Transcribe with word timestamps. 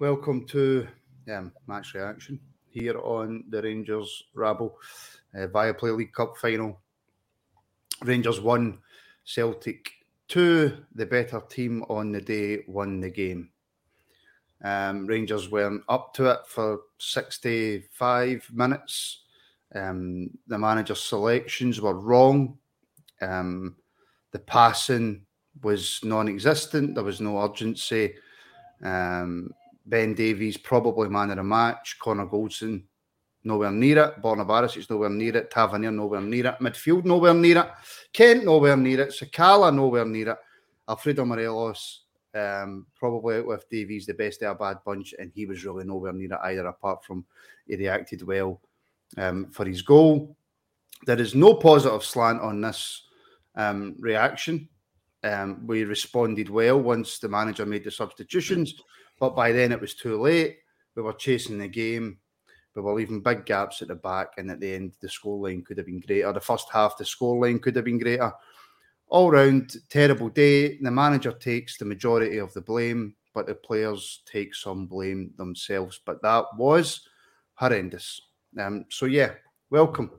Welcome 0.00 0.46
to 0.46 0.86
um, 1.28 1.50
match 1.66 1.92
reaction 1.94 2.38
here 2.68 3.00
on 3.00 3.42
the 3.48 3.60
Rangers 3.60 4.22
Rabble 4.32 4.78
uh, 5.34 5.48
Viaplay 5.48 5.96
League 5.96 6.12
Cup 6.12 6.36
final. 6.36 6.78
Rangers 8.04 8.40
one, 8.40 8.78
Celtic 9.24 9.90
two. 10.28 10.84
The 10.94 11.04
better 11.04 11.40
team 11.48 11.82
on 11.88 12.12
the 12.12 12.20
day 12.20 12.62
won 12.68 13.00
the 13.00 13.10
game. 13.10 13.50
Um, 14.62 15.04
Rangers 15.04 15.50
weren't 15.50 15.82
up 15.88 16.14
to 16.14 16.26
it 16.30 16.46
for 16.46 16.82
65 16.98 18.50
minutes. 18.52 19.22
Um, 19.74 20.30
the 20.46 20.58
manager's 20.58 21.00
selections 21.00 21.80
were 21.80 21.98
wrong. 21.98 22.56
Um, 23.20 23.74
the 24.30 24.38
passing 24.38 25.26
was 25.60 25.98
non 26.04 26.28
existent. 26.28 26.94
There 26.94 27.02
was 27.02 27.20
no 27.20 27.42
urgency. 27.42 28.14
Um, 28.84 29.50
Ben 29.88 30.14
Davies, 30.14 30.58
probably 30.58 31.08
man 31.08 31.30
of 31.30 31.36
the 31.36 31.42
match. 31.42 31.96
Connor 31.98 32.26
Goldson, 32.26 32.84
nowhere 33.42 33.70
near 33.70 33.98
it. 33.98 34.22
Borna 34.22 34.46
Barisic, 34.46 34.88
nowhere 34.90 35.08
near 35.08 35.36
it. 35.38 35.50
Tavernier, 35.50 35.90
nowhere 35.90 36.20
near 36.20 36.46
it. 36.48 36.58
Midfield, 36.60 37.04
nowhere 37.04 37.34
near 37.34 37.58
it. 37.58 37.70
Kent, 38.12 38.44
nowhere 38.44 38.76
near 38.76 39.00
it. 39.00 39.10
Sakala, 39.10 39.74
nowhere 39.74 40.04
near 40.04 40.30
it. 40.30 40.38
Alfredo 40.88 41.24
Morelos, 41.24 42.04
um, 42.34 42.86
probably 42.94 43.40
with 43.42 43.68
Davies, 43.70 44.06
the 44.06 44.14
best 44.14 44.42
of 44.42 44.56
a 44.56 44.58
bad 44.58 44.78
bunch, 44.84 45.14
and 45.18 45.32
he 45.34 45.46
was 45.46 45.64
really 45.64 45.84
nowhere 45.84 46.12
near 46.12 46.32
it 46.32 46.40
either, 46.44 46.66
apart 46.66 47.04
from 47.04 47.24
he 47.66 47.76
reacted 47.76 48.22
well 48.22 48.60
um, 49.16 49.50
for 49.50 49.66
his 49.66 49.82
goal. 49.82 50.36
There 51.06 51.20
is 51.20 51.34
no 51.34 51.54
positive 51.54 52.04
slant 52.04 52.40
on 52.40 52.60
this 52.60 53.04
um, 53.54 53.96
reaction. 54.00 54.68
Um, 55.22 55.66
we 55.66 55.84
responded 55.84 56.48
well 56.48 56.80
once 56.80 57.18
the 57.18 57.28
manager 57.28 57.66
made 57.66 57.84
the 57.84 57.90
substitutions, 57.90 58.74
but 59.18 59.36
by 59.36 59.52
then 59.52 59.72
it 59.72 59.80
was 59.80 59.94
too 59.94 60.20
late. 60.20 60.58
We 60.94 61.02
were 61.02 61.12
chasing 61.12 61.58
the 61.58 61.68
game. 61.68 62.18
We 62.74 62.82
were 62.82 62.94
leaving 62.94 63.20
big 63.20 63.44
gaps 63.44 63.82
at 63.82 63.88
the 63.88 63.94
back, 63.94 64.28
and 64.36 64.50
at 64.50 64.60
the 64.60 64.74
end, 64.74 64.94
the 65.00 65.08
scoreline 65.08 65.64
could 65.64 65.78
have 65.78 65.86
been 65.86 66.00
greater. 66.00 66.32
The 66.32 66.40
first 66.40 66.68
half, 66.72 66.96
the 66.96 67.04
scoreline 67.04 67.60
could 67.60 67.76
have 67.76 67.84
been 67.84 67.98
greater. 67.98 68.32
All 69.08 69.30
round, 69.30 69.74
terrible 69.88 70.28
day. 70.28 70.78
The 70.78 70.90
manager 70.90 71.32
takes 71.32 71.78
the 71.78 71.84
majority 71.84 72.38
of 72.38 72.52
the 72.54 72.60
blame, 72.60 73.14
but 73.34 73.46
the 73.46 73.54
players 73.54 74.22
take 74.26 74.54
some 74.54 74.86
blame 74.86 75.32
themselves. 75.38 76.00
But 76.04 76.22
that 76.22 76.44
was 76.56 77.08
horrendous. 77.54 78.20
Um, 78.58 78.84
so, 78.90 79.06
yeah, 79.06 79.32
welcome. 79.70 80.10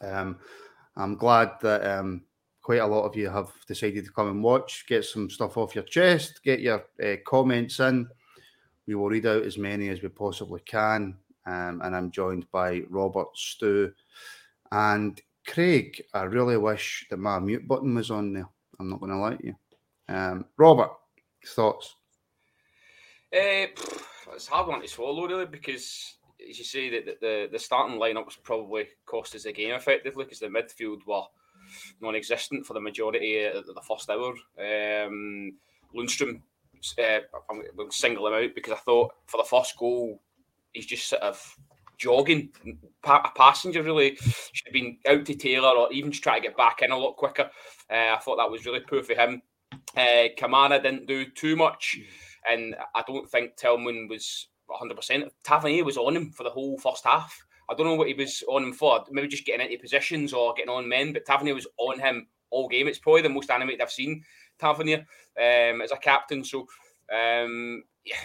Um, 0.00 0.38
I'm 0.96 1.16
glad 1.16 1.52
that 1.62 1.84
um, 1.86 2.22
quite 2.62 2.80
a 2.80 2.86
lot 2.86 3.04
of 3.04 3.16
you 3.16 3.28
have 3.28 3.50
decided 3.66 4.04
to 4.04 4.12
come 4.12 4.28
and 4.28 4.42
watch, 4.42 4.86
get 4.88 5.04
some 5.04 5.28
stuff 5.28 5.56
off 5.56 5.74
your 5.74 5.84
chest, 5.84 6.40
get 6.44 6.60
your 6.60 6.84
uh, 7.04 7.16
comments 7.26 7.80
in. 7.80 8.08
We 8.86 8.94
will 8.94 9.08
read 9.08 9.26
out 9.26 9.44
as 9.44 9.58
many 9.58 9.88
as 9.88 10.02
we 10.02 10.08
possibly 10.08 10.60
can. 10.64 11.16
Um, 11.46 11.80
and 11.82 11.94
I'm 11.94 12.10
joined 12.10 12.50
by 12.50 12.82
Robert, 12.88 13.28
Stu, 13.34 13.92
and 14.70 15.20
Craig. 15.46 16.02
I 16.14 16.22
really 16.22 16.56
wish 16.56 17.06
that 17.10 17.18
my 17.18 17.38
mute 17.38 17.66
button 17.66 17.94
was 17.94 18.10
on 18.10 18.32
there. 18.32 18.48
I'm 18.78 18.90
not 18.90 19.00
going 19.00 19.12
to 19.12 19.18
lie 19.18 19.36
to 19.36 19.46
you. 19.46 19.54
Um, 20.08 20.44
Robert, 20.56 20.90
thoughts? 21.46 21.96
Uh, 23.34 23.66
it's 24.34 24.46
hard 24.46 24.68
one 24.68 24.82
to 24.82 24.88
swallow, 24.88 25.26
really, 25.26 25.46
because 25.46 26.16
as 26.48 26.58
you 26.58 26.64
say, 26.64 26.90
that 26.90 27.20
the, 27.20 27.48
the 27.50 27.58
starting 27.58 27.98
lineup 27.98 28.24
was 28.24 28.36
probably 28.36 28.88
cost 29.06 29.34
us 29.34 29.44
the 29.44 29.52
game 29.52 29.74
effectively 29.74 30.24
because 30.24 30.38
the 30.38 30.46
midfield 30.46 31.06
were 31.06 31.22
non-existent 32.00 32.66
for 32.66 32.74
the 32.74 32.80
majority 32.80 33.44
of 33.44 33.66
the 33.66 33.82
first 33.86 34.10
hour. 34.10 34.34
Um, 34.58 35.54
Lundstram, 35.94 36.40
uh, 36.98 37.20
I'm 37.50 37.62
going 37.76 37.90
to 37.90 37.96
single 37.96 38.26
him 38.28 38.34
out 38.34 38.54
because 38.54 38.72
I 38.72 38.76
thought 38.76 39.12
for 39.26 39.38
the 39.38 39.48
first 39.48 39.76
goal, 39.78 40.20
he's 40.72 40.86
just 40.86 41.08
sort 41.08 41.22
of 41.22 41.56
jogging. 41.98 42.50
A 43.04 43.28
passenger 43.36 43.82
really 43.82 44.16
should 44.16 44.66
have 44.66 44.72
been 44.72 44.98
out 45.06 45.24
to 45.26 45.34
Taylor 45.34 45.70
or 45.70 45.92
even 45.92 46.10
just 46.10 46.22
try 46.22 46.38
to 46.38 46.42
get 46.42 46.56
back 46.56 46.82
in 46.82 46.90
a 46.90 46.96
lot 46.96 47.16
quicker. 47.16 47.50
Uh, 47.90 48.14
I 48.14 48.18
thought 48.22 48.36
that 48.36 48.50
was 48.50 48.66
really 48.66 48.80
poor 48.80 49.02
for 49.02 49.14
him. 49.14 49.42
Uh, 49.96 50.28
Kamara 50.38 50.82
didn't 50.82 51.06
do 51.06 51.24
too 51.30 51.56
much, 51.56 51.98
and 52.50 52.74
I 52.94 53.02
don't 53.06 53.28
think 53.30 53.56
Tillman 53.56 54.08
was 54.08 54.48
100%. 54.70 55.28
Tavernier 55.44 55.84
was 55.84 55.96
on 55.96 56.16
him 56.16 56.30
for 56.32 56.42
the 56.42 56.50
whole 56.50 56.78
first 56.78 57.04
half. 57.04 57.38
I 57.70 57.74
don't 57.74 57.86
know 57.86 57.94
what 57.94 58.08
he 58.08 58.14
was 58.14 58.42
on 58.48 58.64
him 58.64 58.72
for. 58.72 59.04
Maybe 59.10 59.28
just 59.28 59.46
getting 59.46 59.64
into 59.64 59.80
positions 59.80 60.32
or 60.32 60.52
getting 60.54 60.70
on 60.70 60.88
men, 60.88 61.12
but 61.12 61.24
Tavernier 61.24 61.54
was 61.54 61.66
on 61.78 62.00
him 62.00 62.26
all 62.50 62.68
game. 62.68 62.88
It's 62.88 62.98
probably 62.98 63.22
the 63.22 63.28
most 63.28 63.50
animated 63.50 63.80
I've 63.80 63.90
seen 63.90 64.22
Tavernier 64.62 65.06
um, 65.38 65.82
as 65.82 65.92
a 65.92 65.96
captain. 65.96 66.44
So, 66.44 66.66
um, 67.12 67.82
yeah, 68.04 68.16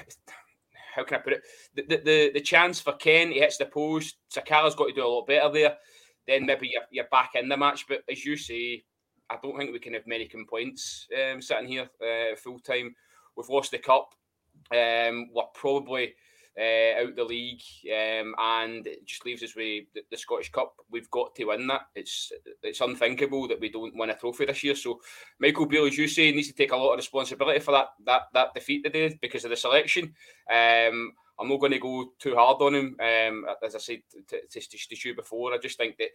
how 0.95 1.04
can 1.04 1.18
I 1.18 1.22
put 1.22 1.34
it? 1.34 1.42
The, 1.75 1.98
the, 1.98 2.31
the, 2.34 2.42
chance 2.42 2.80
for 2.80 2.94
Ken, 2.94 3.31
he 3.31 3.39
hits 3.39 3.57
the 3.57 3.66
post. 3.66 4.18
Sakala's 4.34 4.75
got 4.75 4.88
to 4.88 4.94
do 4.94 5.06
a 5.06 5.07
lot 5.07 5.28
better 5.28 5.51
there. 5.51 5.78
Then 6.28 6.45
maybe 6.45 6.69
you're, 6.72 6.84
you're 6.92 7.06
back 7.12 7.31
in 7.36 7.50
the 7.50 7.57
match. 7.57 7.86
But 7.88 8.01
as 8.12 8.25
you 8.25 8.38
say, 8.38 8.84
I 9.30 9.38
don't 9.42 9.57
think 9.57 9.72
we 9.72 9.80
can 9.80 9.94
have 9.94 10.07
many 10.07 10.25
complaints 10.25 11.07
um, 11.16 11.42
sitting 11.42 11.68
here 11.68 11.89
uh, 12.01 12.36
full 12.36 12.60
time. 12.60 12.95
We've 13.36 13.50
lost 13.50 13.72
the 13.72 13.80
cup. 13.80 14.10
Um, 14.72 15.30
we're 15.33 15.44
probably 15.54 16.13
uh, 16.59 17.04
out 17.04 17.15
the 17.15 17.24
league, 17.24 17.62
um, 17.86 18.33
and 18.39 18.88
it 18.88 19.06
just 19.06 19.25
leaves 19.25 19.44
us 19.44 19.56
with 19.56 19.86
the, 19.94 20.01
the, 20.09 20.18
Scottish 20.18 20.51
Cup. 20.51 20.75
We've 20.89 21.09
got 21.12 21.36
to 21.36 21.45
win 21.45 21.68
that. 21.68 21.81
It's 21.95 22.31
it's 22.63 22.81
unthinkable 22.81 23.48
that 23.48 23.59
we 23.59 23.69
don't 23.69 23.95
win 23.95 24.09
a 24.09 24.15
trophy 24.15 24.45
this 24.45 24.63
year. 24.63 24.75
So 24.75 25.00
Michael 25.39 25.68
Beale, 25.68 25.86
as 25.86 25.98
you 25.98 26.07
say, 26.07 26.31
needs 26.31 26.48
to 26.48 26.54
take 26.54 26.71
a 26.71 26.77
lot 26.77 26.94
of 26.94 26.98
responsibility 26.98 27.59
for 27.59 27.71
that 27.71 27.89
that 28.06 28.21
that 28.33 28.54
defeat 28.54 28.83
today 28.83 29.18
because 29.21 29.44
of 29.44 29.51
the 29.51 29.56
selection. 29.56 30.13
Um, 30.51 31.13
I'm 31.39 31.50
not 31.50 31.60
going 31.60 31.74
to 31.74 31.80
go 31.80 32.12
too 32.19 32.36
hard 32.36 32.62
on 32.62 32.75
him. 32.75 32.95
Um, 33.00 33.45
as 33.63 33.75
I 33.75 33.80
said 33.80 34.01
to, 34.28 34.42
to, 34.42 34.60
to, 34.60 34.95
to 34.95 35.10
you 35.10 35.16
before, 35.16 35.54
I 35.54 35.57
just 35.57 35.78
think 35.78 35.98
that 35.98 36.10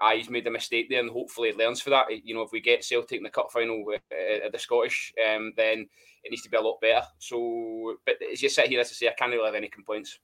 uh, 0.00 0.10
he's 0.12 0.30
made 0.30 0.46
a 0.46 0.50
mistake 0.50 0.88
there, 0.88 1.00
and 1.00 1.10
hopefully 1.10 1.50
he 1.50 1.58
learns 1.58 1.80
for 1.80 1.90
that. 1.90 2.06
You 2.24 2.34
know, 2.34 2.42
if 2.42 2.52
we 2.52 2.60
get 2.60 2.84
Celtic 2.84 3.18
in 3.18 3.22
the 3.22 3.30
cup 3.30 3.52
final 3.52 3.84
uh, 3.88 4.46
at 4.46 4.52
the 4.52 4.58
Scottish, 4.58 5.12
um, 5.28 5.52
then 5.56 5.86
it 6.24 6.30
needs 6.30 6.42
to 6.42 6.50
be 6.50 6.56
a 6.56 6.60
lot 6.60 6.80
better. 6.80 7.04
So, 7.18 7.96
but 8.06 8.16
as 8.32 8.42
you 8.42 8.48
sit 8.48 8.68
here, 8.68 8.80
as 8.80 8.88
I 8.88 8.92
say, 8.92 9.08
I 9.08 9.12
can't 9.12 9.32
really 9.32 9.44
have 9.44 9.54
any 9.54 9.68
complaints. 9.68 10.18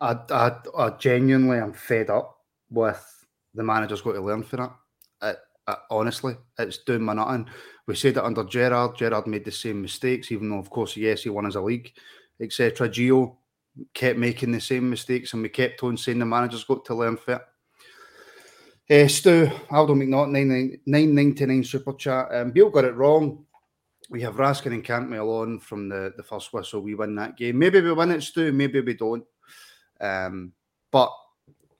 I, 0.00 0.16
I, 0.30 0.52
I 0.76 0.90
genuinely 0.90 1.58
am 1.58 1.72
fed 1.72 2.10
up 2.10 2.38
with 2.70 3.26
the 3.54 3.62
manager's 3.62 4.02
got 4.02 4.12
to 4.12 4.20
learn 4.20 4.42
for 4.42 4.56
that. 4.56 4.72
Honestly, 5.90 6.34
it's 6.58 6.78
doing 6.78 7.02
my 7.02 7.12
nothing. 7.12 7.46
We 7.86 7.94
said 7.94 8.16
it 8.16 8.24
under 8.24 8.44
Gerrard. 8.44 8.96
Gerrard 8.96 9.26
made 9.26 9.44
the 9.44 9.50
same 9.50 9.82
mistakes, 9.82 10.32
even 10.32 10.48
though, 10.48 10.58
of 10.58 10.70
course, 10.70 10.96
yes, 10.96 11.24
he 11.24 11.28
won 11.28 11.44
as 11.44 11.56
a 11.56 11.60
league, 11.60 11.92
etc. 12.40 12.88
Gio 12.88 13.36
kept 13.94 14.18
making 14.18 14.52
the 14.52 14.60
same 14.60 14.88
mistakes, 14.88 15.32
and 15.32 15.42
we 15.42 15.48
kept 15.48 15.82
on 15.82 15.96
saying 15.96 16.18
the 16.18 16.26
manager's 16.26 16.64
got 16.64 16.84
to 16.86 16.94
learn 16.94 17.16
for 17.16 17.34
it. 17.34 17.42
Uh, 18.90 19.06
Stu, 19.06 19.50
Aldo 19.70 19.94
McNaught, 19.94 20.30
999 20.30 21.64
super 21.64 21.92
chat. 21.92 22.28
Um, 22.32 22.52
Beale 22.52 22.70
got 22.70 22.84
it 22.84 22.94
wrong. 22.94 23.44
We 24.08 24.22
have 24.22 24.36
Raskin 24.36 24.72
and 24.72 24.84
Cantwell 24.84 25.30
on 25.30 25.58
from 25.58 25.90
the, 25.90 26.14
the 26.16 26.22
first 26.22 26.52
whistle. 26.54 26.80
We 26.80 26.94
win 26.94 27.14
that 27.16 27.36
game. 27.36 27.58
Maybe 27.58 27.82
we 27.82 27.92
win 27.92 28.12
it, 28.12 28.22
Stu. 28.22 28.50
Maybe 28.52 28.80
we 28.80 28.94
don't. 28.94 29.24
Um, 30.00 30.52
but 30.90 31.12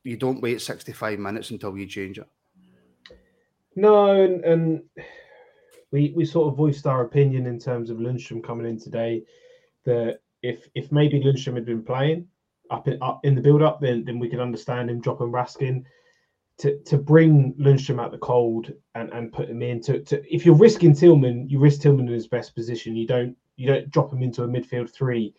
you 0.05 0.19
don't 0.19 0.43
wait 0.43 0.61
65 0.61 1.19
minutes 1.19 1.50
until 1.50 1.77
you 1.79 1.87
change 1.87 2.19
it. 2.19 2.29
No, 3.75 4.23
and, 4.23 4.45
and 4.45 4.83
we 5.93 6.12
we 6.17 6.25
sort 6.25 6.49
of 6.49 6.56
voiced 6.56 6.87
our 6.87 7.05
opinion 7.05 7.47
in 7.47 7.59
terms 7.59 7.91
of 7.91 7.99
Lundstram 7.99 8.43
coming 8.43 8.67
in 8.67 8.79
today. 8.79 9.23
That 9.85 10.21
if 10.43 10.69
if 10.75 10.93
maybe 10.93 11.20
Lundstram 11.20 11.55
had 11.55 11.67
been 11.67 11.82
playing 11.82 12.26
up 12.70 12.88
in, 12.88 12.99
up 13.02 13.20
in 13.25 13.35
the 13.35 13.40
build 13.40 13.62
up, 13.62 13.81
then 13.81 14.05
then 14.05 14.19
we 14.19 14.29
could 14.29 14.40
understand 14.40 14.90
him 14.90 15.00
dropping 15.00 15.32
Raskin. 15.32 15.85
To, 16.62 16.76
to 16.87 16.99
bring 16.99 17.55
Lundstram 17.55 18.00
out 18.00 18.11
the 18.11 18.19
cold 18.19 18.73
and, 18.96 19.12
and 19.12 19.32
put 19.32 19.49
him 19.49 19.62
in 19.62 19.81
to, 19.82 20.00
to 20.00 20.35
if 20.35 20.44
you're 20.44 20.56
risking 20.56 20.93
Tillman, 20.93 21.49
you 21.49 21.61
risk 21.61 21.82
Tillman 21.82 22.08
in 22.08 22.12
his 22.12 22.26
best 22.26 22.52
position. 22.56 22.96
You 22.96 23.06
don't 23.06 23.37
you 23.55 23.69
don't 23.69 23.88
drop 23.90 24.12
him 24.12 24.25
into 24.25 24.43
a 24.43 24.49
midfield 24.49 24.90
three. 24.90 25.35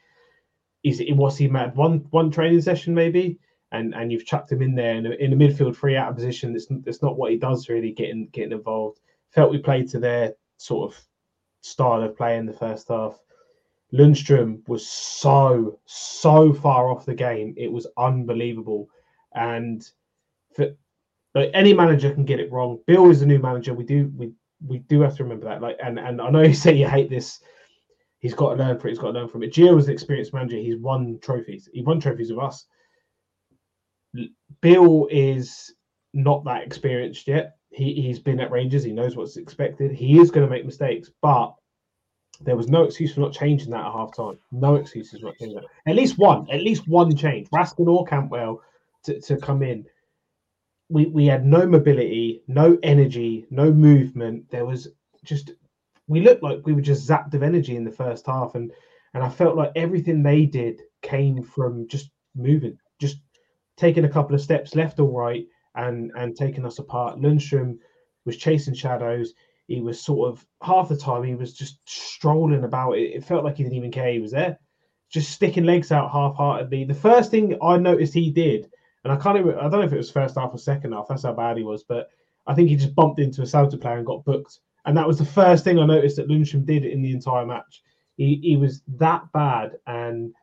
Is 0.84 1.02
it 1.02 1.14
was 1.14 1.38
he 1.38 1.50
mad 1.50 1.76
one 1.76 2.08
one 2.12 2.32
training 2.32 2.62
session 2.62 2.94
maybe? 2.94 3.38
and 3.72 3.94
and 3.94 4.12
you've 4.12 4.26
chucked 4.26 4.52
him 4.52 4.62
in 4.62 4.76
there 4.76 4.96
in 4.96 5.06
a, 5.06 5.12
in 5.12 5.34
a 5.34 5.36
midfield 5.36 5.76
free 5.76 5.96
out 5.96 6.10
of 6.10 6.16
position. 6.16 6.54
That's 6.54 6.68
that's 6.84 7.02
not 7.02 7.18
what 7.18 7.32
he 7.32 7.38
does 7.38 7.70
really. 7.70 7.92
Getting 7.92 8.30
getting 8.32 8.52
involved. 8.52 9.00
Felt 9.32 9.52
we 9.52 9.60
played 9.60 9.90
to 9.90 10.00
their 10.00 10.34
sort 10.58 10.92
of 10.92 11.00
style 11.62 12.02
of 12.02 12.18
play 12.18 12.38
in 12.38 12.46
the 12.46 12.54
first 12.54 12.88
half. 12.88 13.20
Lundstram 13.94 14.68
was 14.68 14.88
so 14.88 15.80
so 15.86 16.54
far 16.54 16.92
off 16.92 17.06
the 17.06 17.16
game. 17.16 17.54
It 17.58 17.72
was 17.72 17.88
unbelievable, 17.98 18.88
and 19.34 19.88
for 20.56 20.76
any 21.36 21.74
manager 21.74 22.14
can 22.14 22.26
get 22.26 22.40
it 22.40 22.52
wrong. 22.52 22.80
Bill 22.88 23.10
is 23.10 23.22
a 23.22 23.26
new 23.26 23.40
manager. 23.40 23.74
We 23.74 23.84
do 23.84 24.12
we 24.16 24.32
we 24.66 24.80
do 24.80 25.02
have 25.02 25.16
to 25.18 25.24
remember 25.24 25.46
that. 25.46 25.62
Like, 25.62 25.78
and 25.84 26.00
and 26.00 26.22
I 26.22 26.30
know 26.30 26.42
you 26.42 26.54
say 26.54 26.74
you 26.74 26.88
hate 26.88 27.10
this. 27.10 27.40
He's 28.20 28.34
got 28.34 28.56
to 28.56 28.64
learn 28.64 28.78
from 28.78 28.90
it. 28.90 28.92
He's 28.92 29.00
got 29.00 29.12
to 29.12 29.20
learn 29.20 29.30
from 29.30 29.44
it. 29.44 29.54
Gio 29.54 29.76
was 29.76 29.88
an 29.88 29.94
experienced 29.94 30.34
manager. 30.34 30.58
He's 30.58 30.78
won 30.78 31.20
trophies. 31.22 31.70
He 31.74 31.82
won 31.82 32.02
trophies 32.02 32.32
with 32.32 32.44
us. 32.44 32.66
Bill 34.62 35.08
is 35.10 35.74
not 36.14 36.44
that 36.44 36.64
experienced 36.64 37.28
yet. 37.28 37.56
He, 37.70 37.94
he's 37.94 38.20
been 38.20 38.42
at 38.42 38.52
Rangers. 38.52 38.84
He 38.84 38.92
knows 38.92 39.16
what's 39.16 39.38
expected. 39.38 39.92
He 39.92 40.20
is 40.20 40.32
going 40.32 40.46
to 40.46 40.52
make 40.52 40.66
mistakes, 40.66 41.10
but 41.22 41.54
there 42.42 42.56
was 42.56 42.70
no 42.70 42.84
excuse 42.84 43.14
for 43.14 43.20
not 43.20 43.34
changing 43.34 43.72
that 43.72 43.86
at 43.86 43.92
half 43.92 44.16
time. 44.16 44.38
No 44.52 44.76
excuses 44.76 45.20
for 45.20 45.28
not 45.28 45.38
changing 45.38 45.58
that. 45.58 45.66
At 45.86 45.96
least 45.96 46.18
one, 46.18 46.50
at 46.52 46.62
least 46.62 46.88
one 46.88 47.16
change. 47.16 47.50
Raskin 47.50 47.88
or 47.88 48.06
Cantwell 48.06 48.62
to, 49.04 49.20
to 49.22 49.38
come 49.38 49.62
in. 49.62 49.86
We, 50.90 51.06
we 51.08 51.26
had 51.26 51.46
no 51.46 51.68
mobility, 51.68 52.42
no 52.48 52.78
energy, 52.82 53.46
no 53.52 53.72
movement. 53.72 54.50
There 54.50 54.66
was 54.66 54.88
just 55.24 55.52
we 56.08 56.22
looked 56.22 56.42
like 56.42 56.66
we 56.66 56.74
were 56.74 56.82
just 56.82 57.08
zapped 57.08 57.36
of 57.36 57.44
energy 57.44 57.76
in 57.76 57.84
the 57.84 57.92
first 57.92 58.26
half, 58.26 58.56
and 58.56 58.72
and 59.14 59.24
I 59.24 59.30
felt 59.30 59.56
like 59.56 59.72
everything 59.76 60.24
they 60.24 60.46
did 60.46 60.82
came 61.02 61.44
from 61.44 61.88
just 61.88 62.10
moving, 62.36 62.78
just 63.00 63.18
taking 63.78 64.06
a 64.06 64.10
couple 64.10 64.36
of 64.36 64.42
steps 64.42 64.76
left 64.76 65.00
or 65.00 65.10
right 65.10 65.46
and 65.76 66.12
and 66.18 66.36
taking 66.36 66.66
us 66.66 66.80
apart. 66.80 67.20
Lundstram 67.20 67.78
was 68.26 68.38
chasing 68.38 68.74
shadows. 68.74 69.34
He 69.70 69.82
was 69.82 70.02
sort 70.02 70.30
of 70.30 70.46
half 70.62 70.90
the 70.90 70.98
time 70.98 71.24
he 71.24 71.36
was 71.36 71.54
just 71.54 71.80
strolling 71.86 72.64
about. 72.64 72.94
It, 72.94 73.16
it 73.16 73.24
felt 73.24 73.44
like 73.44 73.58
he 73.58 73.64
didn't 73.64 73.78
even 73.78 73.92
care 73.92 74.12
he 74.12 74.20
was 74.20 74.32
there, 74.32 74.60
just 75.10 75.32
sticking 75.32 75.64
legs 75.64 75.92
out 75.92 76.12
half-heartedly. 76.12 76.86
The 76.86 76.94
first 76.94 77.32
thing 77.32 77.58
I 77.62 77.78
noticed 77.78 78.14
he 78.14 78.32
did, 78.32 78.70
and 79.04 79.14
I 79.14 79.16
can't 79.16 79.38
even, 79.38 79.56
I 79.56 79.62
don't 79.64 79.80
know 79.80 79.84
if 79.84 79.94
it 79.94 79.98
was 79.98 80.12
first 80.12 80.36
half 80.36 80.54
or 80.54 80.58
second 80.58 80.94
half. 80.94 81.08
That's 81.08 81.24
how 81.24 81.34
bad 81.34 81.58
he 81.58 81.64
was, 81.64 81.84
but 81.84 82.10
I 82.48 82.56
think 82.56 82.68
he 82.68 82.76
just 82.76 82.96
bumped 82.96 83.20
into 83.20 83.44
a 83.44 83.46
Celtic 83.46 83.80
player 83.80 83.98
and 83.98 84.06
got 84.06 84.26
booked. 84.26 84.60
And 84.86 84.98
that 84.98 85.08
was 85.08 85.20
the 85.20 85.26
first 85.26 85.64
thing 85.64 85.78
I 85.78 85.86
noticed 85.86 86.16
that 86.18 86.28
Lundstram 86.28 86.66
did 86.66 86.84
in 86.84 87.02
the 87.02 87.12
entire 87.12 87.46
match. 87.46 87.84
He, 88.18 88.40
he 88.42 88.58
was 88.58 88.82
that 88.98 89.32
bad. 89.32 89.78
And 89.86 90.34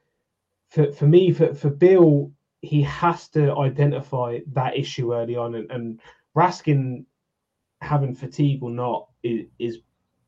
for, 0.71 0.93
for 0.93 1.07
me, 1.07 1.33
for, 1.33 1.53
for 1.53 1.69
Bill, 1.69 2.31
he 2.61 2.83
has 2.83 3.29
to 3.31 3.57
identify 3.57 4.39
that 4.53 4.77
issue 4.77 5.15
early 5.15 5.37
on, 5.37 5.55
and, 5.57 5.71
and 5.71 6.01
Raskin 6.37 7.05
having 7.81 8.15
fatigue 8.15 8.63
or 8.63 8.71
not 8.71 9.09
is, 9.23 9.47
is 9.59 9.79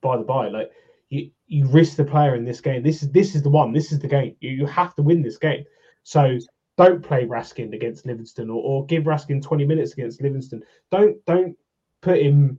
by 0.01 0.17
the 0.17 0.25
by. 0.25 0.49
Like 0.49 0.71
you, 1.09 1.31
you 1.47 1.67
risk 1.67 1.97
the 1.97 2.05
player 2.05 2.35
in 2.35 2.45
this 2.45 2.61
game. 2.61 2.83
This 2.83 3.03
is 3.03 3.11
this 3.11 3.35
is 3.35 3.43
the 3.43 3.51
one. 3.51 3.73
This 3.73 3.93
is 3.93 3.99
the 3.99 4.09
game. 4.09 4.37
You, 4.41 4.51
you 4.51 4.67
have 4.67 4.95
to 4.97 5.03
win 5.03 5.23
this 5.23 5.39
game. 5.39 5.65
So 6.03 6.39
don't 6.77 7.03
play 7.03 7.27
Raskin 7.27 7.75
against 7.75 8.07
Livingston, 8.07 8.51
or, 8.51 8.63
or 8.63 8.87
give 8.87 9.05
Raskin 9.05 9.43
twenty 9.43 9.67
minutes 9.67 9.93
against 9.93 10.23
Livingston. 10.23 10.63
Don't 10.91 11.25
don't 11.25 11.57
put 12.01 12.19
him 12.19 12.59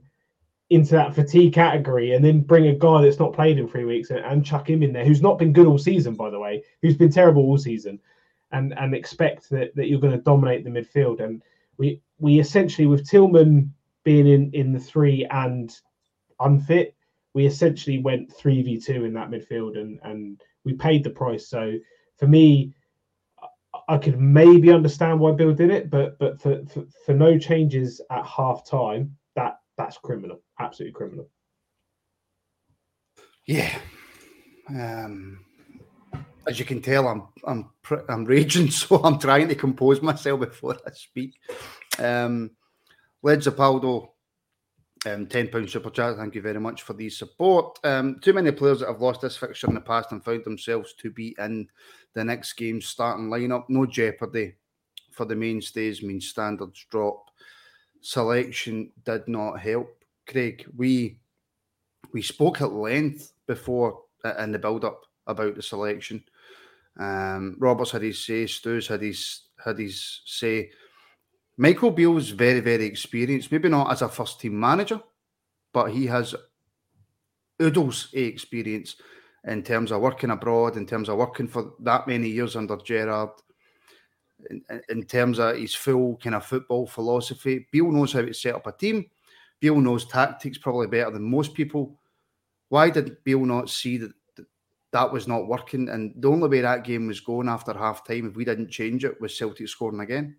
into 0.70 0.92
that 0.92 1.14
fatigue 1.14 1.52
category 1.52 2.14
and 2.14 2.24
then 2.24 2.40
bring 2.42 2.68
a 2.68 2.74
guy 2.74 3.02
that's 3.02 3.18
not 3.18 3.32
played 3.32 3.58
in 3.58 3.66
three 3.66 3.84
weeks 3.84 4.10
and, 4.10 4.20
and 4.20 4.46
chuck 4.46 4.70
him 4.70 4.84
in 4.84 4.92
there, 4.92 5.04
who's 5.04 5.20
not 5.20 5.36
been 5.36 5.52
good 5.52 5.66
all 5.66 5.78
season, 5.78 6.14
by 6.14 6.30
the 6.30 6.38
way, 6.38 6.62
who's 6.80 6.96
been 6.96 7.10
terrible 7.10 7.42
all 7.42 7.58
season 7.58 7.98
and 8.52 8.72
and 8.78 8.94
expect 8.94 9.50
that, 9.50 9.74
that 9.74 9.88
you're 9.88 10.00
going 10.00 10.16
to 10.16 10.22
dominate 10.22 10.64
the 10.64 10.70
midfield. 10.70 11.20
And 11.20 11.42
we 11.76 12.00
we 12.18 12.38
essentially 12.38 12.86
with 12.86 13.08
Tillman 13.08 13.72
being 14.10 14.26
in 14.26 14.50
in 14.52 14.72
the 14.72 14.80
three 14.80 15.24
and 15.30 15.68
unfit, 16.40 16.96
we 17.34 17.46
essentially 17.46 17.98
went 17.98 18.34
three 18.34 18.60
v 18.62 18.80
two 18.80 19.04
in 19.04 19.12
that 19.14 19.30
midfield, 19.30 19.78
and 19.78 20.00
and 20.02 20.40
we 20.64 20.72
paid 20.72 21.04
the 21.04 21.10
price. 21.10 21.48
So 21.48 21.62
for 22.18 22.26
me. 22.26 22.74
I 23.88 23.98
could 23.98 24.20
maybe 24.20 24.70
understand 24.72 25.18
why 25.20 25.32
Bill 25.32 25.54
did 25.54 25.70
it, 25.70 25.90
but 25.90 26.18
but 26.18 26.40
for, 26.40 26.64
for, 26.66 26.84
for 27.04 27.14
no 27.14 27.38
changes 27.38 28.00
at 28.10 28.26
half 28.26 28.64
time, 28.68 29.16
that 29.36 29.60
that's 29.78 29.96
criminal, 29.98 30.40
absolutely 30.58 30.92
criminal. 30.92 31.28
Yeah, 33.46 33.72
um, 34.68 35.44
as 36.48 36.58
you 36.58 36.64
can 36.64 36.82
tell, 36.82 37.06
I'm 37.08 37.22
I'm 37.44 37.70
I'm 38.08 38.24
raging, 38.24 38.70
so 38.80 39.02
I'm 39.02 39.18
trying 39.18 39.48
to 39.48 39.54
compose 39.54 40.02
myself 40.02 40.40
before 40.40 40.76
I 40.86 40.90
speak. 40.92 41.34
Um, 41.98 42.50
Led 43.22 43.40
Zapaldo, 43.40 44.08
um, 45.06 45.26
ten 45.26 45.48
pound 45.48 45.68
super 45.68 45.90
chat. 45.90 46.16
Thank 46.16 46.34
you 46.34 46.42
very 46.42 46.60
much 46.60 46.82
for 46.82 46.94
the 46.94 47.10
support. 47.10 47.78
Um, 47.84 48.18
too 48.20 48.32
many 48.32 48.50
players 48.50 48.80
that 48.80 48.88
have 48.88 49.00
lost 49.00 49.20
this 49.20 49.36
fixture 49.36 49.66
in 49.68 49.74
the 49.74 49.80
past 49.80 50.12
and 50.12 50.24
found 50.24 50.44
themselves 50.44 50.94
to 50.94 51.10
be 51.10 51.34
in 51.38 51.68
the 52.14 52.24
next 52.24 52.54
game's 52.54 52.86
starting 52.86 53.28
lineup. 53.28 53.64
No 53.68 53.86
jeopardy 53.86 54.54
for 55.12 55.24
the 55.24 55.36
mainstays 55.36 56.02
means 56.02 56.28
standards 56.28 56.86
drop. 56.90 57.30
Selection 58.00 58.90
did 59.04 59.28
not 59.28 59.58
help. 59.60 60.04
Craig, 60.26 60.66
we 60.76 61.18
we 62.12 62.22
spoke 62.22 62.60
at 62.60 62.72
length 62.72 63.32
before 63.46 64.02
uh, 64.24 64.34
in 64.38 64.52
the 64.52 64.58
build 64.58 64.84
up 64.84 65.02
about 65.26 65.56
the 65.56 65.62
selection. 65.62 66.24
Um, 66.98 67.56
Roberts 67.58 67.90
had 67.90 68.02
his 68.02 68.24
say, 68.24 68.46
Stu's 68.46 68.88
had 68.88 69.02
his 69.02 69.42
had 69.62 69.78
his 69.78 70.22
say. 70.24 70.70
Michael 71.60 71.90
Beale 71.90 72.12
Beale's 72.12 72.30
very, 72.30 72.60
very 72.60 72.86
experienced, 72.86 73.52
maybe 73.52 73.68
not 73.68 73.92
as 73.92 74.00
a 74.00 74.08
first 74.08 74.40
team 74.40 74.58
manager, 74.58 74.98
but 75.74 75.90
he 75.90 76.06
has 76.06 76.34
oodles 77.60 78.08
experience 78.14 78.96
in 79.44 79.62
terms 79.62 79.92
of 79.92 80.00
working 80.00 80.30
abroad, 80.30 80.78
in 80.78 80.86
terms 80.86 81.10
of 81.10 81.18
working 81.18 81.46
for 81.46 81.74
that 81.80 82.08
many 82.08 82.30
years 82.30 82.56
under 82.56 82.78
Gerrard, 82.78 83.28
in, 84.48 84.62
in 84.88 85.02
terms 85.02 85.38
of 85.38 85.58
his 85.58 85.74
full 85.74 86.16
kind 86.16 86.34
of 86.34 86.46
football 86.46 86.86
philosophy. 86.86 87.68
Beale 87.70 87.92
knows 87.92 88.14
how 88.14 88.22
to 88.22 88.32
set 88.32 88.54
up 88.54 88.66
a 88.66 88.72
team. 88.72 89.04
Beale 89.60 89.82
knows 89.82 90.06
tactics 90.06 90.56
probably 90.56 90.86
better 90.86 91.10
than 91.10 91.30
most 91.30 91.52
people. 91.52 92.00
Why 92.70 92.88
did 92.88 93.22
Beale 93.22 93.44
not 93.44 93.68
see 93.68 93.98
that 93.98 94.12
that 94.92 95.12
was 95.12 95.28
not 95.28 95.46
working. 95.46 95.90
And 95.90 96.14
the 96.16 96.30
only 96.30 96.48
way 96.48 96.62
that 96.62 96.84
game 96.84 97.06
was 97.06 97.20
going 97.20 97.48
after 97.50 97.74
half 97.74 98.06
time, 98.06 98.26
if 98.26 98.34
we 98.34 98.46
didn't 98.46 98.70
change 98.70 99.04
it, 99.04 99.20
was 99.20 99.36
Celtic 99.36 99.68
scoring 99.68 100.00
again. 100.00 100.36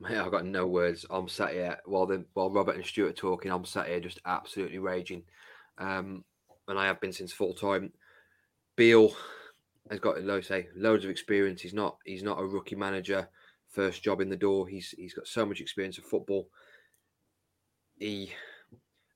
Mate, 0.00 0.18
I've 0.18 0.30
got 0.30 0.44
no 0.44 0.66
words. 0.66 1.06
I'm 1.08 1.28
sat 1.28 1.52
here 1.52 1.78
while 1.84 2.06
the 2.06 2.24
while 2.34 2.50
Robert 2.50 2.76
and 2.76 2.84
Stuart 2.84 3.10
are 3.10 3.12
talking. 3.12 3.50
I'm 3.50 3.64
sat 3.64 3.86
here 3.86 4.00
just 4.00 4.20
absolutely 4.26 4.78
raging, 4.78 5.22
um, 5.78 6.24
and 6.68 6.78
I 6.78 6.86
have 6.86 7.00
been 7.00 7.12
since 7.12 7.32
full 7.32 7.54
time. 7.54 7.92
Beale, 8.76 9.14
has 9.90 10.00
got, 10.00 10.22
like 10.22 10.44
say, 10.44 10.68
loads 10.74 11.04
of 11.04 11.10
experience. 11.10 11.60
He's 11.62 11.74
not 11.74 11.98
he's 12.04 12.22
not 12.22 12.40
a 12.40 12.44
rookie 12.44 12.76
manager, 12.76 13.28
first 13.68 14.02
job 14.02 14.20
in 14.20 14.30
the 14.30 14.36
door. 14.36 14.66
He's 14.66 14.90
he's 14.96 15.14
got 15.14 15.28
so 15.28 15.46
much 15.46 15.60
experience 15.60 15.98
of 15.98 16.04
football. 16.04 16.48
He 17.98 18.32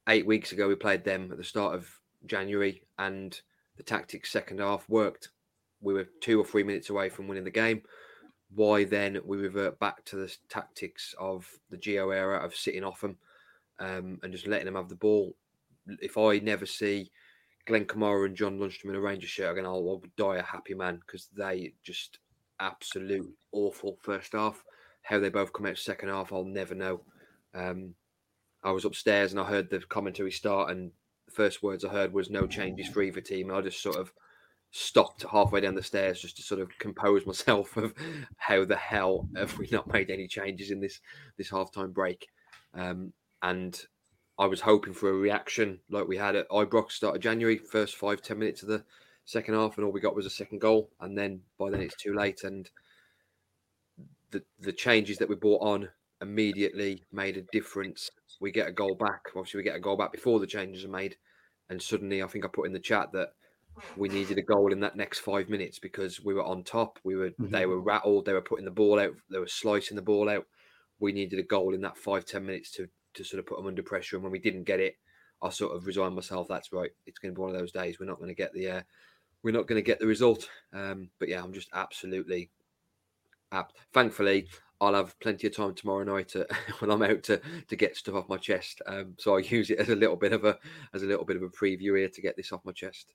eight 0.08 0.26
weeks 0.26 0.52
ago 0.52 0.68
we 0.68 0.74
played 0.74 1.04
them 1.04 1.30
at 1.30 1.38
the 1.38 1.44
start 1.44 1.74
of 1.74 1.88
January, 2.26 2.82
and 2.98 3.38
the 3.76 3.82
tactics 3.82 4.30
second 4.30 4.60
half 4.60 4.88
worked. 4.88 5.30
We 5.80 5.94
were 5.94 6.08
two 6.20 6.40
or 6.40 6.44
three 6.44 6.64
minutes 6.64 6.90
away 6.90 7.08
from 7.08 7.28
winning 7.28 7.44
the 7.44 7.50
game. 7.50 7.82
Why 8.54 8.84
then 8.84 9.20
we 9.24 9.36
revert 9.36 9.78
back 9.78 10.04
to 10.06 10.16
the 10.16 10.34
tactics 10.48 11.14
of 11.18 11.46
the 11.70 11.76
Gio 11.76 12.14
era 12.14 12.38
of 12.38 12.54
sitting 12.54 12.84
off 12.84 13.02
them 13.02 13.16
um, 13.78 14.18
and 14.22 14.32
just 14.32 14.46
letting 14.46 14.66
them 14.66 14.74
have 14.74 14.88
the 14.88 14.94
ball? 14.94 15.34
If 16.00 16.16
I 16.16 16.38
never 16.38 16.66
see 16.66 17.10
Glenn 17.66 17.84
Kamara 17.84 18.26
and 18.26 18.36
John 18.36 18.58
Lundstram 18.58 18.90
in 18.90 18.96
a 18.96 19.00
Rangers 19.00 19.30
shirt 19.30 19.52
again, 19.52 19.66
I'll, 19.66 19.88
I'll 19.88 20.02
die 20.16 20.36
a 20.36 20.42
happy 20.42 20.74
man 20.74 21.00
because 21.04 21.28
they 21.36 21.74
just 21.82 22.18
absolute 22.60 23.30
awful 23.52 23.98
first 24.02 24.32
half. 24.32 24.64
How 25.02 25.18
they 25.18 25.28
both 25.28 25.52
come 25.52 25.66
out 25.66 25.78
second 25.78 26.08
half, 26.08 26.32
I'll 26.32 26.44
never 26.44 26.74
know. 26.74 27.02
Um, 27.54 27.94
I 28.64 28.72
was 28.72 28.84
upstairs 28.84 29.32
and 29.32 29.40
I 29.40 29.44
heard 29.44 29.70
the 29.70 29.80
commentary 29.80 30.32
start, 30.32 30.70
and 30.70 30.90
the 31.26 31.32
first 31.32 31.62
words 31.62 31.84
I 31.84 31.88
heard 31.88 32.12
was 32.12 32.30
"no 32.30 32.46
changes 32.46 32.88
for 32.88 33.02
either 33.02 33.20
team." 33.20 33.52
I 33.52 33.60
just 33.60 33.82
sort 33.82 33.96
of 33.96 34.12
stopped 34.70 35.24
halfway 35.30 35.60
down 35.60 35.74
the 35.74 35.82
stairs 35.82 36.20
just 36.20 36.36
to 36.36 36.42
sort 36.42 36.60
of 36.60 36.76
compose 36.78 37.26
myself 37.26 37.76
of 37.76 37.94
how 38.36 38.64
the 38.64 38.76
hell 38.76 39.28
have 39.36 39.58
we 39.58 39.68
not 39.72 39.92
made 39.92 40.10
any 40.10 40.28
changes 40.28 40.70
in 40.70 40.80
this 40.80 41.00
this 41.36 41.50
halftime 41.50 41.92
break. 41.92 42.28
Um, 42.74 43.12
and 43.42 43.80
I 44.38 44.46
was 44.46 44.60
hoping 44.60 44.92
for 44.92 45.10
a 45.10 45.14
reaction 45.14 45.80
like 45.90 46.06
we 46.06 46.16
had 46.16 46.36
at 46.36 46.48
Ibrox 46.50 46.92
start 46.92 47.16
of 47.16 47.22
January, 47.22 47.58
first 47.58 47.96
five 47.96 48.22
ten 48.22 48.38
minutes 48.38 48.62
of 48.62 48.68
the 48.68 48.84
second 49.24 49.54
half, 49.54 49.76
and 49.76 49.84
all 49.84 49.92
we 49.92 50.00
got 50.00 50.14
was 50.14 50.26
a 50.26 50.30
second 50.30 50.60
goal, 50.60 50.90
and 51.00 51.16
then 51.16 51.40
by 51.58 51.70
then 51.70 51.82
it's 51.82 51.96
too 51.96 52.14
late. 52.14 52.44
And 52.44 52.70
the 54.30 54.42
the 54.60 54.72
changes 54.72 55.18
that 55.18 55.28
we 55.28 55.34
brought 55.34 55.62
on 55.62 55.88
immediately 56.20 57.04
made 57.12 57.36
a 57.36 57.42
difference. 57.52 58.10
We 58.40 58.52
get 58.52 58.68
a 58.68 58.72
goal 58.72 58.94
back. 58.94 59.22
Obviously, 59.34 59.58
we 59.58 59.64
get 59.64 59.76
a 59.76 59.80
goal 59.80 59.96
back 59.96 60.12
before 60.12 60.40
the 60.40 60.46
changes 60.46 60.84
are 60.84 60.88
made, 60.88 61.16
and 61.70 61.80
suddenly 61.80 62.22
I 62.22 62.26
think 62.26 62.44
I 62.44 62.48
put 62.48 62.66
in 62.66 62.72
the 62.72 62.78
chat 62.78 63.12
that 63.12 63.32
we 63.96 64.08
needed 64.08 64.38
a 64.38 64.42
goal 64.42 64.72
in 64.72 64.80
that 64.80 64.96
next 64.96 65.20
five 65.20 65.48
minutes 65.48 65.78
because 65.78 66.22
we 66.22 66.34
were 66.34 66.44
on 66.44 66.62
top. 66.64 66.98
We 67.04 67.16
were 67.16 67.30
mm-hmm. 67.30 67.50
they 67.50 67.66
were 67.66 67.80
rattled. 67.80 68.24
They 68.24 68.32
were 68.32 68.40
putting 68.40 68.64
the 68.64 68.70
ball 68.70 68.98
out. 68.98 69.14
They 69.30 69.38
were 69.38 69.46
slicing 69.48 69.96
the 69.96 70.02
ball 70.02 70.28
out. 70.28 70.46
We 71.00 71.12
needed 71.12 71.38
a 71.38 71.44
goal 71.44 71.74
in 71.74 71.80
that 71.82 71.96
five 71.96 72.24
ten 72.24 72.46
minutes 72.46 72.70
to 72.72 72.88
to 73.14 73.24
sort 73.24 73.40
of 73.40 73.46
put 73.46 73.58
them 73.58 73.66
under 73.66 73.82
pressure. 73.82 74.16
And 74.16 74.22
when 74.22 74.32
we 74.32 74.38
didn't 74.38 74.64
get 74.64 74.80
it, 74.80 74.96
I 75.42 75.50
sort 75.50 75.76
of 75.76 75.86
resigned 75.86 76.14
myself. 76.14 76.48
That's 76.48 76.72
right. 76.72 76.90
It's 77.06 77.18
going 77.18 77.34
to 77.34 77.38
be 77.38 77.42
one 77.42 77.50
of 77.54 77.58
those 77.58 77.72
days. 77.72 77.98
We're 77.98 78.06
not 78.06 78.18
going 78.18 78.28
to 78.28 78.34
get 78.34 78.52
the 78.52 78.70
uh, 78.70 78.82
we're 79.42 79.52
not 79.52 79.66
going 79.66 79.78
to 79.78 79.86
get 79.86 80.00
the 80.00 80.06
result. 80.06 80.48
Um, 80.72 81.10
but 81.18 81.28
yeah, 81.28 81.42
I'm 81.42 81.52
just 81.52 81.68
absolutely 81.72 82.50
apt. 83.52 83.76
Thankfully, 83.92 84.48
I'll 84.80 84.94
have 84.94 85.18
plenty 85.20 85.46
of 85.46 85.56
time 85.56 85.74
tomorrow 85.74 86.04
night 86.04 86.28
to, 86.28 86.46
when 86.78 86.90
I'm 86.90 87.02
out 87.02 87.22
to 87.24 87.40
to 87.68 87.76
get 87.76 87.96
stuff 87.96 88.14
off 88.14 88.28
my 88.28 88.36
chest. 88.36 88.82
Um, 88.86 89.14
so 89.18 89.36
I 89.36 89.40
use 89.40 89.70
it 89.70 89.78
as 89.78 89.88
a 89.88 89.96
little 89.96 90.16
bit 90.16 90.32
of 90.32 90.44
a 90.44 90.58
as 90.94 91.02
a 91.02 91.06
little 91.06 91.24
bit 91.24 91.36
of 91.36 91.42
a 91.42 91.48
preview 91.48 91.96
here 91.98 92.08
to 92.08 92.22
get 92.22 92.36
this 92.36 92.52
off 92.52 92.64
my 92.64 92.72
chest. 92.72 93.12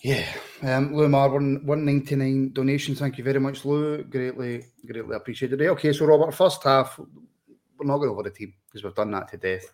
Yeah, 0.00 0.24
um, 0.62 0.94
Lou 0.94 1.08
Mar, 1.08 1.28
one 1.28 1.66
one 1.66 1.84
ninety 1.84 2.14
nine 2.14 2.52
donation. 2.52 2.94
Thank 2.94 3.18
you 3.18 3.24
very 3.24 3.40
much, 3.40 3.64
Lou. 3.64 4.04
Greatly, 4.04 4.64
greatly 4.86 5.16
appreciated. 5.16 5.60
Okay, 5.60 5.92
so 5.92 6.06
Robert, 6.06 6.32
first 6.32 6.62
half, 6.62 6.98
we're 6.98 7.86
not 7.86 7.98
going 7.98 8.08
to 8.08 8.12
over 8.12 8.22
the 8.22 8.30
team 8.30 8.54
because 8.66 8.84
we've 8.84 8.94
done 8.94 9.10
that 9.10 9.28
to 9.28 9.36
death. 9.36 9.72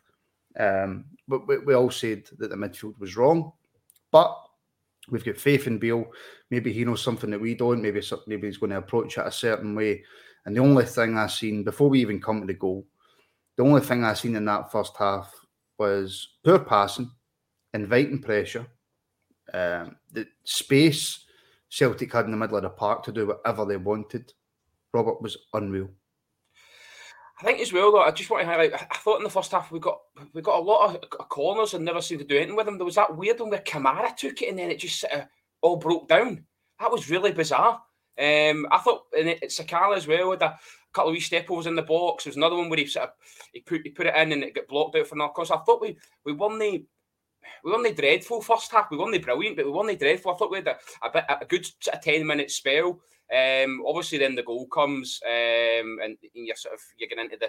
Um, 0.59 1.05
but 1.29 1.47
we, 1.47 1.59
we 1.59 1.75
all 1.75 1.91
said 1.91 2.25
that 2.39 2.49
the 2.49 2.57
midfield 2.57 2.99
was 2.99 3.17
wrong, 3.17 3.53
but 4.11 4.35
we've 5.11 5.25
got 5.25 5.37
faith 5.37 5.67
in 5.67 5.79
Beale. 5.79 6.07
Maybe 6.51 6.73
he 6.73 6.85
knows 6.85 7.03
something 7.03 7.31
that 7.31 7.41
we 7.41 7.55
don't. 7.55 7.83
Maybe 7.83 8.01
maybe 8.27 8.47
he's 8.47 8.59
going 8.59 8.71
to 8.71 8.79
approach 8.79 9.19
it 9.19 9.27
a 9.27 9.33
certain 9.33 9.75
way. 9.75 10.05
And 10.47 10.57
the 10.57 10.61
only 10.61 10.87
thing 10.87 11.19
I've 11.19 11.33
seen 11.33 11.65
before 11.65 11.91
we 11.91 12.01
even 12.01 12.21
come 12.21 12.41
to 12.41 12.47
the 12.47 12.55
goal, 12.55 12.87
the 13.57 13.65
only 13.65 13.83
thing 13.83 14.05
I've 14.05 14.19
seen 14.19 14.37
in 14.37 14.45
that 14.47 14.73
first 14.73 14.97
half 14.97 15.35
was 15.79 16.37
poor 16.45 16.61
passing, 16.61 17.11
inviting 17.73 18.23
pressure, 18.23 18.67
um, 19.53 19.97
the 20.13 20.27
space 20.45 21.25
Celtic 21.69 22.13
had 22.13 22.27
in 22.27 22.31
the 22.31 22.37
middle 22.37 22.57
of 22.57 22.63
the 22.63 22.71
park 22.71 23.03
to 23.05 23.13
do 23.13 23.27
whatever 23.27 23.65
they 23.65 23.77
wanted. 23.77 24.33
Robert 24.93 25.21
was 25.21 25.37
unreal. 25.53 25.89
I 27.41 27.45
think 27.45 27.61
as 27.61 27.73
well 27.73 27.91
though. 27.91 28.03
I 28.03 28.13
just 28.13 28.31
want 28.31 28.43
to 28.43 28.47
highlight. 28.47 28.75
I 28.75 28.97
thought 28.97 29.19
in 29.19 29.25
the 29.25 29.31
first 29.31 29.51
half 29.51 29.73
we 29.73 29.81
got 29.81 29.99
we 30.33 30.41
got 30.41 30.61
a 30.61 30.63
lot 30.63 30.95
of 30.95 31.29
corners 31.29 31.75
and 31.75 31.85
never 31.85 32.01
seemed 32.01 32.21
to 32.21 32.27
do 32.27 32.37
anything 32.37 32.55
with 32.55 32.67
them. 32.67 32.79
There 32.79 32.85
was 32.85 32.95
that 32.95 33.17
weird 33.17 33.41
one 33.41 33.51
where 33.51 33.61
Kamara 33.61 34.17
took 34.17 34.41
it 34.41 34.51
and 34.51 34.59
then 34.59 34.71
it 34.71 34.79
just 34.79 35.01
sort 35.01 35.13
of 35.15 35.25
all 35.61 35.77
broke 35.77 36.09
down. 36.09 36.45
That 36.79 36.93
was 36.93 37.11
really 37.11 37.33
bizarre. 37.33 37.83
Um, 38.17 38.69
I 38.71 38.79
thought 38.79 39.07
and 39.19 39.31
it, 39.31 39.43
Sakala 39.43 39.97
as 39.97 40.07
well 40.07 40.31
with 40.31 40.43
a 40.43 40.57
couple 40.93 41.11
of 41.11 41.15
wee 41.15 41.21
step 41.21 41.51
in 41.51 41.75
the 41.75 41.83
box. 41.83 42.23
There 42.23 42.31
was 42.31 42.37
another 42.37 42.55
one 42.55 42.69
where 42.69 42.79
he 42.79 42.87
sort 42.87 43.09
of 43.09 43.15
he 43.53 43.61
put 43.61 43.81
he 43.83 43.91
put 43.91 44.07
it 44.07 44.15
in 44.15 44.31
and 44.31 44.45
it 44.45 44.55
got 44.55 44.69
blocked 44.69 44.97
out 44.97 45.09
for 45.09 45.17
Narcos. 45.17 45.51
I 45.51 45.63
thought 45.65 45.81
we 45.81 45.99
we 46.25 46.33
won 46.33 46.61
the 46.61 46.87
we 47.63 47.73
won 47.73 47.83
the 47.83 47.93
dreadful 47.93 48.43
first 48.43 48.71
half. 48.73 48.91
We 48.91 48.97
won 48.97 49.11
the 49.11 49.19
brilliant, 49.19 49.57
but 49.57 49.67
we 49.67 49.73
won 49.73 49.87
the 49.87 49.97
dreadful. 49.97 50.33
I 50.33 50.37
thought 50.37 50.51
we 50.51 50.59
had 50.59 50.69
a, 50.69 50.77
a, 51.03 51.11
bit, 51.11 51.25
a 51.29 51.45
good 51.45 51.67
of 51.93 52.01
ten 52.01 52.27
minute 52.27 52.51
spell. 52.51 53.01
Um, 53.35 53.83
obviously, 53.87 54.19
then 54.19 54.35
the 54.35 54.43
goal 54.43 54.67
comes, 54.67 55.21
um, 55.25 55.99
and 56.03 56.17
you're 56.35 56.57
sort 56.57 56.75
of 56.75 56.81
you're 56.97 57.09
getting 57.09 57.25
into 57.25 57.39
the 57.39 57.47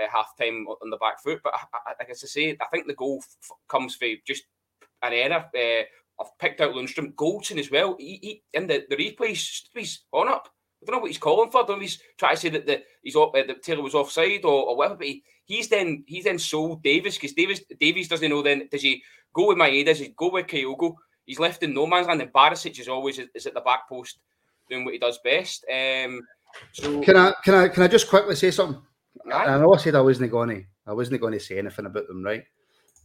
uh, 0.00 0.06
half 0.12 0.36
time 0.36 0.66
on 0.66 0.90
the 0.90 0.98
back 0.98 1.22
foot. 1.22 1.40
But 1.42 1.54
I, 1.54 1.60
I, 1.72 1.92
like 1.98 2.10
I 2.10 2.12
say, 2.12 2.56
I 2.60 2.66
think 2.66 2.86
the 2.86 2.94
goal 2.94 3.22
f- 3.22 3.56
comes 3.68 3.96
for 3.96 4.06
just 4.26 4.44
an 5.02 5.12
error. 5.12 5.46
Uh, 5.56 5.84
I've 6.20 6.38
picked 6.38 6.60
out 6.60 6.74
Lundstram, 6.74 7.14
Goldson 7.14 7.58
as 7.58 7.70
well. 7.70 7.96
He, 7.98 8.18
he 8.22 8.42
in 8.52 8.66
the 8.66 8.84
the 8.88 8.96
replay, 8.96 9.28
he's 9.74 10.04
on 10.12 10.28
up. 10.28 10.48
I 10.80 10.86
don't 10.86 10.96
know 10.96 11.00
what 11.00 11.10
he's 11.10 11.18
calling 11.18 11.50
for. 11.50 11.62
I 11.62 11.66
don't 11.66 11.76
know 11.78 11.82
he's 11.82 12.00
trying 12.16 12.36
to 12.36 12.40
say 12.40 12.48
that 12.50 12.66
the 12.66 12.82
he's 13.02 13.16
uh, 13.16 13.26
that 13.34 13.62
Taylor 13.62 13.82
was 13.82 13.94
offside 13.94 14.44
or, 14.44 14.68
or 14.68 14.76
whatever. 14.76 14.96
But 14.96 15.06
he, 15.06 15.22
he's 15.44 15.68
then 15.68 16.04
he's 16.06 16.24
then 16.24 16.38
sold 16.38 16.82
Davis 16.82 17.16
because 17.16 17.32
Davis 17.32 17.60
Davies 17.80 18.08
doesn't 18.08 18.28
know. 18.30 18.42
Then 18.42 18.68
does 18.70 18.82
he 18.82 19.02
go 19.34 19.48
with 19.48 19.58
Maeda? 19.58 19.86
Does 19.86 19.98
he 19.98 20.14
go 20.16 20.30
with 20.30 20.46
Kyogo? 20.46 20.94
He's 21.24 21.40
left 21.40 21.62
in 21.62 21.74
no 21.74 21.86
man's 21.86 22.06
land. 22.06 22.22
And 22.22 22.32
Barisic 22.32 22.78
is 22.78 22.88
always 22.88 23.18
is 23.18 23.46
at 23.46 23.54
the 23.54 23.60
back 23.60 23.88
post 23.88 24.18
doing 24.70 24.84
what 24.84 24.94
he 24.94 25.00
does 25.00 25.18
best. 25.24 25.64
Um, 25.72 26.22
so 26.72 27.00
can 27.00 27.16
I 27.16 27.34
can 27.44 27.54
I 27.54 27.68
can 27.68 27.82
I 27.82 27.88
just 27.88 28.08
quickly 28.08 28.36
say 28.36 28.50
something? 28.50 28.80
Aye. 29.32 29.46
I 29.46 29.58
know 29.58 29.74
I 29.74 29.78
said 29.78 29.94
I 29.94 30.00
wasn't 30.00 30.30
going 30.30 30.48
to 30.48 30.64
I 30.86 30.92
wasn't 30.92 31.20
going 31.20 31.32
to 31.32 31.40
say 31.40 31.58
anything 31.58 31.86
about 31.86 32.06
them, 32.06 32.22
right? 32.22 32.44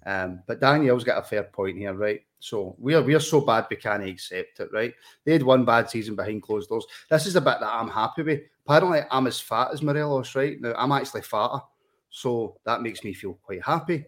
Um, 0.05 0.43
but 0.48 0.60
Daniel's 0.60 1.03
got 1.03 1.24
a 1.24 1.27
fair 1.27 1.43
point 1.43 1.77
here, 1.77 1.93
right? 1.93 2.22
So 2.39 2.75
we 2.77 2.93
are 2.93 3.01
we 3.01 3.15
are 3.15 3.22
so 3.22 3.41
bad 3.41 3.67
we 3.69 3.77
can't 3.77 4.03
accept 4.03 4.60
it, 4.60 4.69
right? 4.74 4.93
They 5.24 5.33
had 5.33 5.43
one 5.43 5.63
bad 5.63 5.89
season 5.89 6.15
behind 6.15 6.43
closed 6.43 6.69
doors. 6.69 6.86
This 7.10 7.25
is 7.25 7.33
the 7.33 7.41
bit 7.41 7.60
that 7.62 7.74
I'm 7.74 7.89
happy 7.89 8.24
with. 8.24 8.41
Apparently, 8.65 9.01
I'm 9.10 9.27
as 9.27 9.39
fat 9.39 9.69
as 9.72 9.81
Morelos, 9.81 10.36
right? 10.36 10.60
Now 10.60 10.74
I'm 10.77 10.91
actually 10.91 11.22
fatter, 11.22 11.62
so 12.10 12.57
that 12.65 12.81
makes 12.81 13.03
me 13.03 13.13
feel 13.13 13.39
quite 13.41 13.63
happy. 13.63 14.05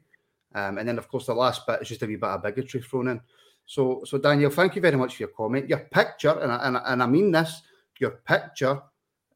Um, 0.54 0.78
and 0.78 0.88
then, 0.88 0.98
of 0.98 1.08
course, 1.10 1.26
the 1.26 1.34
last 1.34 1.68
bit 1.68 1.82
is 1.82 1.90
just 1.90 2.04
a 2.04 2.06
wee 2.06 2.16
bit 2.16 2.30
of 2.30 2.44
bigotry 2.44 2.82
thrown 2.82 3.10
in. 3.10 3.22
So, 3.66 4.04
so 4.06 4.18
Daniel, 4.18 4.50
thank 4.52 4.76
you 4.76 4.82
very 4.82 4.96
much 4.96 5.16
for 5.16 5.24
your 5.24 5.30
comment. 5.30 5.68
Your 5.68 5.80
picture, 5.80 6.40
and 6.40 6.52
I, 6.52 6.68
and, 6.68 6.78
and 6.86 7.04
I 7.04 7.08
mean 7.08 7.32
this, 7.32 7.62
your 8.00 8.22
picture 8.26 8.82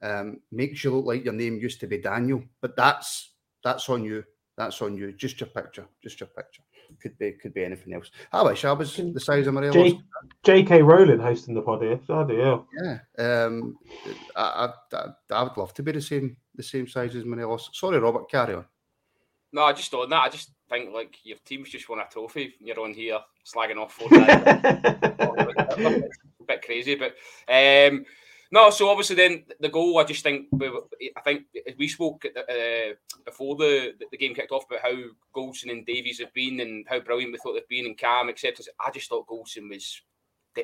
um, 0.02 0.40
makes 0.52 0.84
you 0.84 0.96
look 0.96 1.06
like 1.06 1.26
your 1.26 1.34
name 1.34 1.58
used 1.58 1.80
to 1.82 1.88
be 1.88 1.98
Daniel, 1.98 2.44
but 2.62 2.76
that's 2.76 3.32
that's 3.64 3.90
on 3.90 4.04
you. 4.06 4.24
That's 4.60 4.82
on 4.82 4.98
you. 4.98 5.14
Just 5.14 5.40
your 5.40 5.48
picture. 5.48 5.86
Just 6.04 6.20
your 6.20 6.28
picture. 6.28 6.62
Could 7.02 7.18
be 7.18 7.32
could 7.32 7.54
be 7.54 7.64
anything 7.64 7.94
else. 7.94 8.12
I 8.34 8.44
wish 8.44 8.66
I 8.66 8.74
was 8.74 8.94
the 8.98 9.18
size 9.18 9.48
of 9.48 9.54
Morelos. 9.54 9.94
J- 9.94 10.00
J.K. 10.44 10.82
Rowling 10.82 11.20
hosting 11.20 11.56
the 11.56 11.62
pod 11.62 11.82
here. 11.82 11.98
Oh 12.10 12.26
dear. 12.26 12.60
Yeah. 12.84 13.46
Um, 13.46 13.78
I, 14.36 14.68
I, 14.92 15.06
I 15.32 15.44
would 15.44 15.56
love 15.56 15.74
to 15.76 15.82
be 15.82 15.94
the 15.94 16.02
same 16.02 16.36
the 16.56 16.64
same 16.64 16.90
size 16.90 17.16
as 17.16 17.24
Morelos. 17.24 17.70
Sorry, 17.72 18.00
Robert. 18.00 18.30
Carry 18.30 18.56
on. 18.56 18.66
No, 19.54 19.64
I 19.64 19.72
just 19.72 19.94
on 19.94 20.10
that. 20.10 20.24
I 20.24 20.28
just 20.30 20.52
think 20.70 20.94
like 20.94 21.16
your 21.24 21.38
team's 21.46 21.70
just 21.70 21.88
won 21.88 22.00
a 22.00 22.06
trophy. 22.12 22.56
And 22.60 22.68
you're 22.68 22.82
on 22.82 22.94
here 22.94 23.20
slagging 23.48 23.78
off 23.78 23.94
four 23.94 24.10
times. 24.10 24.28
a 26.42 26.44
bit 26.46 26.66
crazy, 26.66 26.96
but 26.96 27.16
um, 27.48 28.04
no. 28.52 28.70
So 28.70 28.90
obviously, 28.90 29.16
then 29.16 29.44
the 29.60 29.70
goal. 29.70 29.98
I 29.98 30.04
just 30.04 30.24
think 30.24 30.48
I 30.54 31.22
think 31.24 31.46
we 31.78 31.88
spoke 31.88 32.26
uh, 32.26 32.94
before 33.26 33.56
the, 33.56 33.94
the 34.12 34.18
game 34.18 34.34
kicked 34.34 34.52
off 34.52 34.66
about 34.70 34.82
how 34.82 34.96
Goldson 35.36 35.72
and 35.72 35.86
Davies 35.86 36.20
have 36.20 36.34
been 36.34 36.60
and 36.60 36.86
how 36.88 37.00
brilliant 37.00 37.32
we 37.32 37.38
thought 37.40 37.54
they've 37.54 37.68
been 37.68 37.86
and 37.86 37.98
Cam, 37.98 38.30
etc. 38.30 38.66
I 38.86 38.92
just 38.92 39.10
thought 39.10 39.28
Goldson 39.28 39.70
was 39.70 40.02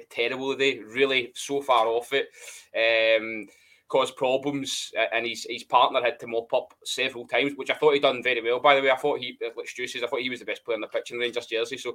terrible 0.10 0.54
today. 0.54 0.80
Really, 0.80 1.32
so 1.36 1.62
far 1.62 1.88
off 1.88 2.12
it. 2.14 2.28
Um, 2.76 3.48
caused 3.88 4.16
problems, 4.16 4.92
and 5.14 5.26
his 5.26 5.46
his 5.50 5.64
partner 5.64 6.02
had 6.02 6.20
to 6.20 6.28
mop 6.28 6.54
up 6.54 6.74
several 6.84 7.28
times, 7.28 7.54
which 7.56 7.70
I 7.70 7.76
thought 7.76 7.94
he'd 7.94 8.02
done 8.02 8.24
very 8.24 8.42
well. 8.42 8.60
By 8.60 8.76
the 8.76 8.82
way, 8.82 8.92
I 8.92 8.96
thought 8.96 9.20
he, 9.20 9.38
like 9.56 9.68
Stu 9.68 9.88
says, 9.88 10.04
I 10.04 10.08
thought 10.08 10.22
he 10.22 10.30
was 10.30 10.40
the 10.40 10.46
best 10.46 10.66
player 10.66 10.76
in 10.76 10.82
the 10.82 10.88
pitch 10.88 11.12
in 11.12 11.18
Rangers 11.18 11.46
jersey. 11.46 11.78
So, 11.78 11.92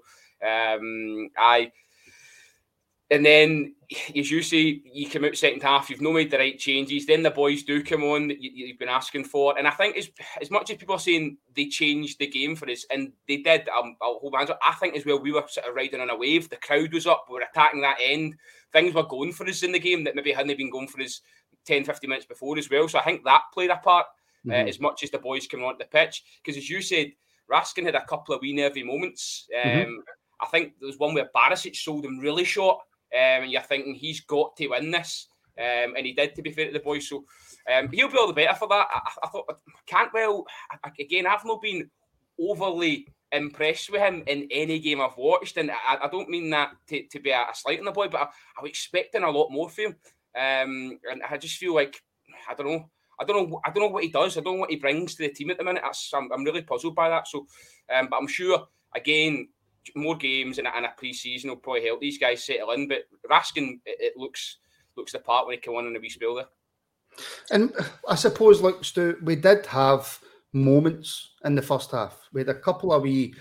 um, 0.46 1.30
I 1.36 1.72
and 3.10 3.26
then, 3.26 3.74
as 4.16 4.30
you 4.30 4.40
say, 4.40 4.82
you 4.84 5.10
come 5.10 5.24
out 5.24 5.36
second 5.36 5.62
half, 5.62 5.90
you've 5.90 6.00
not 6.00 6.12
made 6.12 6.30
the 6.30 6.38
right 6.38 6.56
changes. 6.56 7.06
Then 7.06 7.24
the 7.24 7.30
boys 7.30 7.64
do 7.64 7.82
come 7.82 8.04
on 8.04 8.28
that 8.28 8.40
you, 8.40 8.68
have 8.68 8.78
been 8.78 8.88
asking 8.88 9.24
for. 9.24 9.58
And 9.58 9.66
I 9.66 9.72
think 9.72 9.96
as, 9.96 10.08
as 10.40 10.48
much 10.48 10.70
as 10.70 10.76
people 10.76 10.94
are 10.94 11.00
saying 11.00 11.36
they 11.56 11.66
changed 11.66 12.20
the 12.20 12.28
game 12.28 12.54
for 12.54 12.70
us, 12.70 12.86
and 12.88 13.12
they 13.26 13.38
did, 13.38 13.68
um, 13.68 13.96
I'll 14.00 14.20
hold 14.20 14.36
hands 14.36 14.50
up, 14.50 14.60
I 14.64 14.74
think 14.74 14.96
as 14.96 15.04
well, 15.04 15.20
we 15.20 15.32
were 15.32 15.42
sort 15.48 15.66
of 15.66 15.74
riding 15.74 16.00
on 16.00 16.10
a 16.10 16.16
wave. 16.16 16.48
The 16.48 16.56
crowd 16.56 16.92
was 16.92 17.08
up, 17.08 17.24
we 17.28 17.34
were 17.34 17.44
attacking 17.52 17.80
that 17.80 17.98
end. 18.00 18.36
Things 18.72 18.94
were 18.94 19.02
going 19.02 19.32
for 19.32 19.48
us 19.48 19.64
in 19.64 19.72
the 19.72 19.80
game 19.80 20.04
that 20.04 20.14
maybe 20.14 20.30
hadn't 20.30 20.56
been 20.56 20.70
going 20.70 20.86
for 20.86 21.02
us 21.02 21.20
10, 21.66 21.82
15 21.82 22.08
minutes 22.08 22.26
before 22.26 22.56
as 22.58 22.70
well. 22.70 22.86
So 22.86 23.00
I 23.00 23.04
think 23.04 23.24
that 23.24 23.42
played 23.52 23.70
a 23.70 23.76
part 23.76 24.06
uh, 24.06 24.50
mm-hmm. 24.52 24.66
uh, 24.66 24.68
as 24.68 24.78
much 24.78 25.02
as 25.02 25.10
the 25.10 25.18
boys 25.18 25.48
coming 25.48 25.66
onto 25.66 25.78
the 25.78 25.86
pitch. 25.86 26.22
Because 26.44 26.56
as 26.56 26.70
you 26.70 26.80
said, 26.80 27.10
Raskin 27.50 27.86
had 27.86 27.96
a 27.96 28.04
couple 28.04 28.36
of 28.36 28.40
wee 28.40 28.52
nervy 28.52 28.84
moments. 28.84 29.48
Mm-hmm. 29.52 29.68
Um, 29.68 29.86
mm-hmm. 29.86 30.00
I 30.42 30.46
think 30.46 30.74
there 30.78 30.86
was 30.86 30.98
one 30.98 31.12
where 31.12 31.28
Barisic 31.34 31.74
sold 31.74 32.04
him 32.04 32.20
really 32.20 32.44
short 32.44 32.78
um, 33.14 33.42
and 33.44 33.50
you're 33.50 33.62
thinking 33.62 33.94
he's 33.94 34.20
got 34.20 34.56
to 34.56 34.68
win 34.68 34.90
this. 34.90 35.28
Um, 35.58 35.94
and 35.96 36.06
he 36.06 36.12
did, 36.12 36.34
to 36.34 36.42
be 36.42 36.52
fair 36.52 36.66
to 36.66 36.72
the 36.72 36.80
boys. 36.80 37.08
So 37.08 37.24
um, 37.72 37.88
he'll 37.92 38.10
be 38.10 38.16
all 38.16 38.28
the 38.28 38.32
better 38.32 38.54
for 38.54 38.68
that. 38.68 38.86
I, 38.90 39.00
I 39.24 39.28
thought 39.28 39.60
Cantwell, 39.86 40.46
again, 40.98 41.26
I've 41.26 41.44
not 41.44 41.60
been 41.60 41.90
overly 42.40 43.06
impressed 43.32 43.90
with 43.90 44.00
him 44.00 44.22
in 44.26 44.48
any 44.50 44.78
game 44.78 45.00
I've 45.00 45.16
watched. 45.16 45.56
And 45.56 45.70
I, 45.70 45.98
I 46.02 46.08
don't 46.08 46.30
mean 46.30 46.50
that 46.50 46.72
to, 46.88 47.06
to 47.08 47.20
be 47.20 47.30
a, 47.30 47.40
a 47.40 47.54
slight 47.54 47.78
on 47.78 47.84
the 47.84 47.92
boy, 47.92 48.08
but 48.08 48.20
I, 48.20 48.24
I, 48.58 48.62
was 48.62 48.70
expecting 48.70 49.22
a 49.22 49.30
lot 49.30 49.50
more 49.50 49.68
from 49.68 49.84
him. 49.84 49.96
Um, 50.34 50.98
and 51.10 51.22
I 51.28 51.36
just 51.36 51.58
feel 51.58 51.74
like, 51.74 52.02
I 52.48 52.54
don't 52.54 52.66
know. 52.66 52.90
I 53.20 53.24
don't 53.24 53.50
know. 53.50 53.60
I 53.64 53.70
don't 53.70 53.82
know 53.82 53.90
what 53.90 54.04
he 54.04 54.10
does. 54.10 54.38
I 54.38 54.40
don't 54.40 54.54
know 54.54 54.60
what 54.60 54.70
he 54.70 54.76
brings 54.76 55.14
to 55.14 55.24
the 55.24 55.28
team 55.28 55.50
at 55.50 55.58
the 55.58 55.64
minute. 55.64 55.82
I'm, 56.14 56.32
I'm 56.32 56.44
really 56.44 56.62
puzzled 56.62 56.94
by 56.94 57.10
that. 57.10 57.28
So, 57.28 57.46
um, 57.94 58.08
but 58.10 58.16
I'm 58.16 58.26
sure 58.26 58.66
again 58.96 59.48
more 59.94 60.16
games 60.16 60.58
and, 60.58 60.68
and 60.68 60.86
a 60.86 60.92
pre-season 60.96 61.50
will 61.50 61.56
probably 61.56 61.86
help 61.86 62.00
these 62.00 62.18
guys 62.18 62.44
settle 62.44 62.70
in. 62.72 62.88
But 62.88 63.04
Raskin, 63.30 63.80
it, 63.84 63.98
it 64.00 64.16
looks 64.16 64.58
looks 64.96 65.12
the 65.12 65.18
part 65.18 65.46
when 65.46 65.56
he 65.56 65.60
came 65.60 65.74
on 65.74 65.86
in 65.86 65.96
a 65.96 66.00
wee 66.00 66.10
spell 66.10 66.34
there. 66.34 66.46
And 67.50 67.72
I 68.08 68.14
suppose, 68.14 68.60
look, 68.60 68.84
Stu, 68.84 69.16
we 69.22 69.36
did 69.36 69.66
have 69.66 70.18
moments 70.52 71.30
in 71.44 71.54
the 71.54 71.62
first 71.62 71.90
half. 71.92 72.28
We 72.32 72.40
had 72.40 72.48
a 72.48 72.54
couple 72.54 72.92
of 72.92 73.02
wee, 73.02 73.34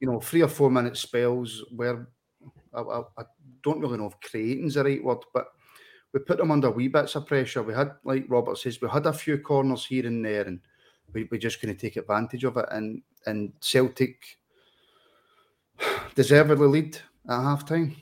you 0.00 0.10
know, 0.10 0.20
three 0.20 0.42
or 0.42 0.48
four 0.48 0.70
minute 0.70 0.96
spells 0.96 1.64
where 1.74 2.08
I, 2.72 2.80
I, 2.80 3.00
I 3.18 3.22
don't 3.62 3.80
really 3.80 3.98
know 3.98 4.06
if 4.06 4.30
creating's 4.30 4.74
the 4.74 4.84
right 4.84 5.02
word, 5.02 5.18
but 5.32 5.48
we 6.12 6.20
put 6.20 6.38
them 6.38 6.50
under 6.50 6.70
wee 6.70 6.88
bits 6.88 7.16
of 7.16 7.26
pressure. 7.26 7.62
We 7.62 7.74
had, 7.74 7.92
like 8.04 8.26
Robert 8.28 8.58
says, 8.58 8.80
we 8.80 8.88
had 8.88 9.06
a 9.06 9.12
few 9.12 9.38
corners 9.38 9.84
here 9.84 10.06
and 10.06 10.24
there, 10.24 10.42
and 10.42 10.60
we, 11.12 11.28
we 11.30 11.38
just 11.38 11.60
to 11.60 11.74
take 11.74 11.96
advantage 11.96 12.44
of 12.44 12.56
it. 12.56 12.66
And 12.70 13.02
and 13.26 13.52
Celtic 13.60 14.38
deservedly 16.14 16.66
lead 16.66 16.98
at 17.28 17.40
half 17.40 17.66
time. 17.66 17.96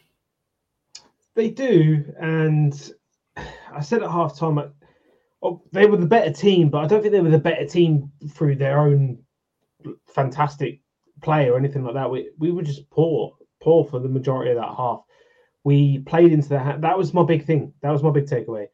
They 1.35 1.50
do, 1.50 2.05
and 2.21 2.93
I 3.73 3.81
said 3.81 4.02
at 4.02 4.11
half 4.11 4.38
time, 4.38 4.59
oh, 5.43 5.62
they 5.73 5.87
were 5.87 5.97
the 5.97 6.07
better 6.07 6.33
team, 6.33 6.69
but 6.69 6.85
I 6.85 6.87
don't 6.87 7.00
think 7.02 7.12
they 7.12 7.21
were 7.21 7.31
the 7.31 7.38
better 7.38 7.67
team 7.67 8.11
through 8.31 8.57
their 8.57 8.81
own 8.81 9.19
fantastic 10.07 10.81
play 11.23 11.49
or 11.49 11.57
anything 11.57 11.85
like 11.85 11.95
that. 11.95 12.11
We 12.11 12.31
we 12.38 12.52
were 12.52 12.62
just 12.62 12.88
poor, 12.91 13.37
poor 13.61 13.85
for 13.85 13.99
the 13.99 14.09
majority 14.09 14.50
of 14.50 14.59
that 14.59 14.75
half. 14.76 15.02
We 15.64 16.00
played 16.00 16.33
into 16.33 16.49
that. 16.50 16.81
That 16.81 16.99
was 16.99 17.14
my 17.14 17.25
big 17.25 17.45
thing. 17.45 17.73
That 17.83 17.91
was 17.91 18.02
my 18.02 18.11
big 18.11 18.26
takeaway. 18.26 18.67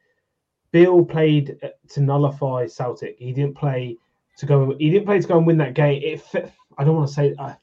Bill 0.71 1.03
played 1.05 1.57
uh, 1.63 1.69
to 1.89 2.01
nullify 2.01 2.67
Celtic. 2.67 3.15
He 3.19 3.31
didn't 3.31 3.55
play 3.55 3.97
to 4.37 4.45
go. 4.45 4.75
He 4.77 4.89
didn't 4.89 5.05
play 5.05 5.19
to 5.19 5.27
go 5.27 5.37
and 5.37 5.47
win 5.47 5.57
that 5.57 5.73
game. 5.73 6.01
It. 6.03 6.53
I 6.77 6.83
don't 6.83 6.95
want 6.95 7.07
to 7.07 7.13
say. 7.13 7.35
I, 7.39 7.55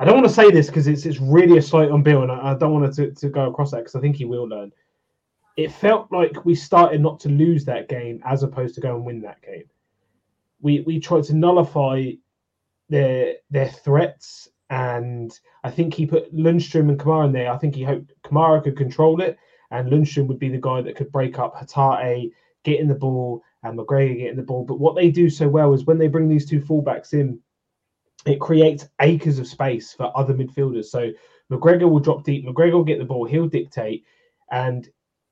I 0.00 0.06
don't 0.06 0.14
want 0.14 0.26
to 0.28 0.32
say 0.32 0.50
this 0.50 0.68
because 0.68 0.86
it's 0.86 1.04
it's 1.04 1.20
really 1.20 1.58
a 1.58 1.62
slight 1.62 1.90
on 1.90 2.02
Bill, 2.02 2.22
and 2.22 2.32
I, 2.32 2.52
I 2.52 2.54
don't 2.54 2.72
want 2.72 2.94
to, 2.94 3.10
to 3.10 3.28
go 3.28 3.50
across 3.50 3.70
that 3.70 3.78
because 3.78 3.94
I 3.94 4.00
think 4.00 4.16
he 4.16 4.24
will 4.24 4.48
learn. 4.48 4.72
It 5.58 5.70
felt 5.70 6.10
like 6.10 6.46
we 6.46 6.54
started 6.54 7.02
not 7.02 7.20
to 7.20 7.28
lose 7.28 7.66
that 7.66 7.90
game 7.90 8.22
as 8.24 8.42
opposed 8.42 8.74
to 8.76 8.80
go 8.80 8.96
and 8.96 9.04
win 9.04 9.20
that 9.20 9.42
game. 9.42 9.64
We 10.62 10.80
we 10.80 11.00
tried 11.00 11.24
to 11.24 11.36
nullify 11.36 12.12
their 12.88 13.34
their 13.50 13.68
threats, 13.68 14.48
and 14.70 15.38
I 15.64 15.70
think 15.70 15.92
he 15.92 16.06
put 16.06 16.34
Lundstram 16.34 16.88
and 16.88 16.98
Kamara 16.98 17.26
in 17.26 17.32
there. 17.32 17.52
I 17.52 17.58
think 17.58 17.74
he 17.74 17.84
hoped 17.84 18.14
Kamara 18.24 18.64
could 18.64 18.78
control 18.78 19.20
it, 19.20 19.36
and 19.70 19.92
Lundstram 19.92 20.28
would 20.28 20.38
be 20.38 20.48
the 20.48 20.56
guy 20.56 20.80
that 20.80 20.96
could 20.96 21.12
break 21.12 21.38
up 21.38 21.54
Hatate, 21.54 22.32
getting 22.62 22.88
the 22.88 22.94
ball, 22.94 23.42
and 23.64 23.78
McGregor 23.78 24.16
get 24.16 24.30
in 24.30 24.36
the 24.38 24.42
ball. 24.42 24.64
But 24.64 24.80
what 24.80 24.94
they 24.94 25.10
do 25.10 25.28
so 25.28 25.46
well 25.46 25.74
is 25.74 25.84
when 25.84 25.98
they 25.98 26.08
bring 26.08 26.26
these 26.26 26.48
two 26.48 26.62
fullbacks 26.62 27.12
in 27.12 27.38
it 28.26 28.40
creates 28.40 28.88
acres 29.00 29.38
of 29.38 29.46
space 29.46 29.92
for 29.92 30.16
other 30.16 30.34
midfielders. 30.34 30.86
So 30.86 31.10
McGregor 31.50 31.90
will 31.90 32.00
drop 32.00 32.24
deep, 32.24 32.46
McGregor 32.46 32.74
will 32.74 32.84
get 32.84 32.98
the 32.98 33.04
ball, 33.04 33.24
he'll 33.24 33.48
dictate, 33.48 34.04
and 34.50 34.88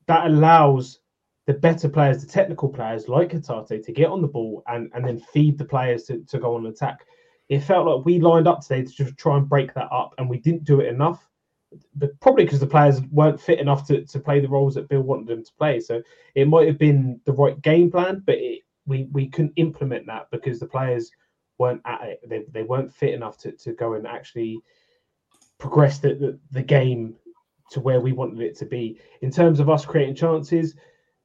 that 0.06 0.26
allows 0.26 1.00
the 1.46 1.54
better 1.54 1.88
players, 1.88 2.24
the 2.24 2.30
technical 2.30 2.68
players 2.68 3.08
like 3.08 3.32
Hatate, 3.32 3.84
to 3.84 3.92
get 3.92 4.08
on 4.08 4.20
the 4.20 4.28
ball 4.28 4.62
and, 4.66 4.90
and 4.94 5.04
then 5.04 5.18
feed 5.18 5.56
the 5.58 5.64
players 5.64 6.04
to, 6.04 6.18
to 6.24 6.38
go 6.38 6.56
on 6.56 6.66
attack. 6.66 7.06
It 7.48 7.60
felt 7.60 7.86
like 7.86 8.04
we 8.04 8.20
lined 8.20 8.46
up 8.46 8.60
today 8.60 8.82
to 8.82 8.90
just 8.90 9.16
try 9.16 9.38
and 9.38 9.48
break 9.48 9.72
that 9.74 9.90
up, 9.90 10.14
and 10.18 10.28
we 10.28 10.38
didn't 10.38 10.64
do 10.64 10.80
it 10.80 10.88
enough. 10.88 11.26
But 11.94 12.18
probably 12.20 12.44
because 12.44 12.60
the 12.60 12.66
players 12.66 13.00
weren't 13.10 13.40
fit 13.40 13.60
enough 13.60 13.86
to, 13.88 14.04
to 14.04 14.20
play 14.20 14.40
the 14.40 14.48
roles 14.48 14.74
that 14.74 14.88
Bill 14.88 15.02
wanted 15.02 15.28
them 15.28 15.44
to 15.44 15.52
play. 15.58 15.80
So 15.80 16.02
it 16.34 16.48
might 16.48 16.66
have 16.66 16.78
been 16.78 17.20
the 17.24 17.32
right 17.32 17.60
game 17.62 17.90
plan, 17.90 18.22
but 18.26 18.36
it, 18.36 18.62
we 18.86 19.08
we 19.12 19.28
couldn't 19.28 19.52
implement 19.56 20.06
that 20.06 20.28
because 20.30 20.58
the 20.58 20.66
players 20.66 21.10
weren't 21.58 21.82
it. 21.86 22.20
They, 22.28 22.44
they 22.50 22.62
weren't 22.62 22.94
fit 22.94 23.14
enough 23.14 23.38
to, 23.38 23.52
to 23.52 23.72
go 23.72 23.94
and 23.94 24.06
actually 24.06 24.60
progress 25.58 25.98
the, 25.98 26.14
the, 26.14 26.38
the 26.52 26.62
game 26.62 27.16
to 27.70 27.80
where 27.80 28.00
we 28.00 28.12
wanted 28.12 28.40
it 28.40 28.56
to 28.58 28.64
be. 28.64 29.00
In 29.20 29.30
terms 29.30 29.60
of 29.60 29.68
us 29.68 29.84
creating 29.84 30.14
chances, 30.14 30.74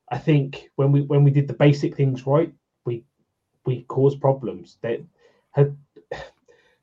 I 0.10 0.18
think 0.18 0.70
when 0.76 0.92
we 0.92 1.02
when 1.02 1.24
we 1.24 1.32
did 1.32 1.48
the 1.48 1.54
basic 1.54 1.96
things 1.96 2.28
right, 2.28 2.54
we 2.86 3.04
we 3.66 3.84
caused 3.84 4.20
problems. 4.20 4.78
That 4.82 5.02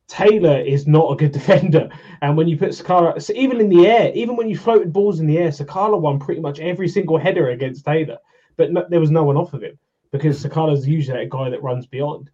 Taylor 0.08 0.60
is 0.60 0.86
not 0.86 1.12
a 1.12 1.16
good 1.16 1.32
defender, 1.40 1.90
and 2.22 2.36
when 2.36 2.48
you 2.48 2.56
put 2.56 2.70
Sakala, 2.70 3.20
so 3.20 3.32
even 3.34 3.60
in 3.60 3.68
the 3.68 3.86
air, 3.86 4.12
even 4.14 4.36
when 4.36 4.48
you 4.48 4.56
floated 4.56 4.92
balls 4.92 5.20
in 5.20 5.26
the 5.26 5.38
air, 5.38 5.50
Sakala 5.50 6.00
won 6.00 6.18
pretty 6.18 6.40
much 6.40 6.60
every 6.60 6.88
single 6.88 7.18
header 7.18 7.50
against 7.50 7.84
Taylor, 7.84 8.18
but 8.56 8.72
no, 8.72 8.86
there 8.88 9.00
was 9.00 9.10
no 9.10 9.24
one 9.24 9.36
off 9.36 9.54
of 9.54 9.62
him 9.62 9.78
because 10.10 10.42
Sakala's 10.42 10.88
usually 10.88 11.22
a 11.22 11.28
guy 11.28 11.50
that 11.50 11.62
runs 11.62 11.86
beyond 11.86 12.30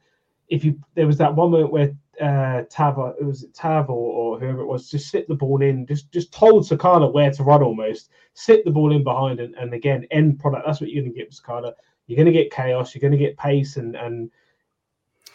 if 0.49 0.65
you 0.65 0.79
there 0.95 1.07
was 1.07 1.19
that 1.19 1.35
one 1.35 1.51
moment 1.51 1.73
where 1.73 1.93
uh, 2.21 2.63
Tav, 2.71 3.15
it 3.21 3.25
was 3.25 3.47
Tav 3.55 3.91
or, 3.91 4.37
or, 4.37 4.41
whoever 4.41 4.61
it 4.61 4.67
was, 4.67 4.89
just 4.89 5.11
slip 5.11 5.29
the 5.29 5.35
ball 5.35 5.61
in, 5.63 5.87
just 5.87 6.11
just 6.13 6.33
told 6.33 6.65
Sakala 6.65 7.13
where 7.13 7.31
to 7.31 7.43
run 7.43 7.63
almost, 7.63 8.11
slip 8.35 8.65
the 8.65 8.71
ball 8.71 8.93
in 8.93 9.05
behind, 9.05 9.41
and, 9.41 9.55
and 9.57 9.75
again, 9.75 10.07
end 10.11 10.39
product. 10.39 10.67
That's 10.67 10.81
what 10.81 10.91
you're 10.91 11.03
going 11.03 11.13
to 11.13 11.19
get 11.19 11.29
with 11.29 11.43
Sakala. 11.43 11.73
You're 12.07 12.17
going 12.17 12.27
to 12.27 12.33
get 12.33 12.53
chaos. 12.53 12.95
You're 12.95 13.01
going 13.01 13.13
to 13.13 13.19
get 13.19 13.37
pace, 13.37 13.77
and 13.77 13.97
and 13.97 14.31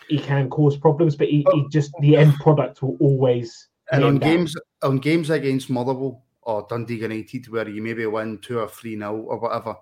he 0.08 0.18
can 0.20 0.50
cause 0.50 0.78
problems, 0.78 1.16
but 1.16 1.28
he, 1.28 1.46
he 1.54 1.68
just 1.70 1.92
the 2.00 2.18
end 2.18 2.34
product 2.36 2.82
will 2.82 2.98
always. 3.00 3.68
And 3.92 4.04
on 4.04 4.18
games 4.18 4.56
on 4.82 4.98
games 4.98 5.30
against 5.30 5.70
Motherwell 5.70 6.24
or 6.44 6.66
Dundee 6.70 6.96
United, 6.96 7.48
where 7.50 7.68
you 7.70 7.82
maybe 7.82 8.06
win 8.06 8.40
two 8.40 8.60
or 8.60 8.68
three 8.68 8.96
nil 8.96 9.26
or 9.28 9.38
whatever, 9.38 9.76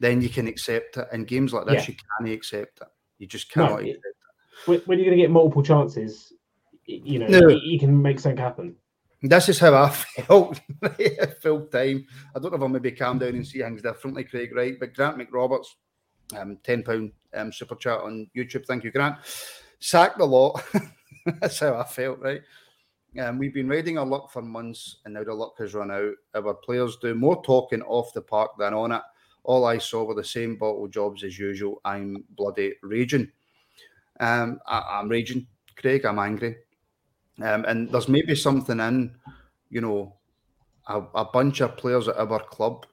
then 0.00 0.22
you 0.22 0.28
can 0.28 0.46
accept 0.46 0.96
it. 0.96 1.08
In 1.12 1.24
games 1.24 1.52
like 1.52 1.66
this, 1.66 1.88
yeah. 1.88 1.94
you 1.94 1.96
can't 2.18 2.34
accept 2.34 2.80
it. 2.80 2.88
You 3.18 3.26
just 3.26 3.50
cannot 3.50 3.82
no, 3.82 3.88
it 3.88 3.98
when 4.66 4.98
you're 4.98 5.06
going 5.06 5.10
to 5.10 5.22
get 5.22 5.30
multiple 5.30 5.62
chances, 5.62 6.32
you 6.86 7.18
know, 7.18 7.26
no. 7.26 7.48
you 7.48 7.78
can 7.78 8.00
make 8.00 8.20
something 8.20 8.42
happen. 8.42 8.76
This 9.22 9.48
is 9.48 9.58
how 9.58 9.74
I 9.74 9.88
felt 10.26 10.60
full 11.42 11.66
time. 11.66 12.06
I 12.34 12.38
don't 12.38 12.50
know 12.50 12.56
if 12.56 12.62
I'll 12.62 12.68
maybe 12.68 12.92
calm 12.92 13.18
down 13.18 13.30
and 13.30 13.46
see 13.46 13.60
things 13.60 13.82
differently, 13.82 14.24
Craig, 14.24 14.54
right? 14.54 14.74
But 14.78 14.94
Grant 14.94 15.18
McRoberts, 15.18 15.66
um, 16.36 16.58
£10 16.64 17.12
um, 17.34 17.52
super 17.52 17.76
chat 17.76 18.00
on 18.00 18.28
YouTube. 18.36 18.66
Thank 18.66 18.84
you, 18.84 18.90
Grant. 18.90 19.16
Sacked 19.78 20.20
a 20.20 20.24
lot. 20.24 20.62
That's 21.40 21.60
how 21.60 21.76
I 21.76 21.84
felt, 21.84 22.18
right? 22.20 22.42
Um, 23.20 23.38
we've 23.38 23.54
been 23.54 23.68
riding 23.68 23.98
our 23.98 24.06
luck 24.06 24.30
for 24.32 24.42
months 24.42 24.98
and 25.04 25.14
now 25.14 25.22
the 25.22 25.34
luck 25.34 25.54
has 25.58 25.74
run 25.74 25.90
out. 25.90 26.14
Our 26.34 26.54
players 26.54 26.96
do 26.96 27.14
more 27.14 27.42
talking 27.44 27.82
off 27.82 28.14
the 28.14 28.22
park 28.22 28.52
than 28.58 28.74
on 28.74 28.92
it. 28.92 29.02
All 29.44 29.64
I 29.66 29.78
saw 29.78 30.04
were 30.04 30.14
the 30.14 30.24
same 30.24 30.56
bottle 30.56 30.88
jobs 30.88 31.22
as 31.22 31.38
usual. 31.38 31.80
I'm 31.84 32.24
bloody 32.30 32.74
raging. 32.82 33.30
Um, 34.22 34.60
I, 34.68 35.00
am 35.00 35.08
raging, 35.08 35.48
Craig. 35.76 36.04
I'm 36.04 36.20
angry, 36.20 36.56
um, 37.42 37.64
and 37.64 37.90
there's 37.90 38.08
maybe 38.08 38.36
something 38.36 38.78
in, 38.78 39.16
you 39.68 39.80
know, 39.80 40.14
a, 40.86 41.02
a 41.16 41.24
bunch 41.24 41.60
of 41.60 41.76
players 41.76 42.06
at 42.06 42.16
our 42.16 42.38
club 42.38 42.86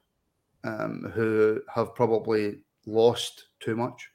um, 0.64 1.12
who 1.14 1.62
have 1.74 1.94
probably 1.94 2.64
lost 2.88 3.50
too 3.60 3.76
much. 3.76 4.10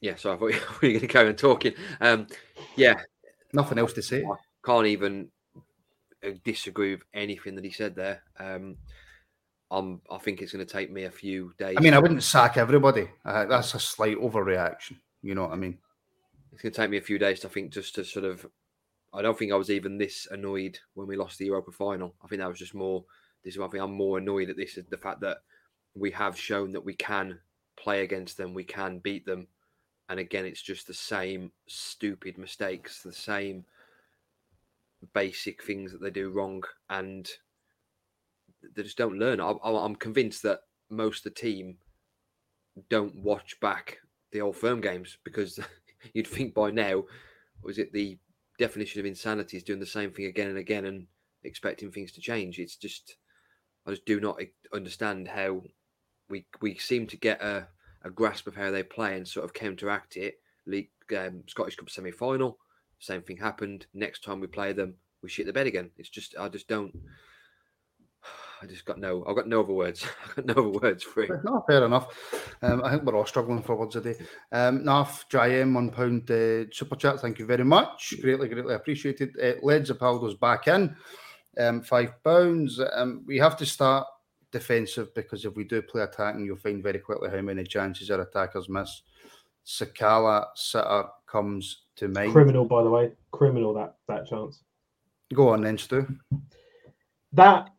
Yeah, 0.00 0.14
so 0.14 0.32
I 0.32 0.36
thought 0.36 0.52
we 0.80 0.88
were 0.88 0.92
going 0.92 1.00
to 1.00 1.06
carry 1.08 1.28
on 1.28 1.34
talking. 1.34 1.74
Um, 2.00 2.28
yeah, 2.76 3.00
nothing 3.52 3.78
else 3.78 3.92
to 3.94 4.02
say. 4.02 4.24
I 4.24 4.36
can't 4.64 4.86
even 4.86 5.28
uh, 6.24 6.30
disagree 6.44 6.92
with 6.92 7.02
anything 7.14 7.56
that 7.56 7.64
he 7.64 7.72
said 7.72 7.96
there. 7.96 8.22
Um, 8.38 8.76
I'm, 9.70 10.00
I 10.10 10.18
think 10.18 10.42
it's 10.42 10.52
going 10.52 10.66
to 10.66 10.72
take 10.72 10.90
me 10.90 11.04
a 11.04 11.10
few 11.10 11.52
days. 11.58 11.76
I 11.78 11.80
mean, 11.80 11.94
I 11.94 11.98
wouldn't 11.98 12.22
sack 12.22 12.56
everybody. 12.56 13.08
Uh, 13.24 13.44
that's 13.46 13.74
a 13.74 13.80
slight 13.80 14.18
overreaction. 14.18 14.96
You 15.22 15.34
know 15.34 15.42
what 15.42 15.52
I 15.52 15.56
mean? 15.56 15.78
It's 16.52 16.62
going 16.62 16.72
to 16.72 16.80
take 16.80 16.90
me 16.90 16.96
a 16.96 17.02
few 17.02 17.18
days, 17.18 17.40
to, 17.40 17.48
I 17.48 17.50
think, 17.50 17.72
just 17.72 17.94
to 17.94 18.04
sort 18.04 18.24
of 18.24 18.46
I 19.12 19.22
don't 19.22 19.36
think 19.36 19.52
I 19.52 19.56
was 19.56 19.70
even 19.70 19.98
this 19.98 20.28
annoyed 20.30 20.78
when 20.94 21.08
we 21.08 21.16
lost 21.16 21.38
the 21.38 21.46
Europa 21.46 21.72
final. 21.72 22.14
I 22.22 22.28
think 22.28 22.40
that 22.40 22.48
was 22.48 22.58
just 22.58 22.74
more. 22.74 23.04
This 23.44 23.54
is 23.54 23.58
one 23.58 23.70
thing 23.70 23.80
I'm 23.80 23.92
more 23.92 24.18
annoyed 24.18 24.50
at. 24.50 24.56
This 24.56 24.76
is 24.76 24.84
the 24.88 24.98
fact 24.98 25.20
that 25.20 25.38
we 25.94 26.10
have 26.12 26.38
shown 26.38 26.72
that 26.72 26.84
we 26.84 26.94
can 26.94 27.38
play 27.76 28.02
against 28.02 28.36
them, 28.36 28.54
we 28.54 28.64
can 28.64 28.98
beat 28.98 29.26
them, 29.26 29.48
and 30.08 30.20
again, 30.20 30.44
it's 30.44 30.62
just 30.62 30.86
the 30.86 30.94
same 30.94 31.50
stupid 31.66 32.38
mistakes, 32.38 33.02
the 33.02 33.12
same 33.12 33.64
basic 35.14 35.62
things 35.62 35.90
that 35.90 36.00
they 36.00 36.10
do 36.10 36.30
wrong, 36.30 36.62
and 36.90 37.28
they 38.74 38.82
just 38.82 38.98
don't 38.98 39.18
learn. 39.18 39.40
I, 39.40 39.54
I'm 39.62 39.96
convinced 39.96 40.42
that 40.42 40.60
most 40.90 41.26
of 41.26 41.34
the 41.34 41.40
team 41.40 41.78
don't 42.88 43.22
watch 43.22 43.58
back 43.60 43.98
the 44.32 44.40
old 44.40 44.56
firm 44.56 44.80
games 44.80 45.18
because 45.24 45.60
you'd 46.14 46.26
think 46.26 46.54
by 46.54 46.70
now, 46.70 47.04
was 47.62 47.78
it 47.78 47.92
the 47.92 48.18
definition 48.58 49.00
of 49.00 49.06
insanity 49.06 49.56
is 49.56 49.62
doing 49.62 49.80
the 49.80 49.86
same 49.86 50.10
thing 50.10 50.26
again 50.26 50.48
and 50.48 50.58
again 50.58 50.84
and 50.84 51.06
expecting 51.44 51.90
things 51.90 52.12
to 52.12 52.20
change? 52.20 52.58
It's 52.58 52.76
just, 52.76 53.16
I 53.86 53.90
just 53.90 54.06
do 54.06 54.20
not 54.20 54.40
understand 54.72 55.28
how 55.28 55.62
we 56.28 56.46
we 56.60 56.76
seem 56.76 57.06
to 57.08 57.16
get 57.16 57.42
a, 57.42 57.66
a 58.02 58.10
grasp 58.10 58.46
of 58.46 58.56
how 58.56 58.70
they 58.70 58.82
play 58.82 59.16
and 59.16 59.26
sort 59.26 59.44
of 59.44 59.52
counteract 59.52 60.16
it. 60.16 60.36
League 60.66 60.90
um, 61.16 61.42
Scottish 61.48 61.76
Cup 61.76 61.90
semi 61.90 62.12
final, 62.12 62.58
same 63.00 63.22
thing 63.22 63.36
happened. 63.36 63.86
Next 63.92 64.22
time 64.22 64.40
we 64.40 64.46
play 64.46 64.72
them, 64.72 64.94
we 65.22 65.28
shit 65.28 65.46
the 65.46 65.52
bed 65.52 65.66
again. 65.66 65.90
It's 65.98 66.08
just 66.08 66.34
I 66.38 66.48
just 66.48 66.68
don't. 66.68 66.92
I 68.62 68.66
just 68.66 68.84
got 68.84 68.98
no. 68.98 69.24
I've 69.26 69.36
got 69.36 69.48
no 69.48 69.60
other 69.62 69.72
words. 69.72 70.06
I've 70.28 70.36
got 70.36 70.46
no 70.46 70.68
other 70.68 70.78
words 70.78 71.02
for 71.02 71.22
it. 71.22 71.30
No, 71.44 71.64
fair 71.66 71.84
enough. 71.84 72.08
Um, 72.62 72.84
I 72.84 72.90
think 72.90 73.04
we're 73.04 73.16
all 73.16 73.26
struggling 73.26 73.62
for 73.62 73.76
words 73.76 73.94
today. 73.94 74.14
day. 74.14 74.24
Um, 74.52 74.80
Naf, 74.80 75.24
JM, 75.30 75.74
one 75.74 75.90
pound 75.90 76.30
uh, 76.30 76.70
super 76.72 76.96
chat. 76.96 77.20
Thank 77.20 77.38
you 77.38 77.46
very 77.46 77.64
much. 77.64 78.14
Greatly, 78.20 78.48
greatly 78.48 78.74
appreciated. 78.74 79.34
Uh, 79.42 79.54
Led 79.62 79.86
Zapaldo's 79.86 80.34
back 80.34 80.68
in. 80.68 80.94
Um, 81.58 81.82
five 81.82 82.22
pounds. 82.22 82.80
Um, 82.92 83.22
we 83.26 83.38
have 83.38 83.56
to 83.56 83.66
start 83.66 84.06
defensive 84.52 85.14
because 85.14 85.44
if 85.44 85.54
we 85.54 85.64
do 85.64 85.80
play 85.82 86.02
attacking, 86.02 86.44
you'll 86.44 86.56
find 86.56 86.82
very 86.82 86.98
quickly 86.98 87.30
how 87.30 87.40
many 87.40 87.64
chances 87.64 88.10
our 88.10 88.20
attackers 88.20 88.68
miss. 88.68 89.02
Sakala 89.64 90.46
sitter 90.54 91.04
comes 91.26 91.84
to 91.96 92.08
mind. 92.08 92.32
Criminal, 92.32 92.64
by 92.64 92.82
the 92.82 92.90
way. 92.90 93.12
Criminal 93.30 93.72
that 93.74 93.96
that 94.08 94.26
chance. 94.26 94.62
Go 95.32 95.50
on 95.50 95.62
then, 95.62 95.78
Stu. 95.78 96.06
That 97.32 97.70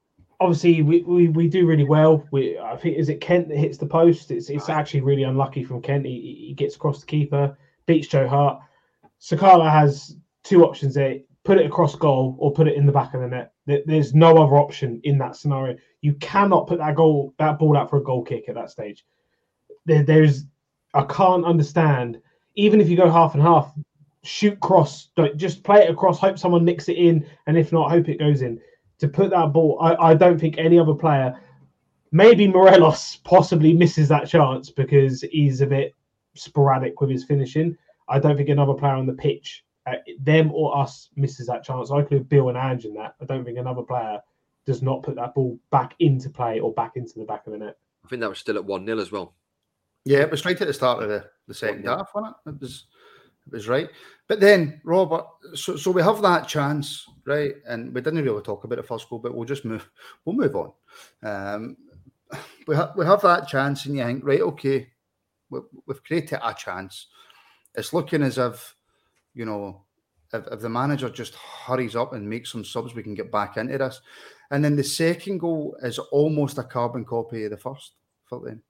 obviously 0.42 0.82
we, 0.82 1.04
we, 1.04 1.28
we 1.30 1.48
do 1.48 1.68
really 1.68 1.84
well. 1.84 2.28
We 2.32 2.58
I 2.58 2.76
think 2.76 2.98
is 2.98 3.10
it 3.10 3.22
Kent 3.22 3.48
that 3.50 3.58
hits 3.58 3.78
the 3.78 3.86
post. 3.86 4.32
It's 4.32 4.50
it's 4.50 4.70
actually 4.70 5.02
really 5.02 5.24
unlucky 5.24 5.64
from 5.64 5.82
Kent. 5.82 6.06
He, 6.06 6.46
he 6.48 6.54
gets 6.54 6.76
across 6.76 7.00
the 7.00 7.06
keeper, 7.06 7.56
beats 7.86 8.08
Joe 8.08 8.28
Hart. 8.28 8.62
Sakala 9.22 9.72
has 9.72 10.18
two 10.44 10.66
options 10.66 10.96
there: 10.96 11.20
put 11.44 11.60
it 11.60 11.68
across 11.68 11.96
goal 11.96 12.36
or 12.40 12.52
put 12.52 12.68
it 12.68 12.76
in 12.76 12.88
the 12.88 12.92
back 12.92 13.14
of 13.14 13.22
the 13.22 13.28
net. 13.28 13.54
There's 13.86 14.16
no 14.16 14.38
other 14.38 14.58
option 14.58 15.00
in 15.04 15.18
that 15.20 15.36
scenario. 15.36 15.78
You 16.02 16.16
cannot 16.16 16.68
put 16.68 16.80
that 16.80 16.96
goal 16.96 17.34
that 17.38 17.60
ball 17.60 17.78
out 17.78 17.90
for 17.90 17.98
a 17.98 18.04
goal 18.04 18.24
kick 18.24 18.50
at 18.50 18.56
that 18.56 18.72
stage. 18.72 19.06
There, 19.86 20.04
there's 20.04 20.46
I 20.94 21.04
can't 21.04 21.46
understand. 21.46 22.20
Even 22.56 22.82
if 22.82 22.90
you 22.90 22.98
go 22.98 23.10
half 23.10 23.36
and 23.36 23.44
half, 23.44 23.72
shoot 24.24 24.60
cross. 24.60 25.10
Don't 25.16 25.38
just 25.38 25.64
play 25.64 25.84
it 25.84 25.90
across. 25.90 26.20
Hope 26.20 26.38
someone 26.38 26.66
nicks 26.66 26.90
it 26.90 26.98
in, 26.98 27.26
and 27.46 27.58
if 27.58 27.72
not, 27.72 27.92
hope 27.92 28.10
it 28.10 28.20
goes 28.20 28.42
in 28.42 28.60
to 29.02 29.08
put 29.08 29.32
that 29.32 29.52
ball. 29.52 29.78
I, 29.82 30.12
I 30.12 30.14
don't 30.14 30.40
think 30.40 30.58
any 30.58 30.80
other 30.80 30.94
player, 30.94 31.38
maybe 32.12 32.48
Morelos, 32.48 33.18
possibly 33.24 33.74
misses 33.74 34.08
that 34.10 34.28
chance 34.28 34.70
because 34.70 35.22
he's 35.24 35.60
a 35.62 35.66
bit 35.66 35.96
sporadic 36.36 37.02
with 37.02 37.10
his 37.10 37.26
finishing. 37.26 37.76
I 38.08 38.20
don't 38.20 38.38
think 38.38 38.50
another 38.50 38.76
player 38.76 38.94
on 38.94 39.08
the 39.08 39.14
pitch, 39.14 39.66
uh, 39.88 39.96
them 40.20 40.52
or 40.54 40.78
us, 40.78 41.10
misses 41.16 41.48
that 41.48 41.64
chance. 41.64 41.90
I 41.92 42.00
include 42.00 42.30
Bill 42.30 42.50
and 42.50 42.58
Ange 42.58 42.86
in 42.86 42.94
that. 42.94 43.16
I 43.20 43.26
don't 43.26 43.44
think 43.44 43.58
another 43.58 43.82
player 43.82 44.20
does 44.68 44.84
not 44.84 45.02
put 45.02 45.16
that 45.16 45.34
ball 45.34 45.58
back 45.72 45.96
into 46.00 46.30
play 46.30 46.60
or 46.60 46.72
back 46.74 46.92
into 46.96 47.18
the 47.18 47.26
back 47.26 47.48
of 47.48 47.54
the 47.54 47.60
net. 47.60 47.78
I 48.06 48.08
think 48.08 48.22
that 48.22 48.30
was 48.30 48.40
still 48.40 48.58
at 48.58 48.66
1 48.66 48.86
0 48.86 49.00
as 49.00 49.12
well. 49.12 49.34
Yeah, 50.06 50.20
it 50.20 50.32
was 50.32 50.46
right 50.46 50.60
at 50.60 50.68
the 50.68 50.74
start 50.74 51.02
of 51.02 51.10
the, 51.10 51.26
the 51.48 51.54
second 51.56 51.86
half, 51.86 52.12
wasn't 52.14 52.36
it? 52.46 52.50
It 52.52 52.62
was 52.62 52.86
it 53.48 53.54
was 53.54 53.68
right. 53.68 53.90
But 54.32 54.40
then, 54.40 54.80
Robert, 54.86 55.26
so, 55.56 55.76
so 55.76 55.92
we 55.92 56.02
have 56.02 56.22
that 56.22 56.48
chance, 56.48 57.06
right? 57.26 57.52
And 57.68 57.94
we 57.94 58.00
didn't 58.00 58.24
really 58.24 58.42
talk 58.42 58.64
about 58.64 58.80
it 58.80 58.88
first 58.88 59.10
goal, 59.10 59.20
but 59.20 59.36
we'll 59.36 59.44
just 59.44 59.66
move. 59.66 59.92
We'll 60.24 60.38
move 60.38 60.56
on. 60.56 60.72
Um, 61.22 61.76
we 62.66 62.74
have 62.78 62.94
we 62.96 63.06
have 63.06 63.22
that 63.24 63.50
chance, 63.50 63.86
and 63.86 63.98
you 63.98 64.06
think, 64.06 64.24
right, 64.24 64.40
okay, 64.40 64.88
we, 65.50 65.60
we've 65.86 66.02
created 66.06 66.40
a 66.42 66.54
chance. 66.54 67.08
It's 67.76 67.92
looking 67.92 68.24
as 68.24 68.38
if, 68.38 68.74
you 69.34 69.44
know, 69.44 69.82
if, 70.32 70.48
if 70.50 70.62
the 70.62 70.70
manager 70.70 71.10
just 71.10 71.36
hurries 71.36 71.98
up 71.98 72.14
and 72.14 72.30
makes 72.30 72.54
some 72.54 72.64
subs, 72.64 72.96
we 72.96 73.04
can 73.04 73.16
get 73.16 73.34
back 73.34 73.58
into 73.58 73.80
this. 73.80 74.00
And 74.50 74.64
then 74.64 74.78
the 74.78 74.84
second 74.86 75.40
goal 75.40 75.76
is 75.84 76.00
almost 76.00 76.58
a 76.58 76.64
carbon 76.64 77.04
copy 77.04 77.44
of 77.44 77.52
the 77.52 77.58
first 77.58 77.96
for 78.24 78.40
them. 78.40 78.64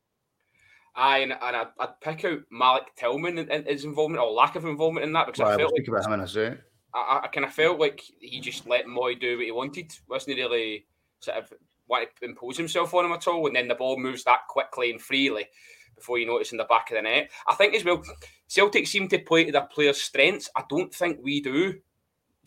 Aye, 0.95 1.19
and, 1.19 1.31
and 1.31 1.55
I'd, 1.55 1.67
I'd, 1.79 2.01
pick 2.01 2.25
out 2.25 2.39
Malik 2.51 2.83
Tillman 2.97 3.37
and, 3.37 3.65
his 3.65 3.85
involvement 3.85 4.21
or 4.21 4.31
lack 4.31 4.55
of 4.55 4.65
involvement 4.65 5.05
in 5.05 5.13
that 5.13 5.27
because 5.27 5.39
well, 5.39 5.49
I 5.49 5.57
felt 5.57 5.71
like 5.71 5.87
about 5.87 6.05
him 6.05 6.13
in 6.13 6.19
a 6.19 6.27
second. 6.27 6.59
I, 6.93 7.21
I 7.23 7.27
kind 7.27 7.45
of 7.45 7.53
felt 7.53 7.79
like 7.79 8.03
he 8.19 8.41
just 8.41 8.67
let 8.67 8.87
Moy 8.87 9.15
do 9.15 9.37
what 9.37 9.45
he 9.45 9.51
wanted. 9.51 9.93
wasn't 10.09 10.37
really 10.37 10.85
sort 11.21 11.37
of 11.37 11.53
want 11.87 12.09
to 12.19 12.25
impose 12.25 12.57
himself 12.57 12.93
on 12.93 13.05
him 13.05 13.11
at 13.13 13.27
all. 13.27 13.47
And 13.47 13.55
then 13.55 13.67
the 13.67 13.75
ball 13.75 13.97
moves 13.97 14.23
that 14.25 14.47
quickly 14.49 14.91
and 14.91 15.01
freely 15.01 15.47
before 15.95 16.17
you 16.17 16.25
notice 16.25 16.51
in 16.51 16.57
the 16.57 16.65
back 16.65 16.91
of 16.91 16.95
the 16.95 17.01
net. 17.03 17.29
I 17.47 17.55
think 17.55 17.75
as 17.75 17.85
well, 17.85 18.01
Celtic 18.47 18.87
seem 18.87 19.07
to 19.09 19.19
play 19.19 19.45
to 19.45 19.51
their 19.51 19.67
players' 19.71 20.01
strengths. 20.01 20.49
I 20.55 20.63
don't 20.69 20.93
think 20.93 21.19
we 21.21 21.41
do. 21.41 21.73
Do 21.73 21.79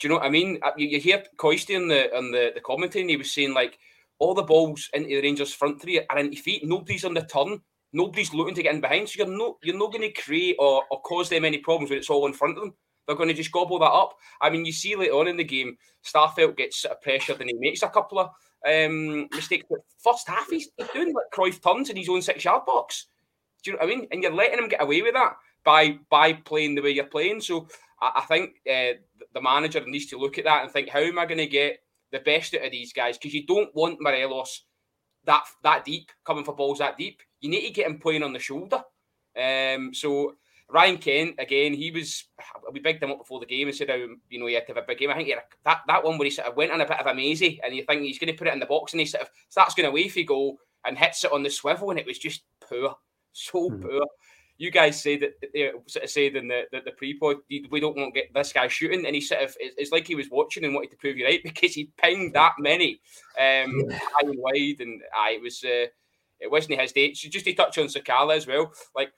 you 0.02 0.08
know 0.08 0.16
what 0.16 0.26
I 0.26 0.30
mean? 0.30 0.58
Uh, 0.62 0.72
you, 0.76 0.88
you 0.88 1.00
hear 1.00 1.22
Coisty 1.36 1.76
in 1.76 1.88
the 1.88 2.14
on 2.16 2.32
the, 2.32 2.50
the 2.54 2.60
commentary, 2.60 3.02
and 3.02 3.10
he 3.10 3.16
was 3.16 3.32
saying 3.32 3.54
like 3.54 3.78
all 4.18 4.34
the 4.34 4.42
balls 4.42 4.90
into 4.92 5.08
the 5.08 5.22
Rangers' 5.22 5.54
front 5.54 5.80
three 5.80 6.04
are 6.04 6.18
into 6.18 6.36
feet. 6.36 6.64
Nobody's 6.64 7.04
on 7.04 7.14
the 7.14 7.22
turn. 7.22 7.60
Nobody's 7.94 8.34
looking 8.34 8.56
to 8.56 8.62
get 8.62 8.74
in 8.74 8.80
behind, 8.80 9.08
so 9.08 9.24
you're 9.24 9.38
not 9.38 9.56
you're 9.62 9.78
not 9.78 9.92
going 9.92 10.02
to 10.02 10.22
create 10.22 10.56
or, 10.58 10.82
or 10.90 11.00
cause 11.02 11.28
them 11.28 11.44
any 11.44 11.58
problems 11.58 11.90
when 11.90 11.98
it's 12.00 12.10
all 12.10 12.26
in 12.26 12.32
front 12.32 12.58
of 12.58 12.64
them. 12.64 12.74
They're 13.06 13.16
going 13.16 13.28
to 13.28 13.34
just 13.34 13.52
gobble 13.52 13.78
that 13.78 13.86
up. 13.86 14.14
I 14.40 14.50
mean, 14.50 14.64
you 14.64 14.72
see 14.72 14.96
later 14.96 15.14
on 15.14 15.28
in 15.28 15.36
the 15.36 15.44
game, 15.44 15.76
Starfelt 16.04 16.56
gets 16.56 16.78
sort 16.78 16.94
of 16.94 17.02
pressured 17.02 17.40
and 17.40 17.50
he 17.50 17.56
makes 17.58 17.82
a 17.82 17.88
couple 17.88 18.18
of 18.18 18.30
um, 18.66 19.28
mistakes. 19.32 19.66
But 19.68 19.80
first 19.98 20.26
half, 20.26 20.48
he's, 20.50 20.70
he's 20.76 20.88
doing 20.88 21.12
like 21.12 21.26
Cruyff 21.32 21.62
turns 21.62 21.90
in 21.90 21.96
his 21.96 22.08
own 22.08 22.22
six 22.22 22.44
yard 22.44 22.64
box. 22.66 23.06
Do 23.62 23.70
you 23.70 23.76
know 23.76 23.84
what 23.84 23.92
I 23.92 23.96
mean? 23.96 24.08
And 24.10 24.22
you're 24.22 24.32
letting 24.32 24.58
him 24.58 24.68
get 24.68 24.82
away 24.82 25.02
with 25.02 25.14
that 25.14 25.34
by 25.64 25.98
by 26.10 26.32
playing 26.32 26.74
the 26.74 26.82
way 26.82 26.90
you're 26.90 27.04
playing. 27.04 27.40
So 27.40 27.68
I, 28.00 28.12
I 28.16 28.20
think 28.22 28.56
uh, 28.68 28.98
the 29.32 29.40
manager 29.40 29.82
needs 29.86 30.06
to 30.06 30.18
look 30.18 30.38
at 30.38 30.44
that 30.44 30.62
and 30.62 30.72
think, 30.72 30.88
how 30.88 31.00
am 31.00 31.18
I 31.18 31.26
going 31.26 31.38
to 31.38 31.46
get 31.46 31.78
the 32.10 32.20
best 32.20 32.54
out 32.54 32.64
of 32.64 32.72
these 32.72 32.92
guys? 32.92 33.18
Because 33.18 33.34
you 33.34 33.46
don't 33.46 33.74
want 33.74 34.00
Morelos 34.00 34.64
that 35.26 35.44
that 35.62 35.84
deep 35.84 36.10
coming 36.24 36.44
for 36.44 36.54
balls 36.54 36.78
that 36.78 36.96
deep 36.96 37.22
you 37.40 37.50
need 37.50 37.66
to 37.66 37.72
get 37.72 37.86
him 37.86 37.98
playing 37.98 38.22
on 38.22 38.32
the 38.32 38.38
shoulder. 38.38 38.82
Um, 39.40 39.92
so 39.92 40.34
Ryan 40.70 40.96
Kent 40.96 41.34
again, 41.38 41.74
he 41.74 41.90
was 41.90 42.24
we 42.72 42.80
bigged 42.80 43.02
him 43.02 43.10
up 43.10 43.18
before 43.18 43.40
the 43.40 43.46
game 43.46 43.68
and 43.68 43.76
said 43.76 43.90
you 44.30 44.40
know 44.40 44.46
he 44.46 44.54
had 44.54 44.66
to 44.66 44.74
have 44.74 44.82
a 44.82 44.86
big 44.86 44.98
game. 44.98 45.10
I 45.10 45.14
think 45.14 45.28
he 45.28 45.34
that 45.64 45.80
that 45.86 46.04
one 46.04 46.18
where 46.18 46.24
he 46.24 46.30
sort 46.30 46.48
of 46.48 46.56
went 46.56 46.72
on 46.72 46.80
a 46.80 46.86
bit 46.86 47.00
of 47.00 47.06
a 47.06 47.14
mazy 47.14 47.60
and 47.62 47.74
you 47.74 47.84
think 47.84 48.02
he's 48.02 48.18
going 48.18 48.32
to 48.32 48.38
put 48.38 48.48
it 48.48 48.54
in 48.54 48.60
the 48.60 48.66
box 48.66 48.92
and 48.92 49.00
he 49.00 49.06
sort 49.06 49.22
of 49.22 49.30
starts 49.48 49.74
going 49.74 49.88
away 49.88 50.02
if 50.02 50.14
for 50.14 50.22
goal 50.22 50.58
and 50.86 50.98
hits 50.98 51.24
it 51.24 51.32
on 51.32 51.42
the 51.42 51.50
swivel 51.50 51.90
and 51.90 51.98
it 51.98 52.06
was 52.06 52.18
just 52.18 52.44
poor, 52.60 52.96
so 53.32 53.70
mm. 53.70 53.82
poor. 53.82 54.06
You 54.56 54.70
guys 54.70 55.02
said 55.02 55.20
that 55.20 55.32
uh, 55.42 55.78
sort 55.86 56.04
of 56.04 56.10
said 56.10 56.36
in 56.36 56.48
the 56.48 56.62
the, 56.70 56.80
the 56.84 56.92
pre-pod 56.92 57.36
we 57.48 57.80
don't 57.80 57.96
want 57.96 58.14
to 58.14 58.20
get 58.20 58.32
this 58.32 58.52
guy 58.52 58.68
shooting 58.68 59.04
and 59.04 59.14
he 59.14 59.20
sort 59.20 59.42
of 59.42 59.56
it's, 59.60 59.90
like 59.92 60.06
he 60.06 60.14
was 60.14 60.30
watching 60.30 60.64
and 60.64 60.74
wanted 60.74 60.90
to 60.92 60.96
prove 60.96 61.16
you 61.16 61.24
right 61.24 61.42
because 61.44 61.74
he 61.74 61.90
pinged 61.96 62.34
that 62.34 62.52
many 62.58 63.00
um, 63.38 63.82
yeah. 63.88 63.98
high 63.98 64.28
and 64.28 64.38
wide 64.38 64.80
and 64.80 65.02
uh, 65.02 65.30
it 65.30 65.42
was. 65.42 65.62
Uh, 65.64 65.86
it 66.40 66.50
wasn't 66.50 66.80
his 66.80 66.92
day. 66.92 67.14
So 67.14 67.28
just 67.28 67.44
to 67.46 67.54
touch 67.54 67.78
on 67.78 67.86
Sakala 67.86 68.36
as 68.36 68.46
well, 68.46 68.72
like 68.94 69.12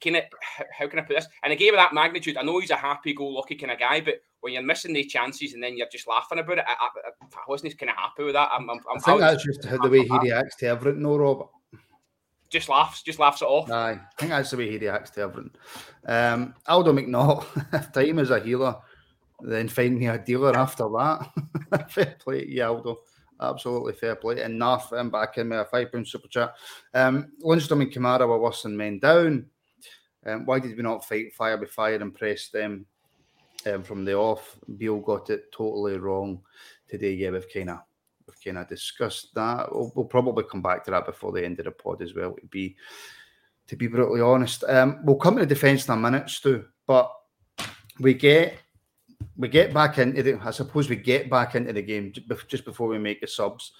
can 0.00 0.14
it 0.14 0.30
how 0.78 0.88
can 0.88 0.98
I 0.98 1.02
put 1.02 1.16
this? 1.16 1.26
And 1.42 1.52
a 1.52 1.56
game 1.56 1.74
of 1.74 1.78
that 1.78 1.92
magnitude, 1.92 2.36
I 2.36 2.42
know 2.42 2.58
he's 2.58 2.70
a 2.70 2.76
happy-go-lucky 2.76 3.56
kind 3.56 3.72
of 3.72 3.78
guy, 3.78 4.00
but 4.00 4.14
when 4.40 4.54
you're 4.54 4.62
missing 4.62 4.94
the 4.94 5.04
chances 5.04 5.52
and 5.52 5.62
then 5.62 5.76
you're 5.76 5.88
just 5.92 6.08
laughing 6.08 6.38
about 6.38 6.58
it, 6.58 6.64
I, 6.66 6.72
I, 6.72 6.88
I 7.22 7.40
wasn't 7.46 7.78
kind 7.78 7.90
of 7.90 7.96
happy 7.96 8.24
with 8.24 8.34
that. 8.34 8.48
I'm, 8.52 8.68
I'm, 8.70 8.78
I'm 8.90 8.96
i 8.96 9.00
think 9.00 9.20
that's 9.20 9.44
just 9.44 9.62
the 9.62 9.88
way 9.88 10.02
he 10.02 10.18
reacts 10.18 10.56
to 10.56 10.66
everything, 10.66 11.02
no, 11.02 11.16
Robert. 11.16 11.48
Just 12.52 12.68
laughs, 12.68 13.02
just 13.02 13.18
laughs 13.18 13.40
it 13.40 13.46
off. 13.46 13.70
Aye, 13.70 13.92
I 13.92 14.00
think 14.18 14.30
that's 14.30 14.50
the 14.50 14.58
way 14.58 14.70
he 14.70 14.76
reacts 14.76 15.10
to 15.12 15.22
everything. 15.22 15.50
Um, 16.06 16.54
Aldo 16.68 16.92
McNaught, 16.92 17.46
if 17.72 17.92
time 17.92 18.18
is 18.18 18.30
a 18.30 18.40
healer, 18.40 18.76
then 19.40 19.68
find 19.68 19.98
me 19.98 20.08
a 20.08 20.18
dealer 20.18 20.54
after 20.54 20.84
that. 20.84 21.30
Fair 21.90 22.16
play, 22.20 22.46
yeah, 22.46 22.68
Aldo. 22.68 22.98
Absolutely 23.40 23.94
fair 23.94 24.14
play. 24.14 24.40
And 24.42 24.62
and 24.62 25.10
back 25.10 25.38
in 25.38 25.48
with 25.48 25.60
a 25.60 25.64
five 25.64 25.90
pound 25.90 26.06
super 26.06 26.28
chat. 26.28 26.54
Um, 26.94 27.32
Lundstram 27.42 27.82
and 27.82 27.90
Kamara 27.90 28.28
were 28.28 28.38
worse 28.38 28.62
than 28.62 28.76
men 28.76 29.00
down. 29.00 29.46
Um, 30.24 30.46
why 30.46 30.60
did 30.60 30.76
we 30.76 30.82
not 30.82 31.04
fight 31.04 31.34
fire 31.34 31.56
by 31.56 31.66
fire 31.66 31.96
and 31.96 32.14
press 32.14 32.50
them 32.50 32.86
um, 33.66 33.82
from 33.82 34.04
the 34.04 34.14
off? 34.14 34.56
Beale 34.76 35.00
got 35.00 35.30
it 35.30 35.50
totally 35.50 35.98
wrong 35.98 36.40
today. 36.88 37.14
Yeah, 37.14 37.30
we've 37.30 37.52
kind 37.52 37.70
of 37.70 37.80
kind 38.44 38.58
of 38.58 38.68
discussed 38.68 39.34
that. 39.34 39.68
We'll, 39.72 39.92
we'll, 39.94 40.06
probably 40.06 40.44
come 40.44 40.62
back 40.62 40.84
to 40.84 40.90
that 40.90 41.06
before 41.06 41.32
the 41.32 41.44
end 41.44 41.58
of 41.58 41.66
the 41.66 41.70
pod 41.70 42.02
as 42.02 42.14
well. 42.14 42.34
To 42.34 42.46
be 42.46 42.76
to 43.68 43.76
be 43.76 43.86
brutally 43.86 44.20
honest, 44.20 44.64
um, 44.64 45.00
we'll 45.04 45.16
come 45.16 45.36
to 45.36 45.40
the 45.40 45.46
defence 45.46 45.86
in 45.86 45.94
a 45.94 45.96
minute, 45.96 46.28
Stu. 46.28 46.64
But 46.86 47.10
we 48.00 48.14
get 48.14 48.58
we 49.36 49.48
get 49.48 49.72
back 49.72 49.98
into 49.98 50.22
the. 50.22 50.40
I 50.42 50.50
suppose 50.50 50.88
we 50.88 50.96
get 50.96 51.30
back 51.30 51.54
into 51.54 51.72
the 51.72 51.82
game 51.82 52.12
just 52.48 52.64
before 52.64 52.88
we 52.88 52.98
make 52.98 53.20
the 53.20 53.26
subs. 53.26 53.72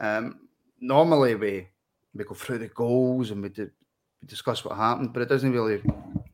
Um, 0.00 0.48
normally 0.80 1.34
we 1.34 1.68
we 2.14 2.24
go 2.24 2.34
through 2.34 2.58
the 2.58 2.68
goals 2.68 3.30
and 3.30 3.42
we, 3.42 3.50
we 3.56 3.66
discuss 4.26 4.64
what 4.64 4.76
happened, 4.76 5.12
but 5.12 5.22
it 5.22 5.28
doesn't 5.28 5.52
really 5.52 5.82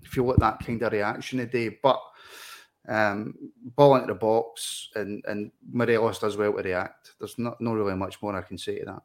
feel 0.05 0.25
like 0.25 0.39
that 0.39 0.65
kind 0.65 0.83
of 0.83 0.93
reaction 0.93 1.39
today. 1.39 1.77
But 1.83 2.01
um, 2.89 3.35
ball 3.77 3.97
into 3.97 4.09
the 4.09 4.15
box, 4.15 4.91
and 4.95 5.25
and 5.27 5.51
Morelos 5.71 6.19
does 6.19 6.37
well 6.37 6.53
to 6.53 6.63
react. 6.63 7.15
There's 7.19 7.39
not 7.39 7.61
not 7.61 7.75
really 7.75 7.97
much 7.97 8.21
more 8.23 8.37
I 8.37 8.43
can 8.43 8.59
say 8.59 8.79
to 8.81 8.85
that. 8.87 9.03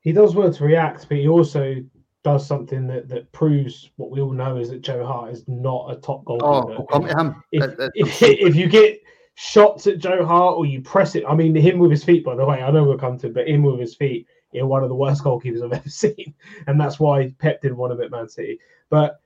He 0.00 0.12
does 0.12 0.34
well 0.34 0.52
to 0.52 0.64
react, 0.64 1.08
but 1.08 1.18
he 1.18 1.28
also 1.28 1.76
does 2.22 2.46
something 2.46 2.86
that, 2.86 3.08
that 3.08 3.30
proves 3.32 3.90
what 3.96 4.10
we 4.10 4.20
all 4.20 4.32
know 4.32 4.56
is 4.56 4.70
that 4.70 4.82
Joe 4.82 5.04
Hart 5.06 5.32
is 5.32 5.44
not 5.48 5.90
a 5.90 5.96
top 5.96 6.24
goalkeeper. 6.24 6.80
Oh, 6.80 6.86
come 6.90 7.06
to 7.06 7.16
him. 7.16 7.42
If, 7.52 7.74
if, 7.94 8.22
if, 8.22 8.56
you 8.56 8.68
get 8.68 9.00
shots 9.34 9.86
at 9.86 9.98
Joe 9.98 10.24
Hart 10.24 10.56
or 10.56 10.66
you 10.66 10.82
press 10.82 11.14
it, 11.14 11.24
I 11.26 11.34
mean, 11.34 11.54
him 11.54 11.78
with 11.78 11.90
his 11.90 12.04
feet, 12.04 12.24
by 12.24 12.34
the 12.34 12.44
way, 12.44 12.62
I 12.62 12.70
know 12.70 12.84
we'll 12.84 12.98
come 12.98 13.18
to, 13.18 13.30
but 13.30 13.48
him 13.48 13.62
with 13.62 13.80
his 13.80 13.94
feet, 13.94 14.26
you 14.52 14.60
know, 14.60 14.66
one 14.66 14.82
of 14.82 14.90
the 14.90 14.94
worst 14.94 15.24
goalkeepers 15.24 15.64
I've 15.64 15.72
ever 15.72 15.88
seen. 15.88 16.34
And 16.66 16.78
that's 16.78 17.00
why 17.00 17.34
Pep 17.38 17.62
didn't 17.62 17.78
want 17.78 17.92
him 17.92 18.02
at 18.02 18.10
Man 18.10 18.28
City. 18.28 18.58
But 18.90 19.20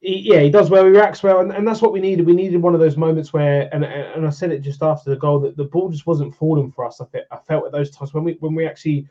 he, 0.00 0.32
yeah, 0.32 0.40
he 0.40 0.50
does 0.50 0.70
well, 0.70 0.84
he 0.84 0.90
reacts 0.90 1.22
well, 1.22 1.40
and, 1.40 1.52
and 1.52 1.66
that's 1.66 1.82
what 1.82 1.92
we 1.92 2.00
needed. 2.00 2.26
We 2.26 2.34
needed 2.34 2.62
one 2.62 2.74
of 2.74 2.80
those 2.80 2.96
moments 2.96 3.32
where, 3.32 3.68
and 3.74 3.84
and 3.84 4.26
I 4.26 4.30
said 4.30 4.52
it 4.52 4.60
just 4.60 4.82
after 4.82 5.10
the 5.10 5.16
goal, 5.16 5.40
that 5.40 5.56
the 5.56 5.64
ball 5.64 5.88
just 5.88 6.06
wasn't 6.06 6.34
falling 6.34 6.70
for 6.70 6.84
us. 6.84 7.00
I, 7.00 7.06
felt, 7.06 7.24
I 7.30 7.36
felt 7.38 7.66
at 7.66 7.72
those 7.72 7.90
times 7.90 8.14
when 8.14 8.24
we 8.24 8.36
when 8.40 8.54
we 8.54 8.66
actually 8.66 9.08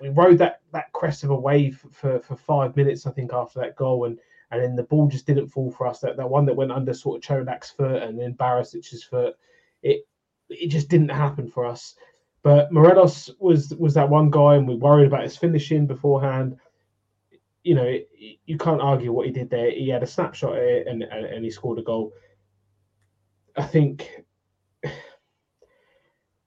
we 0.00 0.08
rode 0.10 0.38
that 0.38 0.60
that 0.72 0.92
crest 0.92 1.24
of 1.24 1.30
a 1.30 1.36
wave 1.36 1.84
for, 1.92 2.20
for 2.20 2.36
five 2.36 2.76
minutes, 2.76 3.06
I 3.06 3.12
think, 3.12 3.32
after 3.32 3.60
that 3.60 3.76
goal, 3.76 4.04
and 4.04 4.18
and 4.50 4.62
then 4.62 4.76
the 4.76 4.82
ball 4.84 5.08
just 5.08 5.26
didn't 5.26 5.48
fall 5.48 5.70
for 5.70 5.86
us. 5.86 6.00
That 6.00 6.16
that 6.16 6.28
one 6.28 6.46
that 6.46 6.56
went 6.56 6.72
under 6.72 6.94
sort 6.94 7.16
of 7.16 7.22
Čolak's 7.22 7.70
foot 7.70 8.02
and 8.02 8.18
then 8.18 8.34
Barisic's 8.34 9.02
foot, 9.02 9.36
it 9.82 10.06
it 10.48 10.68
just 10.68 10.88
didn't 10.88 11.08
happen 11.08 11.48
for 11.48 11.64
us. 11.64 11.96
But 12.42 12.70
Morelos 12.70 13.30
was 13.38 13.74
was 13.74 13.94
that 13.94 14.08
one 14.08 14.30
guy, 14.30 14.56
and 14.56 14.68
we 14.68 14.74
worried 14.74 15.06
about 15.06 15.22
his 15.22 15.36
finishing 15.36 15.86
beforehand. 15.86 16.58
You 17.64 17.74
know, 17.74 17.98
you 18.46 18.58
can't 18.58 18.80
argue 18.80 19.10
what 19.10 19.26
he 19.26 19.32
did 19.32 19.50
there. 19.50 19.70
He 19.70 19.88
had 19.88 20.02
a 20.02 20.06
snapshot 20.06 20.56
and, 20.58 21.02
and, 21.02 21.24
and 21.26 21.44
he 21.44 21.50
scored 21.50 21.78
a 21.78 21.82
goal. 21.82 22.12
I 23.56 23.64
think 23.64 24.24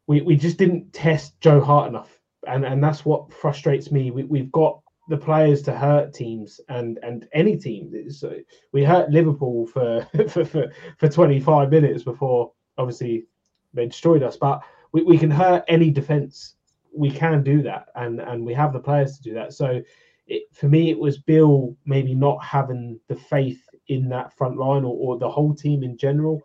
we 0.07 0.21
we 0.21 0.37
just 0.37 0.57
didn't 0.57 0.93
test 0.93 1.39
Joe 1.41 1.59
Hart 1.59 1.89
enough 1.89 2.17
and 2.47 2.65
and 2.65 2.83
that's 2.83 3.05
what 3.05 3.33
frustrates 3.33 3.91
me. 3.91 4.11
We, 4.11 4.23
we've 4.23 4.51
got 4.51 4.81
the 5.09 5.17
players 5.17 5.61
to 5.63 5.73
hurt 5.73 6.13
teams 6.13 6.59
and 6.69 6.99
and 7.03 7.27
any 7.33 7.57
team. 7.57 7.93
So 8.09 8.29
uh, 8.29 8.33
we 8.71 8.83
hurt 8.83 9.09
Liverpool 9.09 9.67
for, 9.67 10.07
for 10.29 10.45
for 10.45 10.71
for 10.97 11.09
25 11.09 11.69
minutes 11.69 12.03
before 12.03 12.51
obviously 12.77 13.25
they 13.73 13.85
destroyed 13.85 14.23
us. 14.23 14.37
But 14.37 14.61
we, 14.91 15.03
we 15.03 15.17
can 15.17 15.31
hurt 15.31 15.63
any 15.67 15.89
defense. 15.89 16.55
We 16.95 17.11
can 17.11 17.43
do 17.43 17.61
that, 17.63 17.87
and 17.95 18.19
and 18.19 18.45
we 18.45 18.53
have 18.53 18.73
the 18.73 18.79
players 18.79 19.17
to 19.17 19.23
do 19.23 19.33
that. 19.35 19.53
So 19.53 19.81
it, 20.27 20.43
for 20.53 20.67
me, 20.67 20.89
it 20.89 20.99
was 20.99 21.17
Bill 21.17 21.75
maybe 21.85 22.13
not 22.13 22.43
having 22.43 22.99
the 23.07 23.15
faith 23.15 23.61
in 23.87 24.09
that 24.09 24.33
front 24.33 24.57
line 24.57 24.83
or, 24.83 24.95
or 24.95 25.17
the 25.17 25.29
whole 25.29 25.53
team 25.53 25.83
in 25.83 25.97
general. 25.97 26.41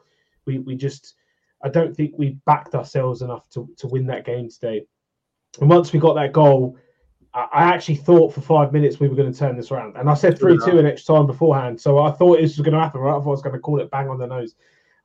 We 0.47 0.59
we 0.59 0.77
just 0.77 1.15
I 1.63 1.69
don't 1.69 1.95
think 1.95 2.15
we 2.17 2.39
backed 2.45 2.75
ourselves 2.75 3.23
enough 3.23 3.49
to, 3.51 3.69
to 3.79 3.87
win 3.87 4.07
that 4.07 4.25
game 4.25 4.49
today. 4.49 4.85
And 5.61 5.71
once 5.71 5.93
we 5.93 6.01
got 6.01 6.15
that 6.15 6.33
goal, 6.33 6.77
I 7.35 7.73
actually 7.73 7.97
thought 7.97 8.35
for 8.35 8.43
five 8.43 8.73
minutes 8.73 9.01
we 9.01 9.09
were 9.09 9.17
going 9.17 9.33
to 9.33 9.39
turn 9.39 9.57
this 9.57 9.71
around. 9.71 9.97
And 9.97 10.11
I 10.11 10.15
said 10.15 10.39
3 10.39 10.59
2 10.59 10.79
in 10.79 10.87
extra 10.87 11.15
time 11.15 11.27
beforehand. 11.27 11.81
So 11.81 11.99
I 11.99 12.11
thought 12.11 12.41
this 12.41 12.59
was 12.59 12.65
going 12.65 12.75
to 12.75 12.81
happen, 12.81 13.01
right? 13.01 13.13
I 13.13 13.19
thought 13.21 13.27
I 13.27 13.29
was 13.29 13.43
going 13.43 13.55
to 13.55 13.61
call 13.61 13.81
it 13.81 13.91
bang 13.91 14.09
on 14.09 14.19
the 14.19 14.27
nose. 14.27 14.55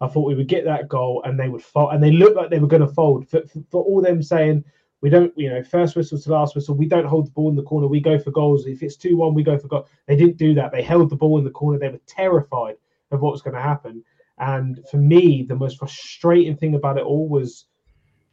I 0.02 0.08
thought 0.08 0.28
we 0.28 0.36
would 0.36 0.50
get 0.50 0.66
that 0.66 0.90
goal 0.90 1.22
and 1.26 1.40
they 1.40 1.48
would 1.48 1.64
fold. 1.64 1.94
And 1.94 2.04
they 2.04 2.12
looked 2.12 2.36
like 2.36 2.50
they 2.50 2.60
were 2.60 2.68
going 2.68 2.86
to 2.86 2.94
fold 2.94 3.30
for, 3.30 3.42
for, 3.48 3.60
for, 3.72 3.84
all 3.84 4.02
them 4.02 4.22
saying, 4.22 4.66
we 5.02 5.10
don't, 5.10 5.32
you 5.38 5.50
know, 5.50 5.64
first 5.64 5.96
whistle 5.96 6.20
to 6.20 6.32
last 6.32 6.56
whistle, 6.56 6.76
we 6.76 6.88
don't 6.88 7.06
hold 7.06 7.28
the 7.28 7.32
ball 7.32 7.50
in 7.50 7.56
the 7.56 7.64
corner. 7.64 7.88
We 7.88 8.00
go 8.00 8.18
for 8.18 8.32
goals. 8.32 8.66
If 8.66 8.82
it's 8.82 8.96
2 8.96 9.16
1, 9.16 9.34
we 9.34 9.44
go 9.44 9.58
for 9.58 9.68
goals. 9.68 9.88
They 10.08 10.16
didn't 10.16 10.38
do 10.38 10.54
that. 10.56 10.72
They 10.72 10.82
held 10.82 11.10
the 11.10 11.16
ball 11.16 11.38
in 11.38 11.44
the 11.44 11.52
corner. 11.52 11.78
They 11.78 11.90
were 11.90 12.02
terrified 12.08 12.76
of 13.12 13.22
what 13.22 13.32
was 13.32 13.42
going 13.42 13.56
to 13.56 13.62
happen. 13.62 14.04
And 14.40 14.80
for 14.90 14.98
me, 14.98 15.44
the 15.44 15.56
most 15.56 15.78
frustrating 15.78 16.56
thing 16.58 16.76
about 16.76 16.98
it 16.98 17.06
all 17.06 17.28
was 17.28 17.66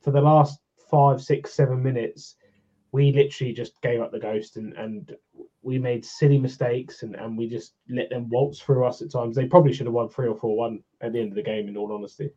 for 0.02 0.10
the 0.10 0.20
last 0.20 0.58
five, 0.90 1.20
six, 1.22 1.54
seven 1.54 1.82
minutes, 1.82 2.36
we 2.92 3.12
literally 3.12 3.52
just 3.52 3.80
gave 3.82 4.00
up 4.00 4.12
the 4.12 4.18
ghost 4.18 4.56
and, 4.56 4.72
and 4.74 5.16
we 5.62 5.78
made 5.78 6.04
silly 6.04 6.38
mistakes 6.38 7.02
and, 7.02 7.14
and 7.16 7.36
we 7.36 7.48
just 7.48 7.74
let 7.88 8.10
them 8.10 8.28
waltz 8.28 8.60
through 8.60 8.86
us 8.86 9.02
at 9.02 9.10
times. 9.10 9.34
They 9.34 9.46
probably 9.46 9.72
should 9.72 9.86
have 9.86 9.94
won 9.94 10.08
three 10.08 10.28
or 10.28 10.36
four 10.36 10.56
one 10.56 10.82
at 11.00 11.12
the 11.12 11.20
end 11.20 11.30
of 11.30 11.36
the 11.36 11.42
game, 11.42 11.68
in 11.68 11.76
all 11.76 11.92
honesty. 11.92 12.30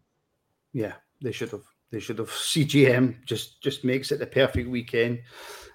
Yeah, 0.73 0.93
they 1.21 1.31
should 1.31 1.51
have. 1.51 1.65
They 1.91 1.99
should 1.99 2.19
have. 2.19 2.29
CGM 2.29 3.25
just 3.25 3.61
just 3.61 3.83
makes 3.83 4.11
it 4.11 4.19
the 4.19 4.27
perfect 4.27 4.69
weekend. 4.69 5.19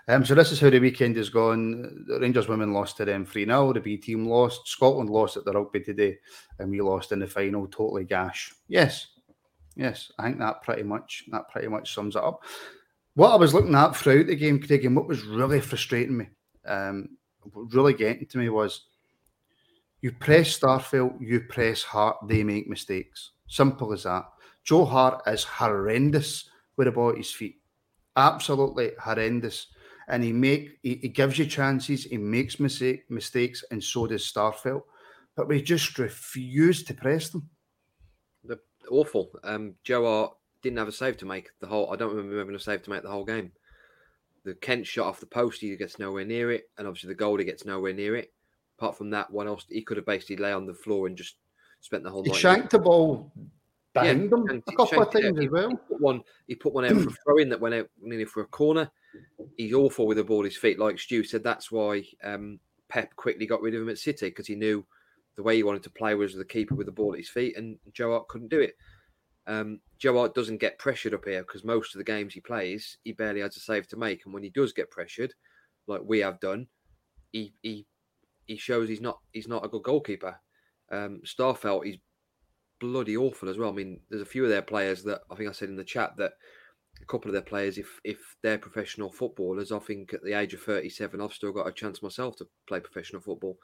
Um, 0.09 0.25
so 0.25 0.35
this 0.35 0.51
is 0.51 0.61
how 0.61 0.69
the 0.69 0.81
weekend 0.81 1.17
has 1.17 1.31
gone. 1.31 2.05
The 2.09 2.19
Rangers 2.19 2.49
women 2.49 2.73
lost 2.73 2.97
to 2.97 3.05
them 3.05 3.25
3 3.25 3.47
0. 3.47 3.73
The 3.73 3.81
B 3.81 3.97
team 3.97 4.27
lost. 4.27 4.67
Scotland 4.67 5.09
lost 5.09 5.37
at 5.37 5.45
the 5.45 5.53
rugby 5.53 5.81
today. 5.81 6.19
And 6.59 6.71
we 6.71 6.81
lost 6.81 7.13
in 7.13 7.21
the 7.21 7.27
final. 7.27 7.67
Totally 7.69 8.05
gash. 8.05 8.53
Yes, 8.67 9.07
Yes, 9.77 10.13
I 10.19 10.25
think 10.25 10.39
that 10.39 10.63
pretty 10.63 10.83
much 10.83 11.25
that 11.31 11.49
pretty 11.49 11.69
much 11.69 11.95
sums 11.95 12.17
it 12.17 12.23
up. 12.23 12.43
What 13.15 13.33
I 13.33 13.37
was 13.37 13.55
looking 13.55 13.75
at 13.75 13.97
throughout 13.97 14.27
the 14.27 14.37
game, 14.37 14.61
Craig, 14.61 14.85
and 14.85 14.97
what 14.97 15.09
was 15.09 15.25
really 15.25 15.61
frustrating 15.61 16.19
me, 16.19 16.29
um, 16.67 17.17
really 17.55 17.95
getting 17.95 18.27
to 18.27 18.39
me 18.39 18.49
was 18.49 18.87
you 20.01 20.13
press 20.13 20.59
Starfelt, 20.59 21.17
you 21.21 21.41
press 21.41 21.83
Hart, 21.83 22.17
they 22.27 22.43
make 22.43 22.69
mistakes. 22.69 23.33
Simple 23.49 23.93
as 23.93 24.05
that. 24.05 24.25
Joe 24.65 24.85
Hart 24.85 25.23
is 25.27 25.45
horrendous 25.45 26.49
with 26.77 26.87
the 26.87 26.93
ball 26.93 27.11
at 27.11 27.17
his 27.17 27.31
feet. 27.31 27.57
Absolutely 28.17 28.93
horrendous. 29.01 29.69
And 30.09 30.23
he 30.23 30.33
make 30.33 30.79
he, 30.83 30.97
he 30.97 31.09
gives 31.09 31.39
you 31.39 31.47
chances, 31.47 32.05
he 32.05 32.19
makes 32.19 32.61
mistake, 32.61 33.05
mistakes, 33.09 33.65
and 33.71 33.83
so 33.83 34.07
does 34.07 34.31
Starfelt. 34.31 34.83
But 35.37 35.49
we 35.49 35.63
just 35.63 35.99
refuse 35.99 36.83
to 36.85 36.95
press 36.95 37.31
them 37.31 37.49
awful. 38.91 39.31
Um, 39.45 39.75
Joe 39.85 40.05
Hart 40.05 40.33
didn't 40.63 40.79
have 40.79 40.89
a 40.89 40.93
save 40.93 41.17
to 41.19 41.27
make 41.27 41.51
the 41.61 41.67
whole. 41.67 41.93
I 41.93 41.97
don't 41.97 42.15
remember 42.15 42.39
having 42.39 42.55
a 42.55 42.61
save 42.61 42.83
to 42.85 42.91
make 42.91 43.03
the 43.03 43.11
whole 43.11 43.25
game. 43.25 43.53
The 44.45 44.55
Kent 44.55 44.87
shot 44.87 45.07
off 45.07 45.21
the 45.21 45.27
post, 45.27 45.61
he 45.61 45.75
gets 45.77 45.99
nowhere 45.99 46.25
near 46.25 46.51
it, 46.51 46.65
and 46.77 46.87
obviously 46.87 47.09
the 47.09 47.15
goal, 47.15 47.39
he 47.39 47.45
gets 47.45 47.65
nowhere 47.65 47.93
near 47.93 48.17
it. 48.17 48.33
Apart 48.79 48.99
from 48.99 49.11
that, 49.11 49.31
what 49.31 49.47
else? 49.47 49.65
He 49.69 49.83
could 49.83 49.97
have 49.97 50.07
basically 50.07 50.37
lay 50.37 50.53
on 50.53 50.67
the 50.67 50.75
floor 50.75 51.07
and 51.07 51.17
just 51.17 51.37
spent 51.81 52.03
the 52.03 52.11
whole. 52.11 52.25
He 52.25 52.33
shanked 52.33 52.71
the 52.71 52.79
ball 52.79 53.33
yeah, 53.97 54.13
a 54.13 54.73
couple 54.77 55.03
of 55.03 55.13
times 55.13 55.39
as 55.39 55.51
well. 55.51 55.71
He 55.71 55.77
put 55.77 56.01
one, 56.01 56.23
he 56.47 56.55
put 56.55 56.73
one 56.73 56.85
out 56.85 56.93
for 56.93 57.11
a 57.11 57.13
throw 57.25 57.39
in 57.39 57.49
that 57.51 57.61
went 57.61 57.75
out 57.75 57.89
nearly 58.01 58.25
for 58.25 58.41
a 58.43 58.47
corner. 58.47 58.91
He's 59.57 59.75
awful 59.75 60.07
with 60.07 60.17
the 60.17 60.25
ball 60.25 60.41
at 60.41 60.47
his 60.47 60.57
feet. 60.57 60.79
Like 60.79 60.99
Stu 60.99 61.23
said, 61.25 61.45
that's 61.45 61.71
why 61.71 62.05
um, 62.25 62.59
Pep 62.89 63.15
quickly 63.17 63.47
got 63.47 63.61
rid 63.61 63.75
of 63.75 63.83
him 63.83 63.91
at 63.91 63.99
City 63.99 64.29
because 64.29 64.47
he 64.47 64.55
knew 64.55 64.85
the 65.37 65.43
way 65.43 65.57
he 65.57 65.63
wanted 65.63 65.83
to 65.83 65.91
play 65.91 66.15
was 66.15 66.35
the 66.35 66.45
keeper 66.45 66.75
with 66.75 66.87
the 66.87 66.93
ball 66.93 67.13
at 67.13 67.19
his 67.19 67.29
feet, 67.29 67.57
and 67.57 67.79
Joe 67.93 68.13
Hart 68.13 68.29
couldn't 68.29 68.51
do 68.51 68.61
it. 68.61 68.77
Um, 69.47 69.81
Joe 69.99 70.19
Hart 70.19 70.35
doesn't 70.35 70.61
get 70.61 70.79
pressured 70.79 71.15
up 71.15 71.25
here 71.25 71.43
because 71.43 71.65
most 71.65 71.95
of 71.95 71.99
the 71.99 72.05
games 72.05 72.33
he 72.33 72.41
plays, 72.41 72.99
he 73.05 73.13
barely 73.13 73.41
has 73.41 73.57
a 73.57 73.61
save 73.61 73.89
to 73.89 73.97
make, 73.97 74.25
and 74.25 74.33
when 74.33 74.43
he 74.43 74.51
does 74.51 74.73
get 74.73 74.91
pressured, 74.91 75.35
like 75.87 76.01
we 76.05 76.21
have 76.21 76.41
done, 76.41 76.67
he 77.33 77.53
he 77.63 77.87
he 78.47 78.57
shows 78.57 78.89
he's 78.89 79.01
not 79.01 79.19
he's 79.33 79.49
not 79.49 79.65
a 79.65 79.69
good 79.69 79.83
goalkeeper. 79.83 80.39
Um, 80.91 81.23
Starfelt, 81.25 81.87
he's 81.87 81.99
bloody 82.83 83.17
awful 83.17 83.49
as 83.49 83.57
well. 83.57 83.71
I 83.71 83.73
mean, 83.73 84.01
there's 84.11 84.23
a 84.23 84.27
few 84.27 84.43
of 84.43 84.51
their 84.51 84.63
players 84.63 85.05
that 85.05 85.21
I 85.31 85.37
think 85.37 85.49
I 85.49 85.53
said 85.53 85.69
in 85.69 85.77
the 85.77 85.85
chat 85.85 86.15
that 86.19 86.33
a 87.01 87.07
couple 87.07 87.29
of 87.29 87.33
their 87.33 87.43
players, 87.43 87.79
if 87.79 88.01
if 88.05 88.19
they're 88.43 88.59
professional 88.59 89.11
footballers, 89.11 89.71
I 89.71 89.79
think 89.79 90.13
at 90.13 90.25
the 90.25 90.39
age 90.39 90.53
of 90.53 90.61
37, 90.63 91.21
I've 91.21 91.33
still 91.33 91.53
got 91.53 91.69
a 91.69 91.73
chance 91.73 92.03
myself 92.03 92.37
to 92.37 92.49
play 92.67 92.81
professional 92.81 93.23
football. 93.23 93.57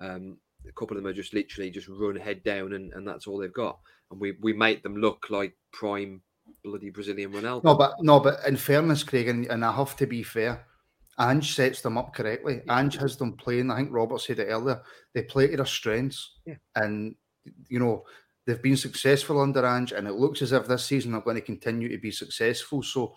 Um, 0.00 0.38
a 0.66 0.72
couple 0.72 0.96
of 0.96 1.02
them 1.02 1.10
are 1.10 1.14
just 1.14 1.34
literally 1.34 1.70
just 1.70 1.88
run 1.88 2.16
head 2.16 2.42
down 2.42 2.72
and, 2.72 2.92
and 2.94 3.06
that's 3.06 3.26
all 3.26 3.38
they've 3.38 3.52
got. 3.52 3.78
And 4.10 4.20
we, 4.20 4.34
we 4.40 4.52
make 4.52 4.82
them 4.82 4.96
look 4.96 5.26
like 5.28 5.54
prime 5.72 6.22
bloody 6.64 6.90
Brazilian 6.90 7.32
Ronaldo. 7.32 7.64
No, 7.64 7.74
but 7.74 7.94
no, 8.00 8.20
but 8.20 8.38
in 8.46 8.56
fairness, 8.56 9.02
Craig, 9.02 9.28
and, 9.28 9.46
and 9.46 9.64
I 9.64 9.72
have 9.72 9.96
to 9.96 10.06
be 10.06 10.22
fair, 10.22 10.64
Ange 11.18 11.54
sets 11.54 11.82
them 11.82 11.98
up 11.98 12.14
correctly. 12.14 12.62
Ange 12.70 12.96
has 12.96 13.16
them 13.16 13.36
playing. 13.36 13.70
I 13.70 13.76
think 13.76 13.92
Robert 13.92 14.20
said 14.20 14.38
it 14.38 14.48
earlier. 14.48 14.82
They 15.14 15.22
play 15.22 15.48
to 15.48 15.56
their 15.56 15.66
strengths, 15.66 16.38
yeah. 16.46 16.54
and 16.76 17.14
you 17.68 17.78
know 17.78 18.04
they've 18.46 18.62
been 18.62 18.76
successful 18.76 19.40
under 19.40 19.64
Ange, 19.64 19.92
and 19.92 20.06
it 20.06 20.14
looks 20.14 20.42
as 20.42 20.52
if 20.52 20.66
this 20.66 20.84
season 20.84 21.12
they're 21.12 21.20
going 21.20 21.36
to 21.36 21.42
continue 21.42 21.88
to 21.88 21.98
be 21.98 22.10
successful. 22.10 22.82
So 22.82 23.16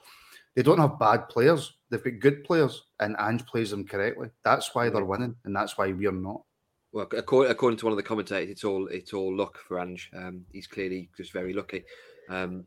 they 0.56 0.64
don't 0.64 0.80
have 0.80 1.00
bad 1.00 1.30
players; 1.30 1.78
they've 1.90 2.04
got 2.04 2.20
good 2.20 2.44
players, 2.44 2.84
and 3.00 3.16
Ange 3.20 3.46
plays 3.46 3.72
them 3.72 3.86
correctly. 3.86 4.30
That's 4.44 4.74
why 4.74 4.90
they're 4.90 5.06
winning, 5.06 5.36
and 5.46 5.56
that's 5.56 5.78
why 5.78 5.92
we're 5.92 6.12
not. 6.12 6.42
Well, 6.92 7.08
according, 7.12 7.52
according 7.52 7.78
to 7.80 7.86
one 7.86 7.92
of 7.92 7.98
the 7.98 8.04
commentators, 8.04 8.50
it's 8.50 8.64
all 8.64 8.88
it's 8.88 9.14
all 9.14 9.36
luck 9.36 9.58
for 9.58 9.80
Ange. 9.80 10.10
Um, 10.16 10.46
he's 10.52 10.68
clearly 10.68 11.10
just 11.18 11.34
very 11.34 11.54
lucky. 11.54 11.84
Um, 12.30 12.66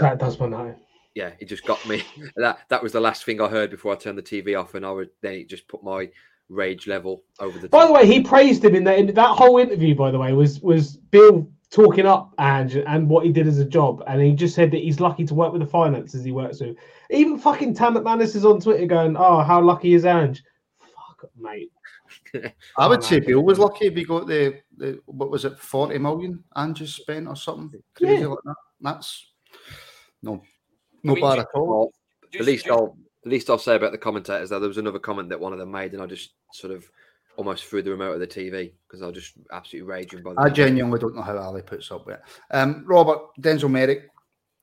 that 0.00 0.18
does 0.18 0.38
my 0.40 0.48
name. 0.48 0.76
Yeah, 1.14 1.30
it 1.40 1.46
just 1.46 1.64
got 1.66 1.86
me. 1.88 2.02
that 2.36 2.60
that 2.68 2.82
was 2.82 2.92
the 2.92 3.00
last 3.00 3.24
thing 3.24 3.40
I 3.40 3.48
heard 3.48 3.70
before 3.70 3.92
I 3.92 3.96
turned 3.96 4.18
the 4.18 4.22
TV 4.22 4.58
off, 4.58 4.74
and 4.74 4.86
I 4.86 4.90
would 4.90 5.10
then 5.22 5.34
it 5.34 5.48
just 5.48 5.68
put 5.68 5.82
my 5.84 6.08
rage 6.48 6.86
level 6.86 7.24
over 7.38 7.58
the. 7.58 7.68
By 7.68 7.80
top. 7.80 7.88
the 7.88 7.92
way, 7.94 8.06
he 8.06 8.22
praised 8.22 8.64
him 8.64 8.74
in 8.74 8.84
that 8.84 8.98
in 8.98 9.06
that 9.14 9.36
whole 9.36 9.58
interview. 9.58 9.94
By 9.94 10.10
the 10.10 10.18
way, 10.18 10.32
was 10.32 10.60
was 10.60 10.96
Bill 10.96 11.46
talking 11.70 12.06
up 12.06 12.32
Ange 12.38 12.76
and 12.76 13.08
what 13.08 13.24
he 13.26 13.32
did 13.32 13.46
as 13.46 13.58
a 13.58 13.64
job, 13.64 14.02
and 14.06 14.20
he 14.20 14.32
just 14.32 14.54
said 14.54 14.70
that 14.70 14.82
he's 14.82 15.00
lucky 15.00 15.24
to 15.26 15.34
work 15.34 15.52
with 15.52 15.62
the 15.62 15.66
finances 15.68 16.24
he 16.24 16.32
works 16.32 16.60
with. 16.60 16.76
Even 17.10 17.38
fucking 17.38 17.74
Tam 17.74 17.94
McManus 17.94 18.36
is 18.36 18.44
on 18.44 18.60
Twitter 18.60 18.86
going, 18.86 19.16
"Oh, 19.16 19.42
how 19.42 19.60
lucky 19.60 19.94
is 19.94 20.04
Ange?" 20.04 20.42
Fuck, 20.78 21.30
mate. 21.38 21.70
I 22.78 22.86
would 22.86 23.02
say 23.02 23.20
Bill 23.20 23.42
was 23.42 23.58
lucky 23.58 23.86
if 23.86 23.94
he 23.94 24.04
got 24.04 24.26
the, 24.26 24.60
the 24.76 25.00
what 25.06 25.30
was 25.30 25.44
it, 25.44 25.58
forty 25.58 25.98
million 25.98 26.42
Ange 26.56 26.78
just 26.78 26.96
spent 26.96 27.26
or 27.28 27.36
something 27.36 27.82
crazy 27.94 28.22
Yeah. 28.22 28.28
like 28.28 28.38
that. 28.44 28.54
That's 28.80 29.30
no, 30.22 30.42
no 31.02 31.12
I 31.12 31.14
mean, 31.14 31.24
bad 31.24 31.38
at 31.40 31.48
all. 31.54 31.66
Well, 31.66 31.92
Just- 32.30 32.44
the 32.44 32.50
least 32.52 32.66
just- 32.66 32.78
I'll 32.78 32.96
the 33.24 33.30
least 33.30 33.50
I'll 33.50 33.58
say 33.58 33.74
about 33.74 33.90
the 33.90 33.98
commentators 33.98 34.50
though, 34.50 34.60
there 34.60 34.68
was 34.68 34.78
another 34.78 35.00
comment 35.00 35.28
that 35.30 35.40
one 35.40 35.52
of 35.52 35.58
them 35.58 35.72
made, 35.72 35.94
and 35.94 36.02
I 36.02 36.06
just 36.06 36.34
sort 36.52 36.72
of 36.72 36.88
almost 37.36 37.64
threw 37.64 37.82
the 37.82 37.90
remote 37.90 38.12
of 38.14 38.20
the 38.20 38.26
TV 38.26 38.72
because 38.86 39.02
I 39.02 39.06
was 39.06 39.14
just 39.14 39.34
absolutely 39.52 39.90
raging 39.90 40.22
by 40.22 40.34
the 40.34 40.40
I 40.40 40.48
genuinely 40.50 40.98
don't 40.98 41.14
know 41.14 41.22
how 41.22 41.36
Ali 41.38 41.62
puts 41.62 41.90
up 41.90 42.06
with 42.06 42.16
it. 42.16 42.22
Um, 42.50 42.84
Robert 42.86 43.20
Denzel 43.40 43.70
Merrick, 43.70 44.10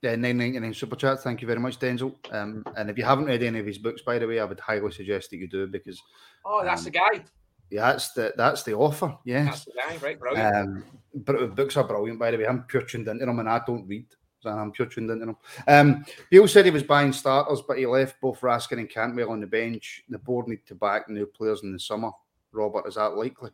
uh, 0.03 0.15
nine 0.15 0.37
ninety 0.37 0.59
nine 0.59 0.73
super 0.73 0.95
chat. 0.95 1.21
Thank 1.21 1.41
you 1.41 1.47
very 1.47 1.59
much, 1.59 1.79
Denzel. 1.79 2.13
Um, 2.33 2.63
and 2.75 2.89
if 2.89 2.97
you 2.97 3.03
haven't 3.03 3.25
read 3.25 3.43
any 3.43 3.59
of 3.59 3.65
his 3.65 3.77
books, 3.77 4.01
by 4.01 4.19
the 4.19 4.27
way, 4.27 4.39
I 4.39 4.45
would 4.45 4.59
highly 4.59 4.91
suggest 4.91 5.29
that 5.29 5.37
you 5.37 5.47
do 5.47 5.67
because 5.67 6.01
Oh, 6.45 6.61
that's 6.63 6.81
um, 6.81 6.85
the 6.85 6.91
guy. 6.91 7.23
yeah, 7.69 7.91
that's 7.91 8.11
the 8.13 8.33
that's 8.35 8.63
the 8.63 8.73
offer. 8.73 9.17
Yeah, 9.25 9.45
That's 9.45 9.65
the 9.65 9.73
guy, 9.87 9.97
right? 9.97 10.19
Brilliant. 10.19 10.55
Um, 10.55 10.83
but 11.15 11.55
books 11.55 11.77
are 11.77 11.87
brilliant, 11.87 12.19
by 12.19 12.31
the 12.31 12.37
way. 12.37 12.47
I'm 12.47 12.63
pure 12.63 12.81
tuned 12.83 13.07
into 13.07 13.25
them, 13.25 13.39
and 13.39 13.47
I 13.49 13.61
don't 13.65 13.87
read. 13.87 14.07
So 14.41 14.49
I'm 14.49 14.71
pure 14.71 14.87
tuned 14.87 15.09
into 15.09 15.25
them. 15.27 15.37
Um, 15.69 16.05
Beale 16.29 16.49
said 16.49 16.65
he 16.65 16.71
was 16.71 16.83
buying 16.83 17.13
starters, 17.13 17.61
but 17.65 17.77
he 17.77 17.85
left 17.85 18.19
both 18.19 18.41
Raskin 18.41 18.79
and 18.79 18.89
Cantwell 18.89 19.31
on 19.31 19.39
the 19.39 19.47
bench. 19.47 20.03
The 20.09 20.19
board 20.19 20.49
need 20.49 20.65
to 20.65 20.75
back 20.75 21.07
new 21.07 21.25
players 21.25 21.63
in 21.63 21.71
the 21.71 21.79
summer. 21.79 22.11
Robert, 22.53 22.87
is 22.87 22.95
that 22.95 23.15
likely? 23.15 23.51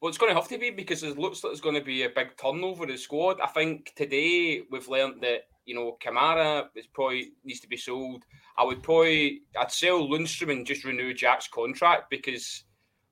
Well, 0.00 0.08
it's 0.08 0.18
going 0.18 0.30
to 0.30 0.40
have 0.40 0.48
to 0.48 0.58
be 0.58 0.70
because 0.70 1.04
it 1.04 1.16
looks 1.16 1.44
like 1.44 1.52
there's 1.52 1.60
going 1.60 1.76
to 1.76 1.80
be 1.80 2.02
a 2.02 2.10
big 2.10 2.36
turnover 2.36 2.82
in 2.82 2.90
the 2.90 2.98
squad. 2.98 3.40
I 3.40 3.46
think 3.46 3.92
today 3.94 4.62
we've 4.68 4.88
learned 4.88 5.22
that 5.22 5.42
you 5.64 5.76
know 5.76 5.96
Kamara 6.02 6.66
is 6.74 6.88
probably 6.88 7.32
needs 7.44 7.60
to 7.60 7.68
be 7.68 7.76
sold. 7.76 8.24
I 8.58 8.64
would 8.64 8.82
probably 8.82 9.42
I'd 9.58 9.70
sell 9.70 10.06
Lundstram 10.06 10.50
and 10.50 10.66
just 10.66 10.84
renew 10.84 11.14
Jack's 11.14 11.46
contract 11.46 12.10
because 12.10 12.64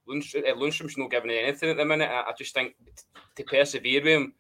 Lundstram, 0.09 0.49
uh, 0.49 0.55
Lundstram's 0.57 0.99
not 0.99 1.13
giving 1.13 1.31
anything 1.31 1.71
at 1.71 1.77
the 1.77 1.85
minute. 1.85 2.11
I, 2.11 2.33
just 2.37 2.55
think 2.55 2.75
to 3.37 3.45
persevere 3.45 4.01
with 4.01 4.13
him 4.13 4.35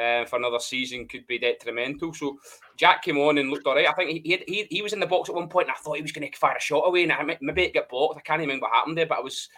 uh, 0.00 0.24
for 0.26 0.36
another 0.36 0.60
season 0.60 1.08
could 1.08 1.26
be 1.26 1.38
detrimental. 1.38 2.14
So 2.14 2.38
Jack 2.76 3.02
came 3.02 3.18
on 3.18 3.38
and 3.38 3.50
looked 3.50 3.66
all 3.66 3.74
right. 3.74 3.88
I 3.88 3.92
think 3.92 4.10
he 4.10 4.20
he, 4.24 4.44
he, 4.46 4.66
he 4.70 4.82
was 4.82 4.92
in 4.92 5.00
the 5.00 5.06
box 5.06 5.28
at 5.28 5.34
one 5.34 5.48
point 5.48 5.66
and 5.66 5.76
I 5.76 5.80
thought 5.80 5.96
he 5.96 6.02
was 6.02 6.12
going 6.12 6.30
to 6.30 6.38
fire 6.38 6.56
a 6.56 6.60
shot 6.60 6.86
away 6.86 7.02
and 7.02 7.12
I, 7.12 7.36
maybe 7.40 7.62
it 7.62 7.74
got 7.74 7.88
blocked. 7.88 8.18
I 8.18 8.20
can't 8.20 8.40
even 8.40 8.48
remember 8.48 8.66
what 8.66 8.74
happened 8.74 8.98
there, 8.98 9.06
but 9.06 9.18
I 9.18 9.22
was. 9.22 9.48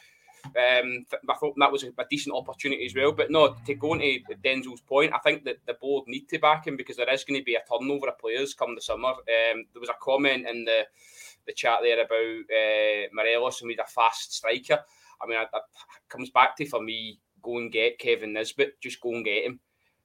Um, 0.56 1.06
I 1.28 1.34
thought 1.34 1.54
that 1.58 1.72
was 1.72 1.84
a, 1.84 1.88
a 1.98 2.06
decent 2.08 2.34
opportunity 2.34 2.86
as 2.86 2.94
well. 2.94 3.12
But 3.12 3.30
no, 3.30 3.56
to 3.66 3.74
go 3.74 3.94
into 3.94 4.34
Denzel's 4.44 4.80
point, 4.80 5.12
I 5.14 5.18
think 5.18 5.44
that 5.44 5.58
the 5.66 5.74
board 5.74 6.04
need 6.06 6.28
to 6.28 6.38
back 6.38 6.66
him 6.66 6.76
because 6.76 6.96
there 6.96 7.12
is 7.12 7.24
going 7.24 7.40
to 7.40 7.44
be 7.44 7.56
a 7.56 7.62
turnover 7.68 8.08
of 8.08 8.18
players 8.18 8.54
come 8.54 8.74
the 8.74 8.80
summer. 8.80 9.08
Um, 9.08 9.64
there 9.72 9.80
was 9.80 9.90
a 9.90 9.94
comment 10.00 10.46
in 10.48 10.64
the 10.64 10.86
the 11.46 11.52
chat 11.54 11.78
there 11.82 12.04
about 12.04 12.12
uh, 12.12 13.08
Morelos 13.12 13.62
and 13.62 13.68
we 13.68 13.78
a 13.78 13.84
fast 13.84 14.34
striker. 14.34 14.80
I 15.20 15.26
mean, 15.26 15.38
that 15.38 15.62
comes 16.08 16.30
back 16.30 16.56
to 16.56 16.66
for 16.66 16.82
me 16.82 17.18
go 17.42 17.58
and 17.58 17.72
get 17.72 17.98
Kevin 17.98 18.34
Nisbet. 18.34 18.80
Just 18.80 19.00
go 19.00 19.14
and 19.14 19.24
get 19.24 19.44
him 19.44 19.58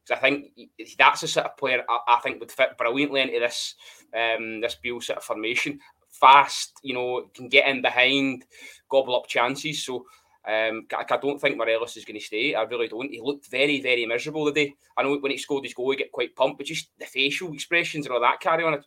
because 0.03 0.17
I 0.17 0.21
think 0.21 0.51
that's 0.97 1.21
the 1.21 1.27
sort 1.27 1.45
of 1.45 1.57
player 1.57 1.83
I, 1.87 2.15
I 2.15 2.19
think 2.19 2.39
would 2.39 2.51
fit 2.51 2.77
brilliantly 2.77 3.21
into 3.21 3.39
this 3.39 3.75
um, 4.13 4.61
this 4.61 4.75
Beale 4.75 5.01
sort 5.01 5.17
of 5.17 5.23
formation. 5.23 5.79
Fast, 6.09 6.73
you 6.83 6.93
know, 6.93 7.29
can 7.33 7.49
get 7.49 7.67
in 7.67 7.81
behind, 7.81 8.45
gobble 8.87 9.15
up 9.15 9.27
chances. 9.27 9.83
So 9.83 10.05
um, 10.47 10.85
I, 10.91 11.05
I 11.09 11.17
don't 11.17 11.39
think 11.39 11.57
Morelos 11.57 11.97
is 11.97 12.05
going 12.05 12.19
to 12.19 12.25
stay. 12.25 12.55
I 12.55 12.63
really 12.63 12.87
don't. 12.87 13.11
He 13.11 13.21
looked 13.21 13.49
very, 13.49 13.81
very 13.81 14.05
miserable 14.05 14.45
today. 14.45 14.73
I 14.97 15.03
know 15.03 15.17
when 15.17 15.31
he 15.31 15.37
scored 15.37 15.63
his 15.63 15.73
goal, 15.73 15.91
he 15.91 15.97
get 15.97 16.11
quite 16.11 16.35
pumped, 16.35 16.57
but 16.57 16.67
just 16.67 16.89
the 16.99 17.05
facial 17.05 17.53
expressions 17.53 18.05
and 18.05 18.13
all 18.13 18.21
that 18.21 18.39
carry 18.39 18.63
on. 18.63 18.73
I 18.73 18.77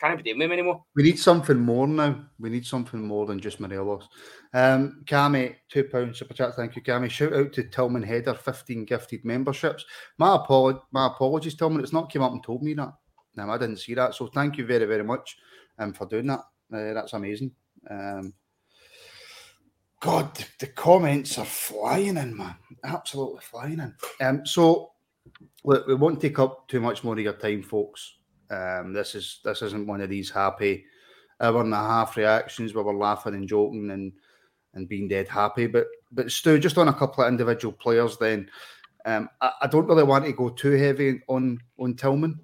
can't 0.00 0.14
even 0.14 0.24
deal 0.24 0.36
with 0.36 0.44
him 0.46 0.52
anymore. 0.52 0.82
We 0.96 1.04
need 1.04 1.18
something 1.18 1.58
more 1.58 1.86
now. 1.86 2.24
We 2.40 2.50
need 2.50 2.66
something 2.66 3.00
more 3.00 3.24
than 3.26 3.38
just 3.38 3.60
Morelos. 3.60 4.08
Um, 4.52 5.02
Cami, 5.04 5.54
two 5.68 5.84
pound 5.84 6.16
super 6.16 6.34
chat. 6.34 6.56
Thank 6.56 6.74
you, 6.74 6.82
Cami. 6.82 7.08
Shout 7.08 7.34
out 7.34 7.52
to 7.52 7.64
Tillman 7.64 8.02
Header, 8.02 8.34
fifteen 8.34 8.84
gifted 8.84 9.24
memberships. 9.24 9.84
My 10.18 10.44
my 10.90 11.06
apologies, 11.06 11.54
Tillman. 11.54 11.82
It's 11.82 11.92
not 11.92 12.10
came 12.10 12.22
up 12.22 12.32
and 12.32 12.42
told 12.42 12.62
me 12.62 12.74
that. 12.74 12.92
No, 13.36 13.48
I 13.48 13.58
didn't 13.58 13.78
see 13.78 13.94
that. 13.94 14.14
So 14.14 14.26
thank 14.26 14.58
you 14.58 14.66
very, 14.66 14.86
very 14.86 15.04
much 15.04 15.36
um, 15.78 15.92
for 15.92 16.06
doing 16.06 16.26
that. 16.26 16.40
Uh, 16.74 16.94
that's 16.94 17.12
amazing. 17.12 17.52
Um, 17.88 18.34
God, 20.02 20.36
the, 20.58 20.66
comments 20.66 21.38
are 21.38 21.44
flying 21.44 22.16
in, 22.16 22.36
man. 22.36 22.56
Absolutely 22.82 23.40
flying 23.40 23.78
in. 23.78 23.94
Um, 24.20 24.44
so 24.44 24.90
look, 25.62 25.86
we 25.86 25.94
won't 25.94 26.20
take 26.20 26.40
up 26.40 26.66
too 26.66 26.80
much 26.80 27.04
more 27.04 27.14
of 27.14 27.20
your 27.20 27.34
time, 27.34 27.62
folks. 27.62 28.16
Um, 28.50 28.92
this 28.92 29.14
is 29.14 29.38
this 29.44 29.62
isn't 29.62 29.86
one 29.86 30.00
of 30.00 30.10
these 30.10 30.28
happy 30.28 30.84
hour 31.40 31.60
and 31.60 31.72
a 31.72 31.76
half 31.76 32.16
reactions 32.16 32.74
where 32.74 32.82
we're 32.82 32.96
laughing 32.96 33.34
and 33.34 33.48
joking 33.48 33.92
and 33.92 34.12
and 34.74 34.88
being 34.88 35.06
dead 35.06 35.28
happy. 35.28 35.68
But 35.68 35.86
but 36.10 36.32
Stu, 36.32 36.58
just 36.58 36.78
on 36.78 36.88
a 36.88 36.92
couple 36.92 37.22
of 37.22 37.28
individual 37.28 37.72
players, 37.72 38.18
then 38.18 38.50
um, 39.06 39.28
I, 39.40 39.52
I 39.62 39.66
don't 39.68 39.86
really 39.86 40.02
want 40.02 40.24
to 40.24 40.32
go 40.32 40.48
too 40.48 40.72
heavy 40.72 41.20
on 41.28 41.60
on 41.78 41.94
Tillman. 41.94 42.40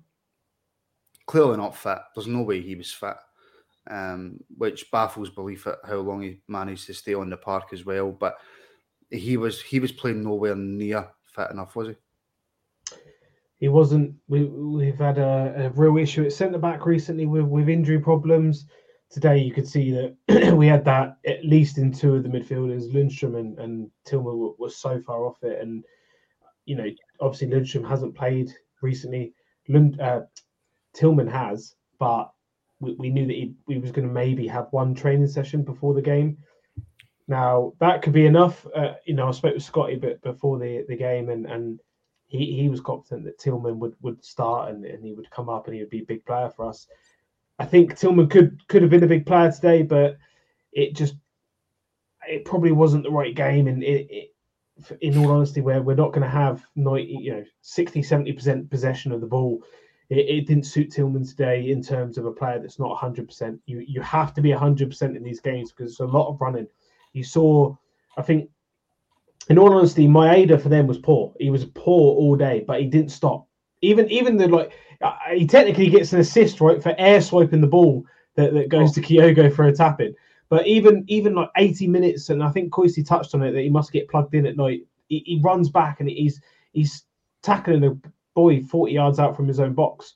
Clearly 1.26 1.56
not 1.56 1.76
fit. 1.76 1.98
There's 2.14 2.28
no 2.28 2.42
way 2.42 2.60
he 2.60 2.76
was 2.76 2.92
fit, 2.92 3.16
um, 3.88 4.38
which 4.56 4.90
baffles 4.90 5.30
belief 5.30 5.66
at 5.66 5.78
how 5.84 5.96
long 5.96 6.22
he 6.22 6.40
managed 6.48 6.86
to 6.86 6.94
stay 6.94 7.14
on 7.14 7.30
the 7.30 7.36
park 7.36 7.72
as 7.72 7.84
well. 7.84 8.10
But 8.10 8.36
he 9.10 9.36
was 9.36 9.62
he 9.62 9.80
was 9.80 9.92
playing 9.92 10.22
nowhere 10.22 10.56
near 10.56 11.08
fit 11.24 11.50
enough, 11.50 11.76
was 11.76 11.88
he? 11.88 11.94
he 13.58 13.68
wasn't. 13.68 14.14
We 14.28 14.44
we've 14.44 14.98
had 14.98 15.18
a, 15.18 15.66
a 15.66 15.70
real 15.70 15.98
issue 15.98 16.24
at 16.24 16.32
centre 16.32 16.58
back 16.58 16.86
recently 16.86 17.26
with 17.26 17.44
with 17.44 17.68
injury 17.68 17.98
problems. 17.98 18.66
Today 19.10 19.38
you 19.38 19.52
could 19.52 19.66
see 19.66 19.90
that 19.90 20.54
we 20.56 20.66
had 20.66 20.84
that 20.84 21.16
at 21.26 21.44
least 21.44 21.78
in 21.78 21.92
two 21.92 22.14
of 22.14 22.22
the 22.22 22.28
midfielders, 22.28 22.92
Lundstram 22.92 23.38
and, 23.38 23.58
and 23.58 23.90
Tillman 24.04 24.38
were, 24.38 24.52
were 24.58 24.70
so 24.70 25.00
far 25.00 25.26
off 25.26 25.42
it, 25.42 25.60
and 25.60 25.84
you 26.66 26.76
know 26.76 26.88
obviously 27.20 27.48
Lundstram 27.48 27.88
hasn't 27.88 28.14
played 28.14 28.52
recently. 28.80 29.34
Lund, 29.68 30.00
uh, 30.00 30.22
Tillman 30.94 31.28
has, 31.28 31.74
but 31.98 32.30
we, 32.80 32.94
we 32.94 33.10
knew 33.10 33.26
that 33.26 33.36
he, 33.36 33.54
we 33.66 33.78
was 33.78 33.92
going 33.92 34.06
to 34.06 34.12
maybe 34.14 34.46
have 34.46 34.68
one 34.70 34.94
training 34.94 35.28
session 35.28 35.62
before 35.62 35.94
the 35.94 36.02
game. 36.02 36.38
Now 37.26 37.74
that 37.80 38.02
could 38.02 38.12
be 38.12 38.26
enough. 38.26 38.66
Uh, 38.74 38.94
you 39.04 39.14
know, 39.14 39.28
I 39.28 39.32
spoke 39.32 39.54
with 39.54 39.62
Scotty 39.62 39.96
bit 39.96 40.22
before 40.22 40.58
the, 40.58 40.84
the 40.88 40.96
game, 40.96 41.28
and 41.28 41.46
and 41.46 41.80
he, 42.28 42.54
he 42.60 42.68
was 42.68 42.80
confident 42.80 43.24
that 43.24 43.38
Tillman 43.38 43.78
would, 43.80 43.94
would 44.02 44.22
start 44.24 44.70
and, 44.70 44.84
and 44.84 45.02
he 45.02 45.14
would 45.14 45.30
come 45.30 45.48
up 45.48 45.66
and 45.66 45.74
he 45.74 45.80
would 45.80 45.90
be 45.90 46.02
a 46.02 46.06
big 46.06 46.24
player 46.26 46.50
for 46.50 46.66
us. 46.66 46.86
I 47.58 47.64
think 47.64 47.96
Tillman 47.96 48.28
could 48.28 48.66
could 48.68 48.82
have 48.82 48.90
been 48.90 49.02
a 49.02 49.08
big 49.08 49.26
player 49.26 49.50
today, 49.50 49.82
but 49.82 50.16
it 50.72 50.94
just 50.94 51.16
it 52.28 52.44
probably 52.44 52.72
wasn't 52.72 53.02
the 53.02 53.10
right 53.10 53.34
game. 53.34 53.66
And 53.66 53.82
it, 53.82 54.06
it 54.10 54.34
in 55.00 55.18
all 55.18 55.32
honesty, 55.32 55.60
where 55.60 55.82
we're 55.82 55.96
not 55.96 56.12
going 56.12 56.22
to 56.22 56.28
have 56.28 56.64
90, 56.76 57.04
you 57.04 57.32
know 57.32 57.44
60, 57.62 58.02
70 58.02 58.32
percent 58.32 58.70
possession 58.70 59.10
of 59.10 59.20
the 59.20 59.26
ball, 59.26 59.62
it, 60.10 60.28
it 60.28 60.46
didn't 60.46 60.66
suit 60.66 60.90
Tillman 60.90 61.26
today 61.26 61.70
in 61.70 61.82
terms 61.82 62.18
of 62.18 62.26
a 62.26 62.32
player 62.32 62.58
that's 62.58 62.78
not 62.78 62.90
100. 62.90 63.26
percent 63.26 63.60
You 63.66 63.84
you 63.86 64.00
have 64.00 64.34
to 64.34 64.40
be 64.40 64.50
100 64.50 64.88
percent 64.88 65.16
in 65.16 65.22
these 65.22 65.40
games 65.40 65.72
because 65.72 65.92
it's 65.92 66.00
a 66.00 66.06
lot 66.06 66.28
of 66.28 66.40
running. 66.40 66.66
You 67.12 67.24
saw, 67.24 67.74
I 68.16 68.22
think 68.22 68.50
in 69.48 69.58
all 69.58 69.72
honesty, 69.72 70.06
Maeda 70.06 70.60
for 70.60 70.68
them 70.68 70.86
was 70.86 70.98
poor. 70.98 71.34
He 71.38 71.50
was 71.50 71.64
poor 71.64 72.14
all 72.16 72.36
day, 72.36 72.64
but 72.66 72.80
he 72.80 72.86
didn't 72.86 73.10
stop. 73.10 73.46
Even 73.82 74.10
even 74.10 74.36
the 74.36 74.48
like, 74.48 74.72
uh, 75.02 75.14
he 75.32 75.46
technically 75.46 75.88
gets 75.88 76.12
an 76.12 76.20
assist 76.20 76.60
right 76.60 76.82
for 76.82 76.94
air 76.98 77.20
swiping 77.20 77.60
the 77.60 77.66
ball 77.66 78.04
that, 78.34 78.52
that 78.52 78.68
goes 78.68 78.92
to 78.92 79.00
Kyogo 79.00 79.54
for 79.54 79.64
a 79.66 79.72
tap 79.72 80.00
in. 80.00 80.14
But 80.48 80.66
even 80.66 81.04
even 81.08 81.34
like 81.34 81.50
80 81.56 81.86
minutes, 81.88 82.30
and 82.30 82.42
I 82.42 82.50
think 82.50 82.72
Koisi 82.72 83.06
touched 83.06 83.34
on 83.34 83.42
it 83.42 83.52
that 83.52 83.62
he 83.62 83.68
must 83.68 83.92
get 83.92 84.08
plugged 84.08 84.34
in 84.34 84.46
at 84.46 84.56
night. 84.56 84.82
He, 85.08 85.22
he 85.24 85.40
runs 85.42 85.70
back 85.70 86.00
and 86.00 86.08
he's 86.08 86.40
he's 86.72 87.04
tackling 87.42 87.84
a 87.84 87.96
boy 88.38 88.62
40 88.62 88.92
yards 88.92 89.18
out 89.18 89.36
from 89.36 89.48
his 89.48 89.60
own 89.60 89.74
box. 89.74 90.14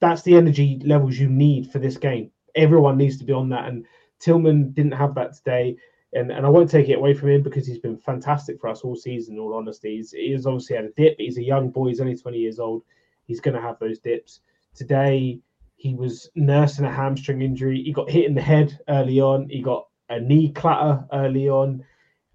That's 0.00 0.22
the 0.22 0.36
energy 0.36 0.80
levels 0.84 1.18
you 1.18 1.28
need 1.28 1.70
for 1.70 1.78
this 1.78 1.96
game. 1.96 2.30
Everyone 2.54 2.96
needs 2.96 3.18
to 3.18 3.24
be 3.24 3.32
on 3.32 3.48
that, 3.48 3.66
and 3.68 3.86
Tillman 4.20 4.72
didn't 4.72 4.92
have 4.92 5.14
that 5.16 5.34
today 5.34 5.76
and, 6.14 6.30
and 6.30 6.46
I 6.46 6.48
won't 6.48 6.70
take 6.70 6.88
it 6.88 6.98
away 6.98 7.12
from 7.12 7.30
him 7.30 7.42
because 7.42 7.66
he's 7.66 7.78
been 7.78 7.98
fantastic 7.98 8.60
for 8.60 8.68
us 8.68 8.82
all 8.82 8.94
season. 8.94 9.34
In 9.34 9.40
all 9.40 9.54
honesty, 9.54 9.96
he's, 9.96 10.12
he's 10.12 10.46
obviously 10.46 10.76
had 10.76 10.84
a 10.84 10.90
dip. 10.96 11.16
He's 11.18 11.38
a 11.38 11.42
young 11.42 11.70
boy. 11.70 11.88
He's 11.88 12.00
only 12.00 12.16
20 12.16 12.38
years 12.38 12.60
old. 12.60 12.84
He's 13.24 13.40
going 13.40 13.56
to 13.56 13.60
have 13.60 13.78
those 13.80 13.98
dips. 13.98 14.40
Today, 14.74 15.40
he 15.74 15.94
was 15.94 16.30
nursing 16.36 16.84
a 16.84 16.92
hamstring 16.92 17.42
injury. 17.42 17.82
He 17.82 17.92
got 17.92 18.10
hit 18.10 18.26
in 18.26 18.34
the 18.34 18.40
head 18.40 18.78
early 18.88 19.20
on. 19.20 19.48
He 19.48 19.60
got 19.60 19.88
a 20.08 20.20
knee 20.20 20.52
clatter 20.52 21.04
early 21.12 21.48
on. 21.48 21.84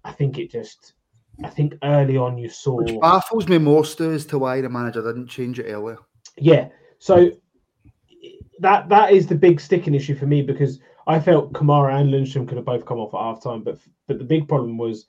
I 0.04 0.12
think 0.12 0.38
it 0.38 0.50
just, 0.50 0.92
I 1.44 1.48
think 1.48 1.74
early 1.82 2.16
on 2.16 2.38
you 2.38 2.48
saw. 2.48 2.76
Which 2.76 3.00
baffles 3.00 3.48
me 3.48 3.58
most 3.58 4.00
as 4.00 4.26
to 4.26 4.38
why 4.38 4.60
the 4.60 4.68
manager 4.68 5.02
didn't 5.02 5.28
change 5.28 5.58
it 5.58 5.70
earlier. 5.70 5.98
Yeah. 6.36 6.68
So 6.98 7.30
that 8.58 8.88
that 8.88 9.12
is 9.12 9.26
the 9.26 9.34
big 9.34 9.60
sticking 9.60 9.94
issue 9.94 10.14
for 10.14 10.26
me 10.26 10.42
because 10.42 10.80
I 11.06 11.18
felt 11.18 11.52
Kamara 11.52 12.00
and 12.00 12.12
Lundstram 12.12 12.46
could 12.46 12.56
have 12.56 12.66
both 12.66 12.84
come 12.84 12.98
off 12.98 13.14
at 13.14 13.20
half 13.20 13.42
time, 13.42 13.62
but 13.62 13.78
but 14.06 14.18
the 14.18 14.24
big 14.24 14.48
problem 14.48 14.76
was 14.76 15.06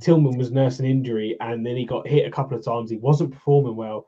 Tillman 0.00 0.38
was 0.38 0.50
nursing 0.50 0.86
injury 0.86 1.36
and 1.40 1.64
then 1.64 1.76
he 1.76 1.84
got 1.84 2.06
hit 2.06 2.26
a 2.26 2.30
couple 2.30 2.56
of 2.56 2.64
times. 2.64 2.90
He 2.90 2.96
wasn't 2.96 3.32
performing 3.32 3.76
well. 3.76 4.06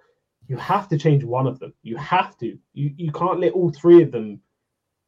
you 0.48 0.56
have 0.56 0.88
to 0.88 0.98
change 0.98 1.24
one 1.24 1.46
of 1.46 1.58
them. 1.58 1.74
You 1.82 1.96
have 1.96 2.36
to. 2.38 2.58
You 2.72 2.92
you 2.96 3.12
can't 3.12 3.40
let 3.40 3.52
all 3.52 3.70
three 3.70 4.02
of 4.02 4.12
them 4.12 4.40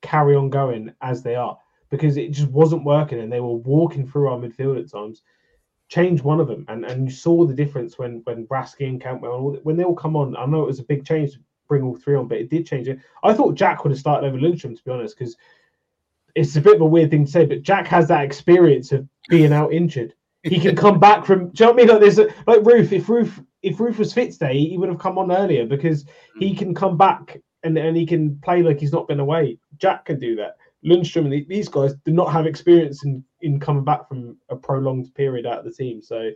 carry 0.03 0.37
on 0.37 0.51
going 0.51 0.93
as 1.01 1.23
they 1.23 1.35
are 1.35 1.57
because 1.91 2.16
it 2.16 2.31
just 2.31 2.49
wasn't 2.49 2.85
working 2.85 3.21
and 3.21 3.33
they 3.33 3.41
were 3.41 3.55
walking 3.55 4.07
through 4.07 4.29
our 4.29 4.39
midfield 4.39 4.79
at 4.81 4.91
times. 4.91 5.23
Change 5.89 6.22
one 6.22 6.41
of 6.41 6.49
them, 6.49 6.64
and 6.68 6.84
and 6.84 7.07
you 7.07 7.11
saw 7.11 7.45
the 7.47 7.55
difference 7.55 7.99
when 7.99 8.20
when 8.24 8.47
Brasky 8.47 8.89
and 8.89 9.01
Cantwell, 9.01 9.59
when 9.62 9.76
they 9.76 9.84
all 9.84 9.95
come 9.95 10.16
on. 10.16 10.36
I 10.36 10.45
know 10.47 10.62
it 10.62 10.66
was 10.66 10.80
a 10.80 10.84
big 10.84 11.07
change 11.07 11.32
to 11.32 11.39
bring 11.66 11.82
all 11.82 11.97
three 11.97 12.14
on, 12.16 12.28
but 12.28 12.39
it 12.39 12.51
did 12.51 12.66
change 12.66 12.89
it. 12.89 12.99
I 13.22 13.32
thought 13.32 13.55
Jack 13.55 13.84
would 13.84 13.91
have 13.91 13.99
started 13.99 14.26
over 14.26 14.39
Lundstram 14.39 14.76
to 14.76 14.84
be 14.84 14.91
honest, 14.91 15.18
because 15.18 15.36
it's 16.34 16.57
a 16.57 16.61
bit 16.61 16.76
of 16.76 16.82
a 16.82 16.86
weird 16.86 17.11
thing 17.11 17.24
to 17.24 17.30
say, 17.30 17.47
but 17.47 17.62
Jack 17.62 17.86
has 17.89 18.09
that 18.09 18.24
experience 18.24 18.93
of 18.93 19.09
being 19.28 19.53
out 19.53 19.72
injured. 19.72 20.14
He 20.43 20.61
can 20.61 20.76
come 20.84 21.01
back 21.01 21.24
from. 21.24 21.51
Do 21.51 21.64
you 21.64 21.66
know 21.66 21.72
what 21.72 21.82
I 21.82 21.84
mean? 21.84 21.95
Like 21.95 22.01
this, 22.01 22.18
like 22.47 22.61
Roofe. 22.61 22.93
If 22.93 23.07
Roofe, 23.07 23.45
if 23.62 23.78
Roofe 23.78 23.99
was 23.99 24.12
fit 24.12 24.32
today, 24.32 24.59
he 24.59 24.78
would 24.78 24.89
have 24.89 24.99
come 24.99 25.18
on 25.18 25.32
earlier 25.32 25.66
because 25.66 26.05
he 26.39 26.55
mm. 26.55 26.59
can 26.59 26.74
come 26.74 26.97
back 26.97 27.39
and 27.62 27.76
and 27.76 27.97
he 27.97 28.07
can 28.07 28.39
play 28.41 28.62
like 28.62 28.80
he's 28.80 28.93
not 28.93 29.09
been 29.09 29.20
away. 29.20 29.59
Jack 29.78 30.05
can 30.07 30.18
do 30.18 30.36
that. 30.36 30.57
Lundstram 30.85 31.33
and 31.33 31.49
these 31.49 31.68
guys 31.68 31.95
did 32.05 32.14
not 32.14 32.33
have 32.33 32.47
experience 32.47 33.05
in, 33.05 33.24
in 33.41 33.59
coming 33.59 33.85
back 33.85 34.09
from 34.09 34.37
a 34.49 34.57
prolonged 34.57 35.12
period 35.14 35.47
out 35.47 35.59
of 35.59 35.64
the 35.64 35.72
team. 35.72 36.01
So 36.03 36.31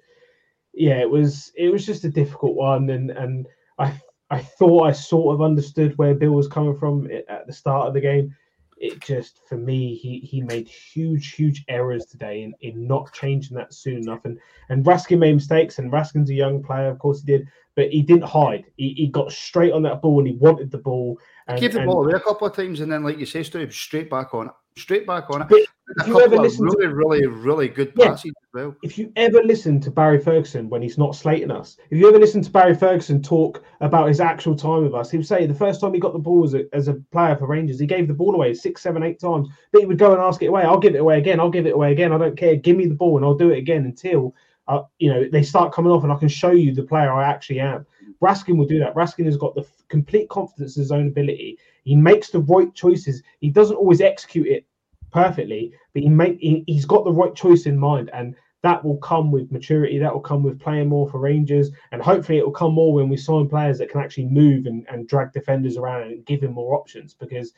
yeah, 0.75 1.01
it 1.01 1.11
was 1.11 1.53
it 1.57 1.71
was 1.71 1.87
just 1.87 2.05
a 2.05 2.11
difficult 2.11 2.55
one, 2.55 2.91
and 2.91 3.11
and 3.11 3.47
I 3.79 3.95
I 4.31 4.41
thought 4.41 4.85
I 4.85 4.93
sort 4.93 5.35
of 5.35 5.43
understood 5.43 5.97
where 5.99 6.15
Beale 6.15 6.33
was 6.33 6.49
coming 6.49 6.77
from 6.79 7.09
at 7.29 7.47
the 7.47 7.53
start 7.53 7.89
of 7.89 7.95
the 7.95 8.01
game. 8.01 8.35
It 8.83 8.99
just 8.99 9.39
for 9.49 9.57
me, 9.57 9.95
he 9.95 10.19
he 10.19 10.41
made 10.41 10.69
huge 10.69 11.35
huge 11.35 11.65
errors 11.69 12.05
today 12.05 12.43
in, 12.43 12.53
in 12.63 12.87
not 12.89 13.13
changing 13.13 13.57
that 13.57 13.73
soon 13.73 13.99
enough, 13.99 14.25
and 14.25 14.41
and 14.71 14.85
Raskin 14.85 15.21
made 15.21 15.35
mistakes, 15.35 15.79
and 15.79 15.93
Raskin's 15.93 16.31
a 16.31 16.35
young 16.35 16.65
player, 16.65 16.89
of 16.89 16.99
course 16.99 17.21
he 17.21 17.27
did, 17.27 17.47
but 17.77 17.91
he 17.91 18.03
didn't 18.03 18.25
hide. 18.25 18.65
He, 18.77 18.93
he 18.95 19.07
got 19.07 19.31
straight 19.31 19.73
on 19.73 19.83
that 19.83 20.03
ball 20.03 20.19
and 20.19 20.27
he 20.27 20.35
wanted 20.35 20.73
the 20.73 20.79
ball. 20.79 21.19
And, 21.47 21.61
Gave 21.61 21.75
the 21.75 21.81
and, 21.81 21.87
ball 21.87 22.05
away 22.05 22.15
a 22.15 22.21
couple 22.21 22.47
of 22.47 22.57
times, 22.57 22.81
and 22.81 22.91
then, 22.91 23.05
like 23.05 23.19
you 23.19 23.27
say, 23.27 23.45
Stu, 23.45 23.71
straight 23.71 24.11
back 24.11 24.35
on 24.35 24.49
it, 24.49 24.53
straight 24.77 25.07
back 25.07 25.31
on 25.31 25.43
it. 25.43 25.49
But 25.49 25.61
if 26.01 26.07
you 26.07 26.21
ever 26.21 26.37
listen 26.37 26.67
to- 26.67 26.77
really, 26.79 26.93
really, 26.93 27.27
really 27.27 27.69
good 27.69 27.93
Yeah. 27.97 28.11
passes 28.11 28.33
as 28.43 28.49
well. 28.55 28.75
if 28.83 28.99
you 28.99 29.13
ever 29.17 29.43
listen 29.43 29.81
to 29.81 29.91
Barry 29.91 30.19
Ferguson 30.19 30.69
when 30.69 30.83
he's 30.83 30.99
not 30.99 31.15
slating 31.15 31.51
us, 31.51 31.77
if 31.91 31.99
you 31.99 32.09
ever 32.09 32.19
listen 32.19 32.43
to 32.43 32.51
Barry 32.51 32.75
Ferguson 32.75 33.23
talk 33.23 33.63
about 33.81 34.09
his 34.09 34.21
actual 34.21 34.55
time 34.55 34.83
with 34.85 34.95
us, 34.95 35.11
he 35.11 35.17
would 35.17 35.27
say 35.27 35.47
the 35.47 35.55
first 35.55 35.81
time 35.81 35.93
he 35.95 36.01
got 36.01 36.13
the 36.13 36.19
ball 36.19 36.45
as 36.45 36.55
a, 36.55 36.65
as 36.75 36.89
a 36.89 36.95
player 37.13 37.37
for 37.37 37.47
Rangers, 37.47 37.79
he 37.79 37.87
gave 37.87 38.09
the 38.09 38.15
ball 38.15 38.35
away 38.35 38.55
six, 38.55 38.83
seven, 38.83 39.03
eight 39.03 39.21
times, 39.21 39.49
but 39.73 39.81
he 39.81 39.87
would 39.87 39.99
go 39.99 40.13
and 40.13 40.21
ask 40.21 40.43
it 40.43 40.47
away. 40.47 40.63
I'll 40.63 40.79
give 40.79 40.95
it 40.95 40.99
away 41.01 41.19
again. 41.19 41.41
I'll 41.41 41.51
give 41.51 41.67
it 41.67 41.75
away 41.75 41.93
again. 41.93 42.13
I 42.13 42.19
don't 42.19 42.37
care. 42.37 42.57
Give 42.57 42.77
me 42.77 42.87
the 42.87 42.95
ball 42.95 43.17
and 43.17 43.25
I'll 43.27 43.35
do 43.37 43.51
it 43.51 43.59
again 43.59 43.85
until 43.85 44.35
uh, 44.69 44.83
you 45.01 45.13
know 45.13 45.27
they 45.31 45.43
start 45.43 45.73
coming 45.73 45.91
off 45.91 46.05
and 46.05 46.13
I 46.13 46.17
can 46.17 46.29
show 46.29 46.53
you 46.53 46.73
the 46.73 46.85
player 46.85 47.13
I 47.13 47.29
actually 47.29 47.59
am. 47.61 47.85
Raskin 48.23 48.57
will 48.57 48.67
do 48.67 48.79
that. 48.79 48.95
Raskin 48.95 49.25
has 49.25 49.37
got 49.37 49.57
the 49.57 49.63
f- 49.63 49.83
complete 49.89 50.29
confidence 50.29 50.77
in 50.77 50.83
his 50.83 50.93
own 50.93 51.09
ability. 51.09 51.59
He 51.83 51.97
makes 51.97 52.31
the 52.31 52.39
right 52.39 52.73
choices. 52.73 53.25
He 53.41 53.51
doesn't 53.51 53.75
always 53.75 54.01
execute 54.01 54.47
it 54.47 54.65
perfectly, 55.13 55.73
but 55.93 56.03
he 56.03 56.09
make 56.09 56.39
he, 56.41 56.65
he's 56.67 56.85
got 56.85 57.05
the 57.05 57.13
right 57.13 57.35
choice 57.35 57.67
in 57.67 57.79
mind, 57.79 58.11
and 58.13 58.35
that 58.63 58.85
will 58.85 58.99
come 58.99 59.31
with 59.31 59.53
maturity. 59.53 59.99
That 59.99 60.13
will 60.13 60.21
come 60.21 60.43
with 60.43 60.61
playing 60.61 60.89
more 60.89 61.09
for 61.09 61.19
Rangers, 61.19 61.71
and 61.91 62.03
hopefully 62.03 62.39
it 62.39 62.45
will 62.45 62.53
come 62.53 62.75
more 62.75 62.93
when 62.93 63.09
we 63.09 63.17
sign 63.17 63.49
players 63.49 63.79
that 63.79 63.91
can 63.91 64.01
actually 64.01 64.27
move 64.27 64.67
and, 64.67 64.87
and 64.89 65.09
drag 65.09 65.33
defenders 65.33 65.77
around 65.77 66.03
and 66.03 66.27
give 66.27 66.43
him 66.43 66.53
more 66.53 66.75
options. 66.75 67.15
Because 67.15 67.53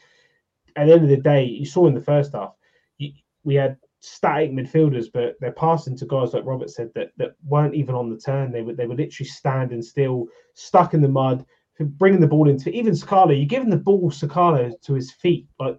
at 0.76 0.86
the 0.86 0.92
end 0.92 1.02
of 1.02 1.08
the 1.08 1.16
day, 1.16 1.44
you 1.44 1.66
saw 1.66 1.86
in 1.86 1.94
the 1.94 2.00
first 2.00 2.32
half, 2.32 2.54
you, 2.98 3.12
we 3.44 3.54
had 3.54 3.76
static 4.00 4.50
midfielders, 4.50 5.06
but 5.12 5.36
they're 5.40 5.52
passing 5.52 5.96
to 5.96 6.06
guys 6.06 6.34
like 6.34 6.44
Robert 6.44 6.70
said 6.70 6.90
that 6.94 7.12
that 7.16 7.34
weren't 7.46 7.74
even 7.74 7.94
on 7.94 8.10
the 8.10 8.18
turn. 8.18 8.52
They 8.52 8.62
were 8.62 8.74
they 8.74 8.86
were 8.86 8.96
literally 8.96 9.28
standing 9.28 9.82
still, 9.82 10.26
stuck 10.54 10.94
in 10.94 11.00
the 11.00 11.08
mud, 11.08 11.44
bringing 11.80 12.20
the 12.20 12.26
ball 12.26 12.48
into 12.48 12.70
even 12.70 12.92
Sakala. 12.92 13.36
You're 13.36 13.46
giving 13.46 13.70
the 13.70 13.76
ball 13.76 14.10
Sakala 14.10 14.80
to 14.82 14.94
his 14.94 15.12
feet, 15.12 15.46
like 15.58 15.78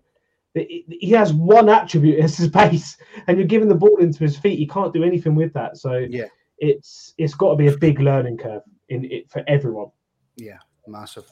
he 0.55 1.09
has 1.11 1.33
one 1.33 1.69
attribute 1.69 2.19
as 2.23 2.37
his 2.37 2.49
pace, 2.49 2.97
and 3.27 3.37
you're 3.37 3.47
giving 3.47 3.67
the 3.69 3.75
ball 3.75 3.97
into 3.97 4.19
his 4.19 4.37
feet. 4.37 4.57
He 4.59 4.67
can't 4.67 4.93
do 4.93 5.03
anything 5.03 5.35
with 5.35 5.53
that. 5.53 5.77
So 5.77 6.05
Yeah. 6.09 6.25
it's 6.59 7.13
it's 7.17 7.35
got 7.35 7.51
to 7.51 7.55
be 7.55 7.67
a 7.67 7.77
big 7.77 7.99
learning 7.99 8.37
curve 8.37 8.63
in 8.89 9.05
it 9.05 9.29
for 9.29 9.43
everyone. 9.47 9.91
Yeah, 10.37 10.59
massive. 10.87 11.25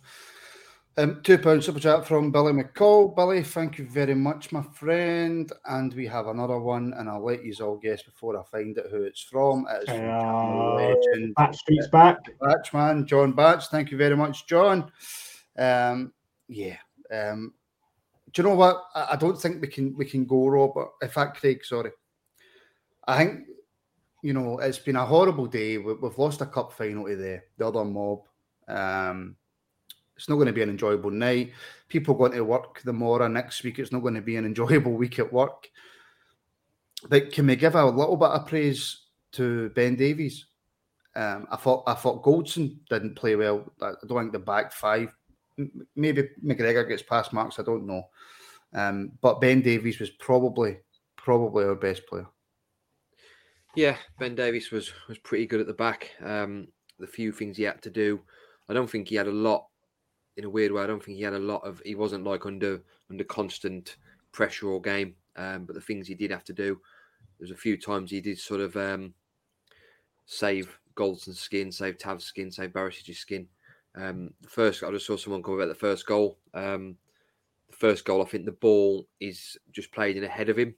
Um, 0.96 1.22
two 1.24 1.40
pound 1.40 1.64
super 1.64 1.80
chat 1.80 2.06
from 2.06 2.32
Billy 2.32 2.54
McCall. 2.54 3.16
Billy, 3.16 3.42
thank 3.42 3.80
you 3.80 3.86
very 3.88 4.14
much, 4.14 4.52
my 4.52 4.62
friend. 4.62 5.52
And 5.66 5.92
we 5.96 6.06
have 6.06 6.28
another 6.28 6.60
one, 6.60 6.94
and 6.96 7.10
I'll 7.10 7.26
let 7.26 7.44
you 7.44 7.52
all 7.62 7.78
guess 7.78 8.04
before 8.04 8.38
I 8.40 8.44
find 8.44 8.78
out 8.78 8.92
who 8.92 9.02
it's 9.02 9.22
from. 9.22 9.66
It 9.72 9.90
is 9.90 9.90
from 9.90 10.10
Uh, 10.10 10.76
legend 10.76 11.34
Back 11.36 11.56
streets 11.56 11.88
back. 11.88 12.20
Batchman, 12.40 13.06
John 13.08 13.32
Batch. 13.32 13.70
Thank 13.70 13.90
you 13.90 13.98
very 13.98 14.16
much, 14.16 14.46
John. 14.46 14.92
Um, 15.58 16.14
yeah. 16.48 16.78
Um, 17.12 17.56
do 18.34 18.42
you 18.42 18.50
know 18.50 18.56
what? 18.56 18.84
I, 18.96 19.10
I 19.12 19.16
don't 19.16 19.40
think 19.40 19.62
we 19.62 19.68
can 19.68 19.96
we 19.96 20.06
can 20.06 20.26
go, 20.26 20.48
Robert. 20.48 20.90
In 21.02 21.10
fact, 21.10 21.40
Craig, 21.40 21.64
sorry. 21.64 21.92
I 23.08 23.18
think 23.18 23.48
you 24.22 24.34
know 24.34 24.60
it's 24.60 24.80
been 24.80 24.96
a 24.96 25.06
horrible 25.06 25.46
day. 25.46 25.78
We, 25.78 25.94
we've 25.94 26.18
lost 26.18 26.42
a 26.42 26.46
cup 26.46 26.74
final 26.74 27.06
to 27.06 27.16
the 27.16 27.42
the 27.58 27.68
other 27.68 27.86
mob. 27.86 28.22
Um, 28.68 29.36
it's 30.16 30.30
not 30.30 30.36
going 30.36 30.48
to 30.48 30.54
be 30.54 30.62
an 30.62 30.70
enjoyable 30.70 31.12
night. 31.12 31.52
People 31.88 32.16
going 32.16 32.32
to 32.34 32.44
work 32.44 32.82
the 32.82 32.94
morrow 32.94 33.28
next 33.28 33.64
week. 33.64 33.80
It's 33.80 33.92
not 33.92 34.02
going 34.02 34.14
to 34.16 34.22
be 34.22 34.38
an 34.38 34.46
enjoyable 34.46 34.94
week 35.04 35.20
at 35.20 35.32
work. 35.32 35.70
But 37.10 37.32
can 37.32 37.48
we 37.48 37.56
give 37.56 37.76
a 37.76 37.86
little 37.86 38.16
bit 38.16 38.30
of 38.30 38.48
praise 38.48 39.02
to 39.34 39.70
Ben 39.72 39.96
Davies? 39.96 40.46
Um, 41.16 41.48
I 41.52 41.58
thought 41.58 41.84
I 41.86 41.94
thought 41.94 42.24
Goldson 42.24 42.78
didn't 42.90 43.16
play 43.16 43.36
well. 43.36 43.72
I 43.82 43.94
don't 44.08 44.20
think 44.20 44.32
the 44.32 44.40
back 44.40 44.72
five. 44.72 45.14
Maybe 45.96 46.30
McGregor 46.44 46.88
gets 46.88 47.04
past 47.04 47.34
marks. 47.34 47.60
I 47.60 47.64
don't 47.64 47.86
know. 47.86 48.10
Um, 48.74 49.12
but 49.22 49.42
Ben 49.42 49.62
Davies 49.62 50.00
was 50.00 50.10
probably 50.12 50.78
probably 51.16 51.66
our 51.66 51.76
best 51.76 52.06
player. 52.08 52.28
Yeah, 53.76 53.98
Ben 54.20 54.36
Davies 54.36 54.72
was 54.72 54.92
was 55.08 55.18
pretty 55.20 55.46
good 55.46 55.62
at 55.62 55.68
the 55.68 55.74
back. 55.74 56.12
Um, 56.24 56.68
the 57.00 57.08
few 57.08 57.32
things 57.32 57.58
he 57.58 57.64
had 57.64 57.82
to 57.84 57.90
do, 57.90 58.22
I 58.70 58.74
don't 58.74 58.90
think 58.90 59.08
he 59.08 59.16
had 59.16 59.28
a 59.28 59.32
lot. 59.32 59.68
In 60.38 60.46
a 60.46 60.50
weird 60.50 60.72
way, 60.72 60.84
I 60.84 60.88
don't 60.88 61.04
think 61.04 61.18
he 61.18 61.24
had 61.24 61.34
a 61.34 61.40
lot 61.40 61.64
of. 61.64 61.82
He 61.86 61.96
wasn't 61.96 62.24
like 62.24 62.46
under 62.46 62.82
under 63.10 63.24
constant 63.24 63.98
pressure 64.32 64.68
or 64.68 64.82
game. 64.82 65.16
Um, 65.36 65.66
but 65.66 65.76
the 65.76 65.82
things 65.82 66.08
he 66.08 66.16
did 66.16 66.32
have 66.32 66.44
to 66.46 66.54
do, 66.54 66.80
there's 67.40 67.52
a 67.52 67.56
few 67.56 67.78
times 67.78 68.12
he 68.12 68.22
did 68.22 68.38
sort 68.38 68.62
of 68.62 68.76
um, 68.78 69.14
save 70.26 70.78
Goldson's 70.96 71.40
skin, 71.40 71.72
save 71.72 71.98
Tav's 71.98 72.26
skin, 72.26 72.52
save 72.52 72.72
Barisic's 72.72 73.20
skin. 73.20 73.48
Um, 73.96 74.34
first, 74.48 74.84
I 74.84 74.92
just 74.92 75.06
saw 75.06 75.18
someone 75.18 75.44
come 75.44 75.56
about 75.56 75.68
the 75.68 75.76
first 75.76 76.06
goal. 76.06 76.38
Um, 76.54 76.98
the 77.70 77.76
first 77.76 78.06
goal, 78.06 78.22
I 78.22 78.26
think 78.26 78.46
the 78.46 78.52
ball 78.52 79.08
is 79.20 79.58
just 79.72 79.92
played 79.92 80.18
in 80.18 80.24
ahead 80.24 80.50
of 80.50 80.58
him. 80.58 80.76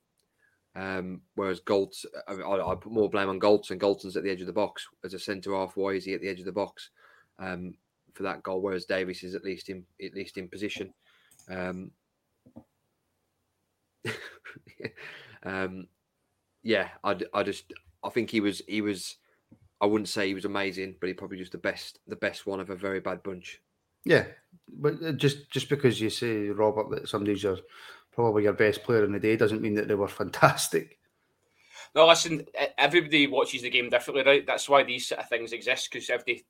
Um, 0.76 1.22
whereas 1.36 1.62
Golds, 1.62 2.06
I, 2.28 2.34
I 2.34 2.72
I 2.72 2.76
put 2.76 2.92
more 2.92 3.10
blame 3.10 3.30
on 3.30 3.40
Goldson. 3.40 3.80
Goldson's 3.80 4.18
at 4.18 4.24
the 4.24 4.30
edge 4.30 4.42
of 4.42 4.48
the 4.48 4.54
box 4.54 4.86
as 5.06 5.14
a 5.14 5.20
centre 5.20 5.56
half. 5.56 5.78
Why 5.78 5.92
is 5.92 6.04
he 6.04 6.14
at 6.14 6.22
the 6.22 6.28
edge 6.28 6.40
of 6.40 6.46
the 6.46 6.52
box 6.52 6.90
um, 7.40 7.76
for 8.14 8.24
that 8.24 8.44
goal? 8.44 8.62
Whereas 8.62 8.86
Davies 8.86 9.24
is 9.24 9.36
at 9.36 9.46
least 9.46 9.70
in 9.70 9.86
at 10.04 10.14
least 10.14 10.38
in 10.38 10.50
position. 10.50 10.94
Um, 11.50 11.92
um, 15.44 15.88
yeah, 16.62 16.90
I, 17.06 17.18
I 17.34 17.44
just 17.44 17.72
I 18.04 18.10
think 18.10 18.30
he 18.30 18.42
was 18.42 18.62
he 18.68 18.82
was 18.82 19.16
I 19.82 19.86
wouldn't 19.86 20.10
say 20.10 20.28
he 20.28 20.34
was 20.34 20.46
amazing, 20.46 20.96
but 21.00 21.08
he 21.08 21.14
probably 21.14 21.38
just 21.38 21.52
the 21.52 21.58
best 21.58 22.00
the 22.08 22.16
best 22.16 22.46
one 22.46 22.60
of 22.60 22.70
a 22.70 22.76
very 22.76 23.00
bad 23.00 23.24
bunch. 23.24 23.62
Yeah, 24.06 24.26
but 24.68 25.02
uh, 25.04 25.12
just 25.14 25.50
just 25.52 25.70
because 25.70 26.00
you 26.00 26.10
say 26.10 26.48
Robert 26.50 26.90
that 26.92 27.10
somebody's 27.10 27.44
your 27.44 27.58
probably 28.14 28.44
your 28.44 28.54
best 28.54 28.84
player 28.84 29.04
in 29.04 29.12
the 29.12 29.20
day 29.20 29.36
doesn't 29.36 29.62
mean 29.62 29.76
that 29.76 29.88
they 29.88 29.96
were 29.96 30.08
fantastic. 30.24 31.00
No, 31.94 32.08
listen, 32.08 32.46
everybody 32.78 33.26
watches 33.28 33.62
the 33.62 33.70
game 33.70 33.90
differently, 33.90 34.24
right? 34.26 34.46
That's 34.46 34.68
why 34.68 34.84
these 34.84 35.08
sort 35.08 35.22
of 35.22 35.30
things 35.30 35.54
exist 35.54 35.90
because 35.92 36.10
if 36.10 36.26
they 36.26 36.44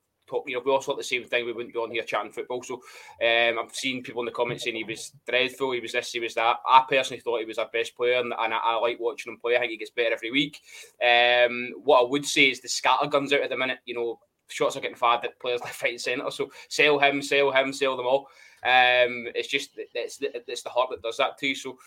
you 0.46 0.56
know, 0.56 0.62
we 0.66 0.72
all 0.72 0.82
thought 0.82 0.98
the 0.98 1.04
same 1.04 1.24
thing, 1.26 1.46
we 1.46 1.54
wouldn't 1.54 1.74
be 1.74 1.80
on 1.80 1.92
here 1.92 2.04
chatting 2.04 2.32
football. 2.32 2.64
So 2.64 2.76
um, 2.76 3.60
I've 3.60 3.74
seen 3.74 4.04
people 4.04 4.22
in 4.22 4.26
the 4.26 4.32
comments 4.32 4.64
saying 4.64 4.76
he 4.76 4.84
was 4.84 5.12
dreadful, 5.28 5.72
he 5.72 5.80
was 5.80 5.92
this, 5.92 6.12
he 6.12 6.20
was 6.20 6.36
that. 6.36 6.58
I 6.68 6.84
personally 6.90 7.22
thought 7.22 7.40
he 7.40 7.46
was 7.46 7.58
our 7.58 7.70
best 7.72 7.96
player 7.96 8.20
and, 8.20 8.34
and 8.38 8.54
I, 8.54 8.58
I 8.58 8.80
like 8.80 9.00
watching 9.00 9.32
him 9.32 9.40
play. 9.40 9.56
I 9.56 9.60
think 9.60 9.72
he 9.72 9.78
gets 9.78 9.92
better 9.92 10.14
every 10.14 10.32
week. 10.32 10.62
Um, 11.04 11.72
what 11.84 12.02
I 12.02 12.10
would 12.10 12.26
say 12.26 12.50
is 12.50 12.62
the 12.62 12.70
scatter 12.70 13.08
guns 13.08 13.34
out 13.34 13.42
at 13.42 13.50
the 13.50 13.58
minute, 13.58 13.80
you 13.86 13.96
know, 13.96 14.20
shots 14.48 14.76
are 14.76 14.82
getting 14.82 14.96
fired 14.96 15.26
at 15.26 15.40
players 15.40 15.62
left, 15.62 15.82
right, 15.82 15.92
and 15.92 16.02
centre. 16.02 16.30
So 16.32 16.50
sell 16.70 17.00
him, 17.00 17.22
sell 17.22 17.52
him, 17.52 17.74
sell 17.74 17.98
them 17.98 18.08
all. 18.08 18.28
Um, 18.64 19.28
it's 19.36 19.48
just 19.48 19.72
it's 19.94 20.18
the, 20.18 20.32
it's 20.48 20.64
the 20.64 20.70
heart 20.70 20.90
that 20.90 21.04
does 21.04 21.18
that 21.18 21.38
to 21.38 21.48
you. 21.48 21.56
So 21.56 21.78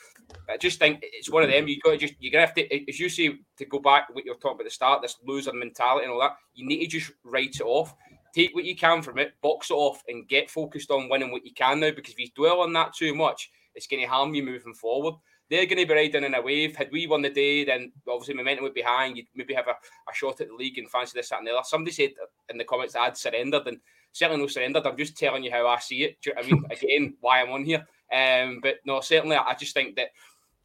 I 0.48 0.56
just 0.56 0.78
think 0.78 1.00
it's 1.02 1.30
one 1.30 1.42
of 1.42 1.50
them. 1.50 1.66
You 1.66 1.80
got 1.80 1.90
to 1.90 1.96
just 1.96 2.14
you're 2.20 2.30
gonna 2.30 2.46
have 2.46 2.54
to, 2.54 2.88
as 2.88 3.00
you 3.00 3.08
say, 3.08 3.36
to 3.56 3.64
go 3.64 3.80
back 3.80 4.08
what 4.12 4.24
you're 4.24 4.36
talking 4.36 4.52
about 4.52 4.60
at 4.60 4.66
the 4.66 4.70
start, 4.70 5.02
this 5.02 5.16
loser 5.24 5.52
mentality 5.52 6.04
and 6.04 6.12
all 6.12 6.20
that. 6.20 6.36
You 6.54 6.66
need 6.66 6.80
to 6.80 6.86
just 6.86 7.10
write 7.24 7.56
it 7.56 7.62
off. 7.62 7.94
Take 8.34 8.54
what 8.54 8.64
you 8.64 8.76
can 8.76 9.02
from 9.02 9.18
it, 9.18 9.34
box 9.42 9.70
it 9.70 9.74
off, 9.74 10.02
and 10.08 10.28
get 10.28 10.50
focused 10.50 10.90
on 10.90 11.08
winning 11.08 11.30
what 11.30 11.44
you 11.44 11.52
can 11.52 11.80
now. 11.80 11.90
Because 11.90 12.12
if 12.12 12.18
you 12.18 12.28
dwell 12.34 12.60
on 12.60 12.72
that 12.74 12.94
too 12.94 13.14
much, 13.14 13.50
it's 13.74 13.86
going 13.86 14.02
to 14.02 14.08
harm 14.08 14.34
you 14.34 14.42
moving 14.42 14.74
forward. 14.74 15.14
They're 15.50 15.66
going 15.66 15.78
to 15.78 15.86
be 15.86 15.94
riding 15.94 16.24
in 16.24 16.34
a 16.34 16.42
wave. 16.42 16.76
Had 16.76 16.90
we 16.92 17.06
won 17.06 17.22
the 17.22 17.30
day, 17.30 17.64
then 17.64 17.92
obviously 18.06 18.34
momentum 18.34 18.64
would 18.64 18.74
be 18.74 18.82
high, 18.82 19.06
and 19.06 19.16
you'd 19.16 19.26
maybe 19.34 19.54
have 19.54 19.68
a, 19.68 19.72
a 19.72 20.14
shot 20.14 20.40
at 20.40 20.48
the 20.48 20.54
league 20.54 20.78
and 20.78 20.90
fancy 20.90 21.12
this, 21.14 21.30
that, 21.30 21.38
and 21.38 21.46
the 21.46 21.52
other. 21.52 21.64
Somebody 21.64 21.92
said 21.92 22.10
in 22.50 22.58
the 22.58 22.64
comments 22.64 22.94
that 22.94 23.00
I'd 23.00 23.16
surrendered, 23.16 23.66
and 23.66 23.78
certainly 24.12 24.42
no 24.42 24.48
surrendered. 24.48 24.86
I'm 24.86 24.96
just 24.96 25.16
telling 25.16 25.42
you 25.42 25.50
how 25.50 25.66
I 25.66 25.78
see 25.78 26.04
it. 26.04 26.18
I 26.36 26.42
mean, 26.42 26.64
again, 26.70 27.16
why 27.20 27.40
I'm 27.40 27.50
on 27.50 27.64
here. 27.64 27.86
Um, 28.12 28.60
but 28.62 28.76
no, 28.84 29.00
certainly, 29.00 29.36
I 29.36 29.54
just 29.54 29.74
think 29.74 29.96
that 29.96 30.08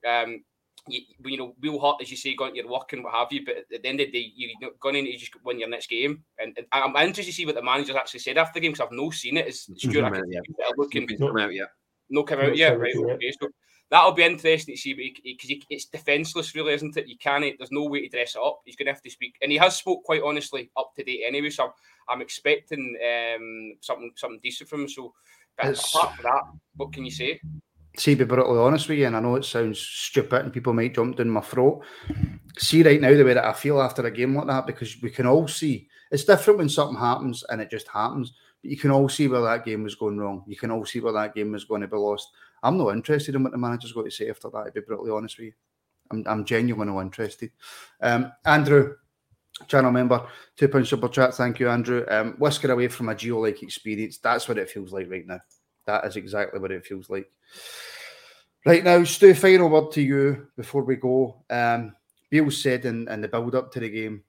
um, 0.06 0.44
you, 0.88 1.02
you 1.26 1.38
know, 1.38 1.56
real 1.62 1.80
hot 1.80 2.00
as 2.02 2.12
you 2.12 2.18
say, 2.18 2.36
going 2.36 2.52
to 2.52 2.58
your 2.58 2.70
work 2.70 2.92
and 2.94 3.04
what 3.04 3.14
have 3.14 3.32
you. 3.32 3.46
But 3.46 3.58
at 3.74 3.82
the 3.82 3.88
end 3.88 4.02
of 4.02 4.08
the 4.08 4.12
day, 4.12 4.32
you're 4.36 4.72
going 4.80 4.96
in 4.96 5.06
to 5.06 5.18
just 5.18 5.34
win 5.44 5.60
your 5.60 5.70
next 5.70 5.90
game. 5.90 6.24
And, 6.40 6.56
and 6.58 6.68
I'm 6.72 6.96
interested 6.96 7.32
to 7.32 7.36
see 7.36 7.46
what 7.46 7.56
the 7.56 7.64
managers 7.64 7.96
actually 7.96 8.20
said 8.20 8.38
after 8.38 8.60
the 8.60 8.62
game 8.62 8.74
because 8.74 8.86
I've 8.86 8.98
no 8.98 9.10
seen 9.10 9.38
it. 9.38 9.48
it. 9.48 9.50
Is 9.50 9.70
Stuart 9.78 10.06
out, 10.06 10.24
yeah. 10.28 10.42
looking 10.78 11.08
come 11.08 11.38
out 11.38 11.54
yet? 11.54 11.70
No 12.10 12.24
come 12.24 12.40
out 12.40 12.56
yet, 12.56 12.80
right? 12.80 12.96
Okay, 12.96 13.32
so 13.40 13.48
that'll 13.90 14.12
be 14.12 14.24
interesting 14.24 14.76
to 14.76 14.82
see 14.82 14.94
because 14.94 15.58
it's 15.70 15.86
defenceless, 15.86 16.54
really, 16.56 16.74
isn't 16.74 16.98
it? 16.98 17.08
You 17.08 17.18
can't. 17.18 17.46
There's 17.58 17.72
no 17.72 17.86
way 17.86 18.02
to 18.02 18.10
dress 18.10 18.36
it 18.36 18.42
up. 18.44 18.62
He's 18.66 18.76
going 18.76 18.88
to 18.88 18.94
have 18.94 19.02
to 19.04 19.10
speak, 19.10 19.36
and 19.42 19.52
he 19.52 19.58
has 19.58 19.78
spoke 19.78 20.04
quite 20.04 20.22
honestly 20.24 20.70
up 20.78 20.94
to 20.96 21.04
date 21.04 21.24
anyway. 21.26 21.50
So 21.50 21.66
I'm, 21.66 21.72
I'm 22.10 22.22
expecting 22.22 22.98
um, 23.02 23.74
something 23.82 24.12
something 24.16 24.40
decent 24.44 24.70
from 24.70 24.82
him. 24.82 24.90
So, 24.90 25.14
but 25.58 25.80
apart 25.80 26.16
from 26.16 26.24
that, 26.24 26.42
what 26.76 26.92
can 26.92 27.06
you 27.06 27.12
say? 27.12 27.40
See, 27.96 28.16
be 28.16 28.24
brutally 28.24 28.60
honest 28.60 28.90
with 28.90 28.98
you, 28.98 29.06
and 29.06 29.16
I 29.16 29.20
know 29.20 29.36
it 29.36 29.46
sounds 29.46 29.80
stupid 29.80 30.42
and 30.42 30.54
people 30.54 30.74
might 30.74 30.96
jump 30.96 31.18
down 31.18 31.30
my 31.30 31.42
throat. 31.42 31.84
See 32.58 32.82
right 32.82 33.00
now 33.00 33.14
the 33.14 33.24
way 33.24 33.36
that 33.36 33.46
I 33.46 33.54
feel 33.54 33.82
after 33.82 34.06
a 34.06 34.12
game 34.12 34.36
like 34.36 34.48
that, 34.48 34.66
because 34.66 35.00
we 35.02 35.12
can 35.12 35.28
all 35.28 35.48
see 35.48 35.88
it's 36.14 36.26
different 36.26 36.60
when 36.60 36.70
something 36.70 36.98
happens 36.98 37.44
and 37.50 37.60
it 37.60 37.72
just 37.72 37.88
happens. 37.88 38.34
But 38.62 38.72
you 38.72 38.78
can 38.78 38.92
all 38.92 39.10
see 39.10 39.28
where 39.28 39.42
that 39.42 39.66
game 39.66 39.84
was 39.84 39.96
going 39.96 40.18
wrong. 40.18 40.44
You 40.48 40.56
can 40.56 40.70
all 40.70 40.86
see 40.86 41.00
where 41.00 41.12
that 41.14 41.34
game 41.34 41.52
was 41.52 41.66
going 41.66 41.82
to 41.82 41.88
be 41.88 41.98
lost. 41.98 42.30
I'm 42.62 42.78
not 42.78 42.94
interested 42.94 43.36
in 43.36 43.44
what 43.44 43.52
the 43.52 43.58
manager's 43.58 43.92
got 43.92 44.06
to 44.06 44.12
say 44.12 44.30
after 44.30 44.50
that, 44.52 44.66
to 44.66 44.72
be 44.72 44.82
brutally 44.82 45.12
honest 45.12 45.38
with 45.40 45.48
you. 45.48 45.54
I'm, 46.12 46.24
I'm 46.28 46.46
genuinely 46.46 46.94
not 46.94 47.02
interested. 47.02 47.52
Um, 48.00 48.32
Andrew, 48.46 48.96
channel 49.68 49.92
member, 49.92 50.26
two 50.56 50.68
pound 50.68 50.88
super 50.88 51.10
chat. 51.10 51.34
Thank 51.34 51.60
you, 51.60 51.68
Andrew. 51.68 52.06
Um, 52.08 52.34
whisker 52.34 52.72
away 52.72 52.90
from 52.90 53.10
a 53.10 53.16
Gio 53.16 53.42
like 53.42 53.64
experience. 53.64 54.20
That's 54.20 54.48
what 54.48 54.60
it 54.60 54.70
feels 54.70 54.94
like 54.94 55.10
right 55.10 55.26
now. 55.26 55.40
That 55.86 56.06
is 56.06 56.16
exactly 56.16 56.60
what 56.60 56.72
it 56.72 56.86
feels 56.86 57.10
like. 57.10 57.30
Right 58.66 58.84
now, 58.84 59.04
Stu, 59.04 59.34
final 59.34 59.70
word 59.70 59.92
to 59.94 60.02
you 60.02 60.48
before 60.56 60.84
we 60.84 60.96
go. 60.96 61.44
Um, 61.50 61.96
said 62.50 62.86
in, 62.86 63.08
in 63.10 63.22
the 63.22 63.28
build 63.28 63.56
up 63.56 63.72
to 63.72 63.80
the 63.80 63.90
game 63.90 64.24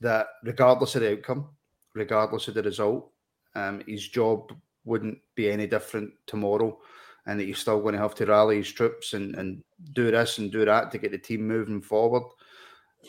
that 0.00 0.26
regardless 0.44 0.94
of 0.96 1.02
the 1.02 1.12
outcome, 1.12 1.48
regardless 1.94 2.48
of 2.48 2.54
the 2.54 2.62
result, 2.62 3.10
um, 3.54 3.82
his 3.86 4.08
job 4.08 4.52
wouldn't 4.84 5.18
be 5.34 5.50
any 5.50 5.66
different 5.66 6.10
tomorrow 6.26 6.78
and 7.26 7.38
that 7.38 7.44
he's 7.44 7.58
still 7.58 7.80
going 7.80 7.94
to 7.94 8.00
have 8.00 8.14
to 8.14 8.26
rally 8.26 8.56
his 8.56 8.72
troops 8.72 9.12
and, 9.12 9.34
and 9.36 9.62
do 9.92 10.10
this 10.10 10.38
and 10.38 10.50
do 10.50 10.64
that 10.64 10.90
to 10.90 10.98
get 10.98 11.12
the 11.12 11.18
team 11.18 11.46
moving 11.46 11.80
forward. 11.80 12.22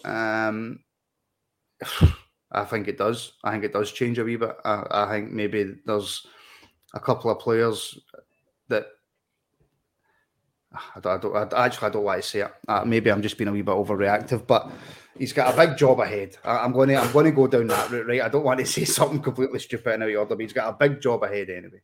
Um, 0.04 0.80
I 2.52 2.66
think 2.66 2.88
it 2.88 2.98
does. 2.98 3.34
I 3.44 3.52
think 3.52 3.64
it 3.64 3.74
does 3.74 3.92
change 3.92 4.18
a 4.20 4.24
wee 4.24 4.36
bit. 4.36 4.56
I, 4.66 4.84
I 4.92 5.10
think 5.10 5.32
maybe 5.32 5.76
there's 5.86 6.26
a 6.94 7.00
couple 7.00 7.32
of 7.32 7.40
players 7.40 8.00
that 8.68 8.88
I 10.72 11.00
don't, 11.00 11.14
I 11.14 11.18
don't 11.18 11.54
I 11.54 11.66
actually 11.66 11.88
I 11.88 11.92
don't 11.92 12.04
want 12.04 12.22
to 12.22 12.28
say 12.28 12.42
it. 12.42 12.52
Uh, 12.68 12.84
maybe 12.86 13.12
I'm 13.12 13.22
just 13.22 13.38
being 13.38 13.48
a 13.48 13.52
wee 13.52 13.62
bit 13.62 13.74
overreactive, 13.74 14.46
but 14.46 14.72
he's 15.18 15.34
got 15.34 15.54
a 15.54 15.58
big 15.58 15.78
job 15.78 16.00
ahead. 16.00 16.38
I, 16.44 16.64
am 16.64 16.74
going 16.74 16.90
to 16.90 16.96
I'm 16.96 17.12
going 17.12 17.26
to 17.26 17.32
go 17.32 17.48
down 17.48 17.68
that 17.68 17.90
route, 17.90 18.08
right? 18.08 18.22
I 18.22 18.30
don't 18.30 18.44
want 18.44 18.60
to 18.60 18.66
say 18.68 18.86
something 18.86 19.22
completely 19.22 19.60
stupid 19.60 20.02
out 20.02 20.10
of 20.10 20.16
order, 20.16 20.36
but 20.36 20.42
he's 20.42 20.54
got 20.54 20.70
a 20.70 20.78
big 20.78 21.02
job 21.02 21.24
ahead 21.24 21.50
anyway. 21.50 21.82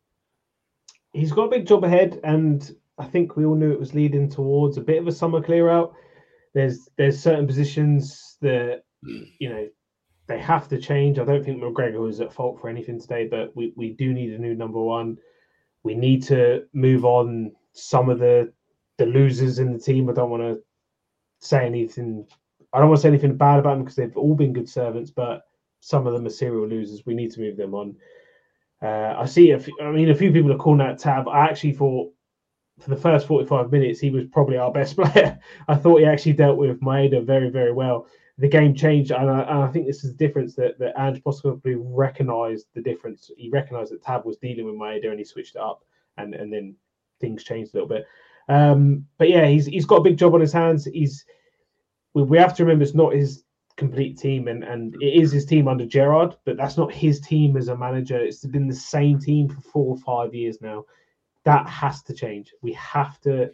He's 1.12 1.32
got 1.32 1.44
a 1.44 1.50
big 1.50 1.66
job 1.66 1.84
ahead, 1.84 2.20
and 2.24 2.70
I 2.98 3.06
think 3.06 3.36
we 3.36 3.44
all 3.44 3.54
knew 3.54 3.72
it 3.72 3.80
was 3.80 3.94
leading 3.94 4.28
towards 4.28 4.76
a 4.76 4.82
bit 4.82 5.00
of 5.00 5.08
a 5.08 5.12
summer 5.12 5.42
clear 5.42 5.68
out. 5.68 5.94
There's 6.54 6.88
there's 6.96 7.20
certain 7.20 7.46
positions 7.46 8.36
that 8.40 8.82
you 9.02 9.48
know 9.48 9.68
they 10.26 10.38
have 10.38 10.68
to 10.68 10.78
change. 10.78 11.18
I 11.18 11.24
don't 11.24 11.44
think 11.44 11.62
McGregor 11.62 12.00
was 12.00 12.20
at 12.20 12.32
fault 12.32 12.60
for 12.60 12.68
anything 12.68 13.00
today, 13.00 13.28
but 13.28 13.54
we, 13.54 13.72
we 13.76 13.92
do 13.92 14.12
need 14.12 14.32
a 14.32 14.38
new 14.38 14.54
number 14.54 14.80
one. 14.80 15.18
We 15.82 15.94
need 15.94 16.22
to 16.24 16.64
move 16.72 17.04
on 17.04 17.52
some 17.72 18.08
of 18.08 18.18
the 18.18 18.52
the 18.98 19.06
losers 19.06 19.58
in 19.58 19.72
the 19.72 19.78
team. 19.78 20.08
I 20.08 20.14
don't 20.14 20.30
want 20.30 20.42
to 20.42 20.58
say 21.38 21.66
anything. 21.66 22.26
I 22.72 22.78
don't 22.78 22.88
want 22.88 22.98
to 22.98 23.02
say 23.02 23.08
anything 23.08 23.36
bad 23.36 23.58
about 23.58 23.74
them 23.74 23.84
because 23.84 23.96
they've 23.96 24.16
all 24.16 24.34
been 24.34 24.52
good 24.52 24.68
servants, 24.68 25.10
but 25.10 25.42
some 25.80 26.06
of 26.06 26.14
them 26.14 26.26
are 26.26 26.30
serial 26.30 26.66
losers. 26.66 27.06
We 27.06 27.14
need 27.14 27.30
to 27.32 27.40
move 27.40 27.56
them 27.56 27.74
on. 27.74 27.96
Uh, 28.82 29.14
I 29.18 29.26
see. 29.26 29.50
A 29.52 29.60
few, 29.60 29.76
I 29.80 29.90
mean, 29.90 30.10
a 30.10 30.14
few 30.14 30.32
people 30.32 30.52
are 30.52 30.58
calling 30.58 30.78
that 30.78 30.98
tab. 30.98 31.28
I 31.28 31.44
actually 31.44 31.72
thought 31.72 32.12
for 32.80 32.90
the 32.90 32.96
first 32.96 33.26
45 33.26 33.70
minutes 33.70 34.00
he 34.00 34.10
was 34.10 34.24
probably 34.32 34.56
our 34.56 34.72
best 34.72 34.96
player. 34.96 35.38
I 35.68 35.76
thought 35.76 36.00
he 36.00 36.06
actually 36.06 36.34
dealt 36.34 36.58
with 36.58 36.80
Maeda 36.80 37.24
very, 37.24 37.50
very 37.50 37.72
well. 37.72 38.06
The 38.38 38.48
game 38.48 38.74
changed, 38.74 39.12
and 39.12 39.30
I, 39.30 39.40
and 39.40 39.62
I 39.62 39.68
think 39.68 39.86
this 39.86 40.04
is 40.04 40.10
the 40.10 40.26
difference 40.26 40.54
that 40.56 40.78
that 40.78 40.98
Ange 40.98 41.24
possibly 41.24 41.74
recognised 41.76 42.66
the 42.74 42.82
difference. 42.82 43.30
He 43.36 43.48
recognised 43.48 43.92
that 43.92 44.02
Tab 44.02 44.26
was 44.26 44.36
dealing 44.36 44.66
with 44.66 44.74
Maeda, 44.74 45.08
and 45.08 45.18
he 45.18 45.24
switched 45.24 45.56
it 45.56 45.62
up, 45.62 45.84
and 46.18 46.34
and 46.34 46.52
then 46.52 46.74
things 47.20 47.44
changed 47.44 47.72
a 47.74 47.76
little 47.78 47.88
bit. 47.88 48.06
Um, 48.48 49.06
but 49.18 49.30
yeah, 49.30 49.46
he's 49.46 49.66
he's 49.66 49.86
got 49.86 49.96
a 49.96 50.04
big 50.04 50.18
job 50.18 50.34
on 50.34 50.40
his 50.40 50.52
hands. 50.52 50.84
He's 50.84 51.24
we, 52.14 52.22
we 52.22 52.38
have 52.38 52.54
to 52.56 52.64
remember 52.64 52.84
it's 52.84 52.94
not 52.94 53.14
his 53.14 53.44
complete 53.76 54.18
team, 54.18 54.48
and 54.48 54.64
and 54.64 54.94
it 55.02 55.22
is 55.22 55.32
his 55.32 55.46
team 55.46 55.68
under 55.68 55.86
Gerrard, 55.86 56.36
but 56.44 56.56
that's 56.56 56.76
not 56.76 56.92
his 56.92 57.20
team 57.20 57.56
as 57.56 57.68
a 57.68 57.76
manager. 57.76 58.18
It's 58.18 58.44
been 58.44 58.68
the 58.68 58.74
same 58.74 59.18
team 59.18 59.48
for 59.48 59.60
four 59.60 59.94
or 59.94 59.98
five 59.98 60.34
years 60.34 60.60
now. 60.60 60.84
That 61.44 61.66
has 61.68 62.02
to 62.04 62.14
change. 62.14 62.52
We 62.60 62.72
have 62.72 63.20
to 63.22 63.50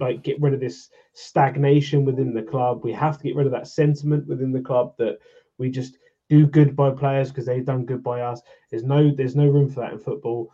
like 0.00 0.22
get 0.22 0.40
rid 0.40 0.54
of 0.54 0.60
this 0.60 0.90
stagnation 1.12 2.04
within 2.04 2.34
the 2.34 2.42
club. 2.42 2.84
We 2.84 2.92
have 2.92 3.18
to 3.18 3.24
get 3.24 3.36
rid 3.36 3.46
of 3.46 3.52
that 3.52 3.68
sentiment 3.68 4.26
within 4.26 4.52
the 4.52 4.60
club 4.60 4.94
that 4.98 5.18
we 5.58 5.70
just 5.70 5.98
do 6.28 6.46
good 6.46 6.76
by 6.76 6.90
players 6.90 7.30
because 7.30 7.46
they've 7.46 7.64
done 7.64 7.84
good 7.84 8.02
by 8.02 8.20
us. 8.20 8.40
There's 8.70 8.84
no 8.84 9.10
there's 9.10 9.36
no 9.36 9.46
room 9.46 9.68
for 9.68 9.80
that 9.80 9.92
in 9.92 9.98
football 9.98 10.52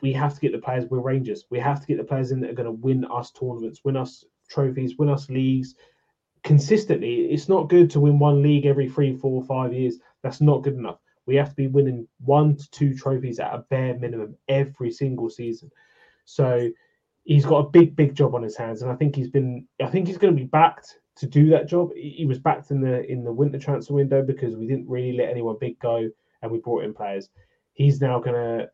we 0.00 0.12
have 0.12 0.34
to 0.34 0.40
get 0.40 0.52
the 0.52 0.58
players. 0.58 0.86
We're 0.88 1.00
Rangers. 1.00 1.44
We 1.50 1.58
have 1.58 1.80
to 1.80 1.86
get 1.86 1.98
the 1.98 2.04
players 2.04 2.32
in 2.32 2.40
that 2.40 2.50
are 2.50 2.54
going 2.54 2.66
to 2.66 2.72
win 2.72 3.04
us 3.06 3.30
tournaments, 3.30 3.80
win 3.84 3.96
us 3.96 4.24
trophies, 4.48 4.96
win 4.98 5.08
us 5.08 5.28
leagues 5.28 5.74
consistently. 6.42 7.26
It's 7.26 7.48
not 7.48 7.68
good 7.68 7.90
to 7.90 8.00
win 8.00 8.18
one 8.18 8.42
league 8.42 8.66
every 8.66 8.88
three, 8.88 9.14
four, 9.14 9.42
five 9.44 9.74
years. 9.74 9.98
That's 10.22 10.40
not 10.40 10.62
good 10.62 10.74
enough. 10.74 10.98
We 11.26 11.36
have 11.36 11.50
to 11.50 11.54
be 11.54 11.66
winning 11.66 12.08
one 12.24 12.56
to 12.56 12.70
two 12.70 12.94
trophies 12.94 13.38
at 13.38 13.54
a 13.54 13.64
bare 13.70 13.98
minimum 13.98 14.36
every 14.48 14.90
single 14.90 15.28
season. 15.28 15.70
So 16.24 16.70
he's 17.24 17.46
got 17.46 17.66
a 17.66 17.70
big, 17.70 17.96
big 17.96 18.14
job 18.14 18.34
on 18.34 18.42
his 18.42 18.56
hands, 18.56 18.82
and 18.82 18.90
I 18.90 18.94
think 18.94 19.14
he's 19.14 19.28
been. 19.28 19.66
I 19.82 19.86
think 19.86 20.06
he's 20.06 20.18
going 20.18 20.34
to 20.34 20.40
be 20.40 20.46
backed 20.46 20.98
to 21.16 21.26
do 21.26 21.50
that 21.50 21.68
job. 21.68 21.90
He 21.94 22.26
was 22.26 22.38
backed 22.38 22.70
in 22.70 22.80
the 22.80 23.04
in 23.10 23.24
the 23.24 23.32
winter 23.32 23.58
transfer 23.58 23.94
window 23.94 24.22
because 24.22 24.56
we 24.56 24.66
didn't 24.66 24.88
really 24.88 25.16
let 25.16 25.28
anyone 25.30 25.56
big 25.60 25.78
go, 25.78 26.08
and 26.42 26.50
we 26.50 26.58
brought 26.58 26.84
in 26.84 26.94
players. 26.94 27.28
He's 27.72 28.00
now 28.00 28.18
going 28.18 28.34
to 28.34 28.70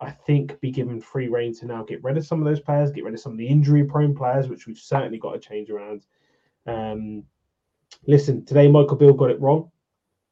I 0.00 0.10
think, 0.10 0.60
be 0.60 0.70
given 0.70 1.00
free 1.00 1.28
reign 1.28 1.54
to 1.56 1.66
now 1.66 1.82
get 1.82 2.02
rid 2.04 2.16
of 2.16 2.26
some 2.26 2.38
of 2.40 2.44
those 2.44 2.60
players, 2.60 2.92
get 2.92 3.04
rid 3.04 3.14
of 3.14 3.20
some 3.20 3.32
of 3.32 3.38
the 3.38 3.48
injury 3.48 3.84
prone 3.84 4.14
players, 4.14 4.48
which 4.48 4.66
we've 4.66 4.78
certainly 4.78 5.18
got 5.18 5.32
to 5.32 5.40
change 5.40 5.70
around. 5.70 6.06
Um, 6.66 7.24
listen, 8.06 8.44
today 8.44 8.68
Michael 8.68 8.96
Beale 8.96 9.12
got 9.12 9.30
it 9.30 9.40
wrong. 9.40 9.70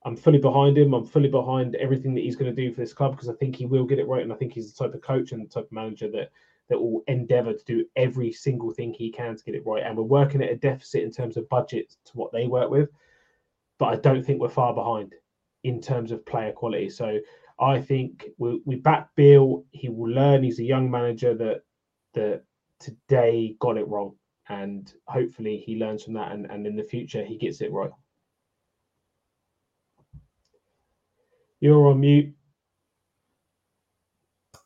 I'm 0.05 0.17
fully 0.17 0.39
behind 0.39 0.79
him. 0.79 0.95
I'm 0.95 1.05
fully 1.05 1.29
behind 1.29 1.75
everything 1.77 2.15
that 2.15 2.21
he's 2.21 2.37
going 2.37 2.55
to 2.55 2.63
do 2.63 2.73
for 2.73 2.81
this 2.81 2.93
club 2.93 3.13
because 3.13 3.29
I 3.29 3.35
think 3.35 3.57
he 3.57 3.67
will 3.67 3.85
get 3.85 3.99
it 3.99 4.07
right, 4.07 4.23
and 4.23 4.33
I 4.33 4.37
think 4.37 4.53
he's 4.53 4.73
the 4.73 4.85
type 4.85 4.95
of 4.95 5.01
coach 5.01 5.33
and 5.33 5.45
the 5.45 5.49
type 5.49 5.65
of 5.65 5.73
manager 5.73 6.09
that 6.13 6.31
that 6.69 6.81
will 6.81 7.03
endeavour 7.07 7.53
to 7.53 7.65
do 7.65 7.85
every 7.97 8.33
single 8.33 8.73
thing 8.73 8.93
he 8.93 9.11
can 9.11 9.37
to 9.37 9.45
get 9.45 9.55
it 9.55 9.67
right. 9.67 9.83
And 9.85 9.97
we're 9.97 10.03
working 10.03 10.43
at 10.43 10.51
a 10.51 10.57
deficit 10.57 11.03
in 11.03 11.11
terms 11.11 11.37
of 11.37 11.49
budget 11.49 11.95
to 12.07 12.13
what 12.15 12.33
they 12.33 12.47
work 12.47 12.71
with, 12.71 12.91
but 13.79 13.87
I 13.87 13.97
don't 13.97 14.25
think 14.25 14.41
we're 14.41 14.49
far 14.49 14.75
behind 14.75 15.15
in 15.65 15.81
terms 15.81 16.13
of 16.13 16.27
player 16.27 16.53
quality. 16.53 16.89
So 16.89 17.19
I 17.59 17.81
think 17.81 18.27
we, 18.39 18.61
we 18.65 18.77
back 18.77 19.09
Beale. 19.17 19.65
He 19.71 19.89
will 19.89 20.11
learn. 20.11 20.43
He's 20.43 20.61
a 20.61 20.65
young 20.65 20.91
manager 20.91 21.35
that 21.35 21.63
that 22.15 22.43
today 22.79 23.57
got 23.59 23.77
it 23.77 23.89
wrong, 23.89 24.15
and 24.49 24.93
hopefully 25.07 25.63
he 25.65 25.77
learns 25.77 26.05
from 26.05 26.15
that, 26.15 26.33
and, 26.33 26.47
and 26.51 26.67
in 26.67 26.77
the 26.77 26.85
future 26.85 27.25
he 27.25 27.37
gets 27.37 27.61
it 27.61 27.73
right. 27.73 27.91
You're 31.61 31.89
on 31.89 32.01
mute. 32.01 32.36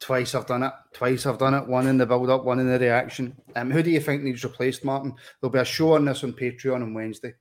Twice 0.00 0.34
I've 0.34 0.46
done 0.46 0.62
it. 0.62 0.72
Twice 0.94 1.26
I've 1.26 1.38
done 1.38 1.54
it. 1.54 1.66
One 1.66 1.86
in 1.86 1.98
the 1.98 2.06
build 2.06 2.30
up, 2.30 2.44
one 2.44 2.58
in 2.58 2.70
the 2.70 2.78
reaction. 2.78 3.36
Um, 3.54 3.70
who 3.70 3.82
do 3.82 3.90
you 3.90 4.00
think 4.00 4.22
needs 4.22 4.42
replaced, 4.42 4.82
Martin? 4.82 5.14
There'll 5.40 5.52
be 5.52 5.58
a 5.58 5.64
show 5.64 5.92
on 5.92 6.06
this 6.06 6.24
on 6.24 6.32
Patreon 6.32 6.76
on 6.76 6.94
Wednesday, 6.94 7.34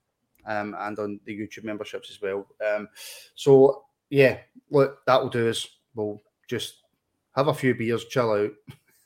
um, 0.45 0.75
and 0.77 0.99
on 0.99 1.19
the 1.25 1.37
YouTube 1.37 1.63
memberships 1.63 2.11
as 2.11 2.21
well. 2.21 2.47
Um, 2.67 2.89
so 3.35 3.85
yeah, 4.09 4.39
look, 4.69 5.05
that 5.05 5.21
will 5.21 5.29
do 5.29 5.49
us. 5.49 5.67
We'll 5.95 6.21
just 6.49 6.81
have 7.35 7.47
a 7.47 7.53
few 7.53 7.75
beers, 7.75 8.05
chill 8.05 8.31
out, 8.31 8.51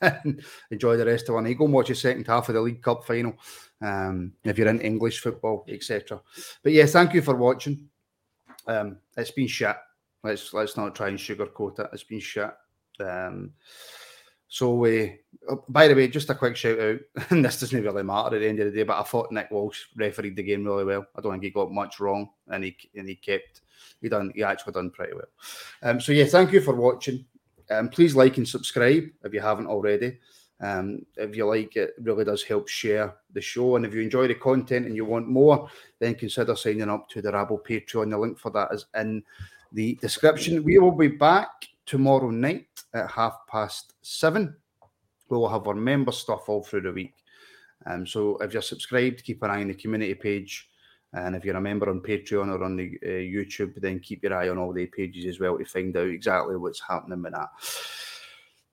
and 0.24 0.42
enjoy 0.72 0.96
the 0.96 1.06
rest 1.06 1.28
of 1.28 1.36
one. 1.36 1.46
You 1.46 1.54
go 1.54 1.66
and 1.66 1.74
watch 1.74 1.88
the 1.88 1.94
second 1.94 2.26
half 2.26 2.48
of 2.48 2.56
the 2.56 2.60
League 2.60 2.82
Cup 2.82 3.04
final. 3.04 3.34
Um, 3.80 4.32
if 4.44 4.58
you're 4.58 4.68
in 4.68 4.80
English 4.80 5.20
football, 5.20 5.64
etc. 5.68 6.20
But 6.62 6.72
yeah, 6.72 6.86
thank 6.86 7.14
you 7.14 7.22
for 7.22 7.36
watching. 7.36 7.88
Um, 8.66 8.98
it's 9.16 9.30
been 9.30 9.46
shit. 9.46 9.76
Let's 10.24 10.52
let's 10.54 10.76
not 10.76 10.94
try 10.94 11.08
and 11.08 11.18
sugarcoat 11.18 11.78
it. 11.78 11.90
It's 11.92 12.02
been 12.02 12.20
shit. 12.20 12.50
Um, 13.00 13.52
so, 14.48 14.84
uh, 14.84 15.56
by 15.68 15.88
the 15.88 15.96
way, 15.96 16.06
just 16.06 16.30
a 16.30 16.34
quick 16.34 16.56
shout 16.56 16.78
out, 16.78 17.00
and 17.30 17.44
this 17.44 17.58
doesn't 17.58 17.82
really 17.82 18.04
matter 18.04 18.36
at 18.36 18.40
the 18.40 18.48
end 18.48 18.60
of 18.60 18.66
the 18.66 18.78
day, 18.78 18.84
but 18.84 19.00
I 19.00 19.02
thought 19.02 19.32
Nick 19.32 19.50
Walsh 19.50 19.82
refereed 19.96 20.36
the 20.36 20.42
game 20.42 20.64
really 20.64 20.84
well. 20.84 21.06
I 21.16 21.20
don't 21.20 21.32
think 21.32 21.44
he 21.44 21.50
got 21.50 21.72
much 21.72 21.98
wrong, 21.98 22.30
and 22.48 22.62
he 22.62 22.76
and 22.94 23.08
he 23.08 23.16
kept 23.16 23.62
he 24.00 24.08
done 24.08 24.32
he 24.34 24.44
actually 24.44 24.74
done 24.74 24.90
pretty 24.90 25.14
well. 25.14 25.28
Um, 25.82 26.00
so 26.00 26.12
yeah, 26.12 26.26
thank 26.26 26.52
you 26.52 26.60
for 26.60 26.74
watching. 26.74 27.24
Um, 27.70 27.88
please 27.88 28.14
like 28.14 28.36
and 28.36 28.46
subscribe 28.46 29.04
if 29.24 29.34
you 29.34 29.40
haven't 29.40 29.66
already. 29.66 30.18
Um, 30.60 31.04
if 31.16 31.36
you 31.36 31.46
like 31.46 31.76
it, 31.76 31.94
really 32.00 32.24
does 32.24 32.42
help 32.42 32.68
share 32.68 33.16
the 33.32 33.40
show. 33.40 33.76
And 33.76 33.84
if 33.84 33.92
you 33.92 34.02
enjoy 34.02 34.28
the 34.28 34.34
content 34.34 34.86
and 34.86 34.94
you 34.94 35.04
want 35.04 35.26
more, 35.26 35.68
then 35.98 36.14
consider 36.14 36.54
signing 36.54 36.88
up 36.88 37.08
to 37.10 37.20
the 37.20 37.32
Rabble 37.32 37.58
Patreon. 37.58 38.10
The 38.10 38.18
link 38.18 38.38
for 38.38 38.50
that 38.52 38.68
is 38.72 38.86
in 38.94 39.22
the 39.72 39.96
description. 39.96 40.62
We 40.62 40.78
will 40.78 40.92
be 40.92 41.08
back 41.08 41.50
tomorrow 41.86 42.30
night 42.30 42.66
at 42.94 43.10
half 43.10 43.46
past 43.48 43.94
seven. 44.02 44.56
We 45.28 45.36
will 45.36 45.48
have 45.48 45.66
our 45.66 45.74
member 45.74 46.12
stuff 46.12 46.48
all 46.48 46.62
through 46.62 46.82
the 46.82 46.92
week. 46.92 47.14
Um, 47.86 48.06
so 48.06 48.36
if 48.38 48.52
you're 48.52 48.62
subscribed, 48.62 49.24
keep 49.24 49.42
an 49.42 49.50
eye 49.50 49.60
on 49.60 49.68
the 49.68 49.74
community 49.74 50.14
page. 50.14 50.70
And 51.12 51.36
if 51.36 51.44
you're 51.44 51.56
a 51.56 51.60
member 51.60 51.88
on 51.90 52.00
Patreon 52.00 52.48
or 52.48 52.64
on 52.64 52.76
the 52.76 52.98
uh, 53.02 53.06
YouTube, 53.06 53.80
then 53.80 54.00
keep 54.00 54.22
your 54.22 54.34
eye 54.34 54.48
on 54.48 54.58
all 54.58 54.72
the 54.72 54.86
pages 54.86 55.26
as 55.26 55.38
well 55.38 55.56
to 55.56 55.64
find 55.64 55.96
out 55.96 56.08
exactly 56.08 56.56
what's 56.56 56.80
happening 56.80 57.22
with 57.22 57.32
that. 57.32 57.50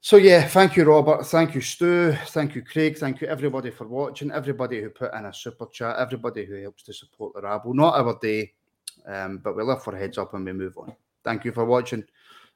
So 0.04 0.18
yeah, 0.18 0.48
thank 0.48 0.76
you, 0.76 0.84
Robert. 0.86 1.28
Thank 1.28 1.54
you, 1.54 1.62
Stu. 1.62 2.14
Thank 2.30 2.56
you, 2.56 2.64
Craig. 2.64 2.98
Thank 2.98 3.22
you, 3.22 3.28
everybody, 3.28 3.70
for 3.70 3.88
watching. 3.88 4.32
Everybody 4.32 4.82
who 4.82 4.90
put 4.90 5.14
in 5.14 5.26
a 5.26 5.34
super 5.34 5.68
chat. 5.68 5.98
Everybody 5.98 6.44
who 6.44 6.56
helps 6.56 6.82
to 6.84 6.94
support 6.94 7.36
the 7.36 7.42
rabble. 7.42 7.76
Not 7.76 7.94
our 7.94 8.18
day, 8.20 8.54
um, 9.06 9.38
but 9.38 9.56
we 9.56 9.62
live 9.62 9.84
for 9.84 9.96
heads 9.96 10.18
up 10.18 10.34
and 10.34 10.44
we 10.44 10.54
move 10.54 10.76
on. 10.80 10.96
Thank 11.24 11.46
you 11.46 11.52
for 11.52 11.66
watching, 11.66 12.04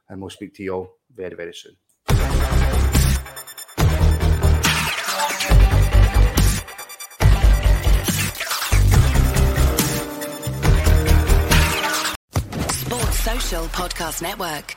and 0.10 0.22
we'll 0.22 0.30
speak 0.30 0.54
to 0.56 0.64
you 0.64 0.74
all 0.74 0.98
very, 1.14 1.36
very 1.36 1.54
soon. 1.54 1.76
Sports 12.70 13.20
Social 13.20 13.66
Podcast 13.66 14.22
Network. 14.22 14.76